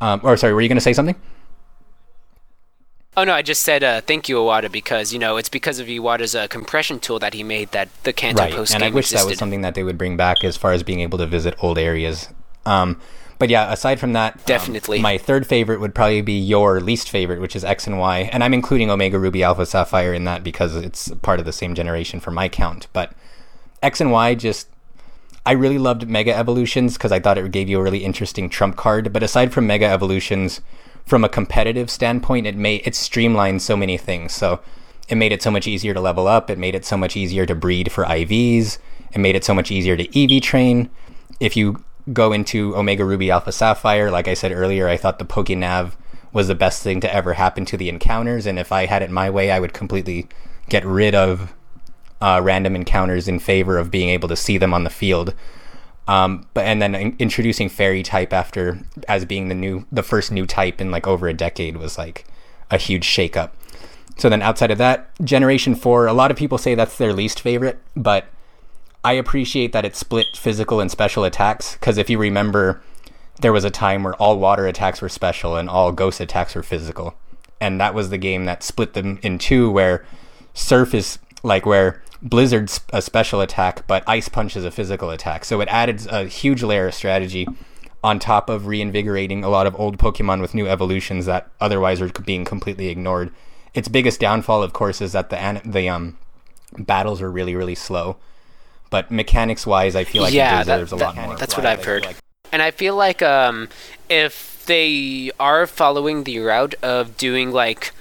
[0.00, 1.16] Um, or sorry, were you going to say something?
[3.18, 5.86] Oh no, I just said uh, thank you, Iwata, because you know it's because of
[5.86, 8.52] Iwata's uh, compression tool that he made that the Kanto right.
[8.52, 9.26] post game and I wish existed.
[9.26, 11.54] that was something that they would bring back as far as being able to visit
[11.62, 12.28] old areas.
[12.66, 13.00] Um,
[13.38, 16.80] but yeah, aside from that, um, definitely um, my third favorite would probably be your
[16.80, 20.24] least favorite, which is X and Y, and I'm including Omega Ruby Alpha Sapphire in
[20.24, 22.86] that because it's part of the same generation for my count.
[22.92, 23.12] But
[23.82, 24.68] X and Y just
[25.46, 28.76] I really loved Mega Evolutions because I thought it gave you a really interesting trump
[28.76, 29.12] card.
[29.12, 30.60] But aside from Mega Evolutions,
[31.06, 34.32] from a competitive standpoint, it made it streamlined so many things.
[34.32, 34.60] So
[35.08, 36.50] it made it so much easier to level up.
[36.50, 38.78] It made it so much easier to breed for IVs.
[39.12, 40.90] It made it so much easier to EV train.
[41.38, 45.24] If you go into Omega Ruby Alpha Sapphire, like I said earlier, I thought the
[45.24, 45.92] Pokenav
[46.32, 48.46] was the best thing to ever happen to the encounters.
[48.46, 50.28] And if I had it my way, I would completely
[50.68, 51.54] get rid of
[52.20, 55.34] uh, random encounters in favor of being able to see them on the field.
[56.08, 60.30] Um, but and then in- introducing fairy type after as being the new the first
[60.30, 62.24] new type in like over a decade was like
[62.70, 63.50] a huge shakeup.
[64.16, 67.40] So then outside of that, Generation Four, a lot of people say that's their least
[67.40, 68.26] favorite, but
[69.06, 72.82] I appreciate that it split physical and special attacks because if you remember,
[73.40, 76.64] there was a time where all water attacks were special and all ghost attacks were
[76.64, 77.14] physical,
[77.60, 80.04] and that was the game that split them in two, where
[80.54, 85.44] Surf is like where Blizzard's a special attack, but Ice Punch is a physical attack.
[85.44, 87.46] So it added a huge layer of strategy
[88.02, 92.08] on top of reinvigorating a lot of old Pokemon with new evolutions that otherwise are
[92.08, 93.32] being completely ignored.
[93.72, 96.18] Its biggest downfall, of course, is that the the um
[96.76, 98.16] battles are really really slow.
[98.90, 101.36] But mechanics wise, I feel like yeah, it deserves that, a lot that, more.
[101.36, 102.04] That's what I've heard.
[102.04, 102.16] Like.
[102.52, 103.68] And I feel like um,
[104.08, 107.92] if they are following the route of doing like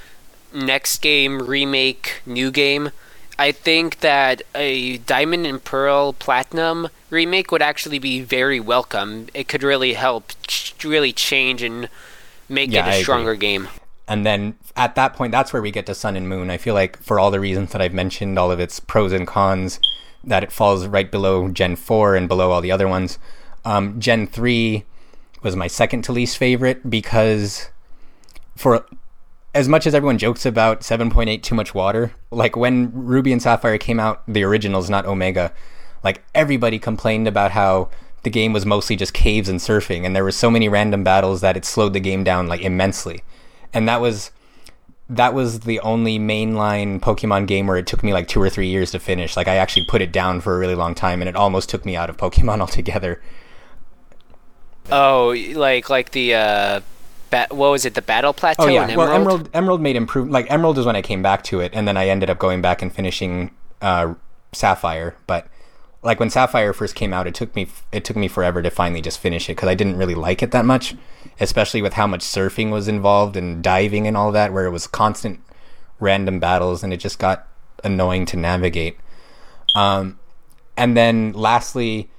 [0.53, 2.91] next game remake, new game,
[3.37, 9.27] I think that a Diamond and Pearl Platinum remake would actually be very welcome.
[9.33, 11.89] It could really help, ch- really change and
[12.47, 13.67] make yeah, it a stronger game.
[14.07, 16.49] And then at that point, that's where we get to Sun and Moon.
[16.49, 19.27] I feel like for all the reasons that I've mentioned, all of its pros and
[19.27, 19.79] cons,
[20.25, 23.19] that it falls right below Gen 4 and below all the other ones.
[23.63, 24.83] Um, Gen 3
[25.41, 27.69] was my second to least favorite because
[28.55, 28.85] for
[29.53, 33.77] as much as everyone jokes about 7.8 too much water, like when Ruby and Sapphire
[33.77, 35.53] came out, the originals, not Omega,
[36.03, 37.89] like everybody complained about how
[38.23, 41.41] the game was mostly just caves and surfing, and there were so many random battles
[41.41, 43.23] that it slowed the game down like immensely.
[43.71, 44.31] And that was
[45.09, 48.67] that was the only mainline Pokemon game where it took me like two or three
[48.67, 49.37] years to finish.
[49.37, 51.85] Like I actually put it down for a really long time, and it almost took
[51.85, 53.21] me out of Pokemon altogether.
[54.91, 56.81] Oh, like like the uh,
[57.29, 57.93] ba- what was it?
[57.93, 58.63] The Battle Plateau.
[58.63, 58.97] Oh yeah, Emerald?
[58.97, 60.29] well Emerald Emerald made improve.
[60.29, 62.61] Like Emerald is when I came back to it, and then I ended up going
[62.61, 63.51] back and finishing
[63.81, 64.15] uh,
[64.53, 65.15] Sapphire.
[65.27, 65.47] But
[66.05, 69.01] like when Sapphire first came out, it took me it took me forever to finally
[69.01, 70.95] just finish it because I didn't really like it that much,
[71.39, 74.85] especially with how much surfing was involved and diving and all that, where it was
[74.85, 75.41] constant
[75.99, 77.47] random battles, and it just got
[77.83, 78.97] annoying to navigate.
[79.75, 80.19] Um,
[80.77, 82.11] and then lastly,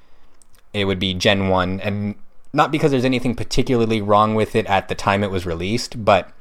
[0.75, 2.17] it would be Gen One, and
[2.53, 6.33] not because there's anything particularly wrong with it at the time it was released, but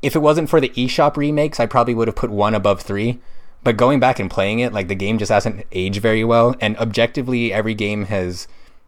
[0.00, 3.20] if it wasn't for the eShop remakes, I probably would have put one above three.
[3.66, 6.54] But going back and playing it, like the game just hasn't aged very well.
[6.60, 8.46] And objectively, every game has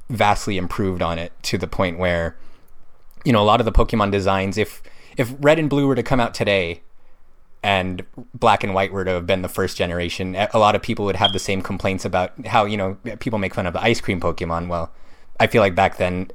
[0.08, 2.36] vastly improved on it to the point where,
[3.24, 4.80] you know, a lot of the Pokemon designs, if
[5.16, 6.82] if Red and Blue were to come out today,
[7.60, 11.04] and Black and White were to have been the first generation, a lot of people
[11.06, 14.00] would have the same complaints about how you know people make fun of the ice
[14.00, 14.68] cream Pokemon.
[14.68, 14.92] Well,
[15.40, 16.30] I feel like back then,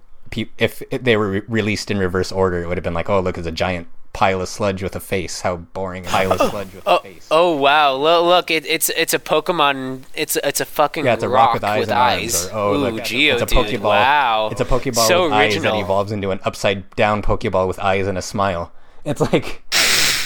[0.57, 3.37] if they were re- released in reverse order, it would have been like, oh, look,
[3.37, 5.41] it's a giant pile of sludge with a face.
[5.41, 6.03] How boring!
[6.03, 7.27] Pile of oh, sludge with oh, a face.
[7.29, 7.95] Oh wow!
[7.95, 10.03] Look, look it, it's it's a Pokemon.
[10.15, 11.79] It's it's a fucking yeah, it's a rock, rock with eyes.
[11.81, 12.45] With eyes.
[12.47, 13.81] Or, oh, Ooh, look, Geo, it's a Pokeball.
[13.81, 15.65] Wow, it's a Pokeball so with original.
[15.65, 18.71] eyes that evolves into an upside down Pokeball with eyes and a smile.
[19.03, 19.63] It's like,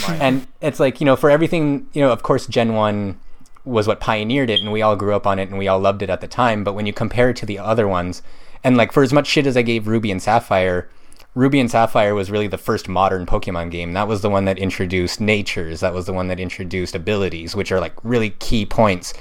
[0.22, 3.19] and it's like you know, for everything you know, of course, Gen One
[3.65, 6.01] was what pioneered it, and we all grew up on it, and we all loved
[6.01, 6.64] it at the time.
[6.64, 8.22] But when you compare it to the other ones
[8.64, 10.89] and like for as much shit as I gave Ruby and Sapphire,
[11.38, 13.93] Ruby and Sapphire was really the first modern Pokemon game.
[13.93, 15.81] That was the one that introduced natures.
[15.81, 19.14] That was the one that introduced abilities, which are like really key points.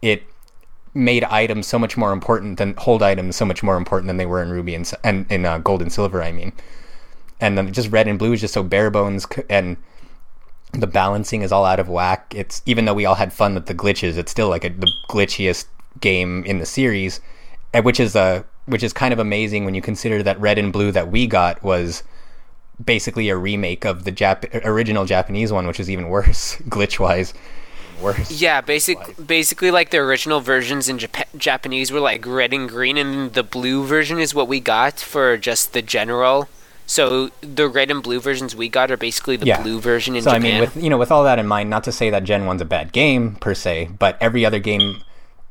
[0.00, 0.22] It
[0.94, 4.24] made items so much more important than hold items so much more important than they
[4.24, 6.22] were in Ruby and and in uh, Gold and Silver.
[6.22, 6.52] I mean,
[7.40, 9.76] and then just Red and Blue is just so bare bones and
[10.74, 12.32] the balancing is all out of whack.
[12.36, 14.92] It's even though we all had fun with the glitches, it's still like a, the
[15.10, 15.66] glitchiest
[15.98, 17.20] game in the series,
[17.82, 20.90] which is a which is kind of amazing when you consider that Red and Blue
[20.92, 22.02] that we got was
[22.84, 27.34] basically a remake of the Jap- original Japanese one, which is even worse glitch wise.
[28.02, 28.30] Worse.
[28.40, 32.96] Yeah, basic, basically like the original versions in Jap- Japanese were like red and green,
[32.96, 36.48] and the blue version is what we got for just the general.
[36.86, 39.62] So the red and blue versions we got are basically the Yeah.
[39.62, 40.44] blue version in So Japan.
[40.44, 42.44] I mean, with you know, with all that in mind, not to say that Gen
[42.46, 45.02] One's a bad game per se, but every other game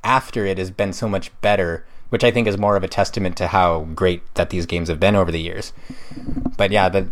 [0.03, 3.35] after it has been so much better, which I think is more of a testament
[3.37, 5.73] to how great that these games have been over the years.
[6.57, 7.07] But yeah, the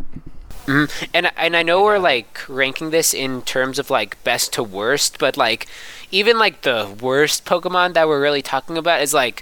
[0.67, 5.17] and and I know we're like ranking this in terms of like best to worst,
[5.17, 5.65] but like
[6.11, 9.41] even like the worst Pokemon that we're really talking about is like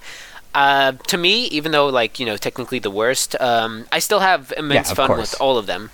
[0.56, 4.54] uh, to me, even though like you know technically the worst, um, I still have
[4.56, 5.34] immense of fun course.
[5.34, 5.92] with all of them.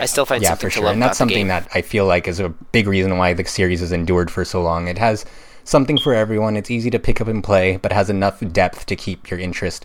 [0.00, 2.06] I still find yeah, something for to sure, love and that's something that I feel
[2.06, 4.88] like is a big reason why the series has endured for so long.
[4.88, 5.26] It has
[5.68, 6.56] something for everyone.
[6.56, 9.84] It's easy to pick up and play, but has enough depth to keep your interest.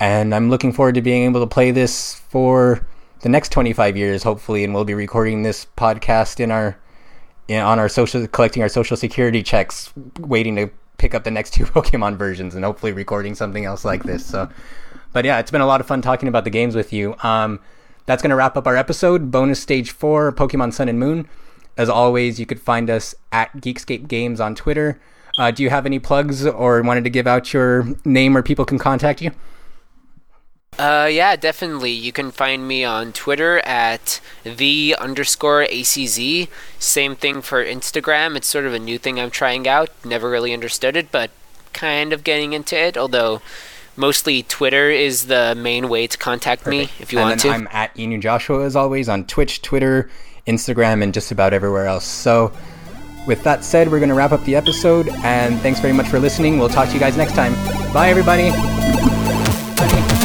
[0.00, 2.86] And I'm looking forward to being able to play this for
[3.20, 4.64] the next 25 years, hopefully.
[4.64, 6.76] And we'll be recording this podcast in our
[7.48, 11.50] in, on our social, collecting our social security checks, waiting to pick up the next
[11.54, 14.24] two Pokemon versions, and hopefully recording something else like this.
[14.24, 14.48] So,
[15.12, 17.14] but yeah, it's been a lot of fun talking about the games with you.
[17.22, 17.60] Um,
[18.06, 19.30] that's going to wrap up our episode.
[19.30, 21.28] Bonus stage four, Pokemon Sun and Moon.
[21.76, 25.00] As always, you could find us at Geekscape Games on Twitter.
[25.38, 28.64] Uh, do you have any plugs or wanted to give out your name where people
[28.64, 29.30] can contact you?
[30.78, 31.90] Uh, yeah, definitely.
[31.90, 36.48] You can find me on Twitter at the underscore ACZ.
[36.78, 38.36] Same thing for Instagram.
[38.36, 39.90] It's sort of a new thing I'm trying out.
[40.04, 41.30] Never really understood it, but
[41.72, 42.96] kind of getting into it.
[42.96, 43.42] Although
[43.96, 47.50] mostly Twitter is the main way to contact me if you and want to.
[47.50, 50.10] I'm at Enu Joshua as always on Twitch, Twitter,
[50.46, 52.04] Instagram, and just about everywhere else.
[52.04, 52.52] So,
[53.26, 56.18] with that said, we're going to wrap up the episode, and thanks very much for
[56.18, 56.58] listening.
[56.58, 57.54] We'll talk to you guys next time.
[57.92, 58.50] Bye, everybody.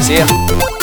[0.01, 0.76] See ya.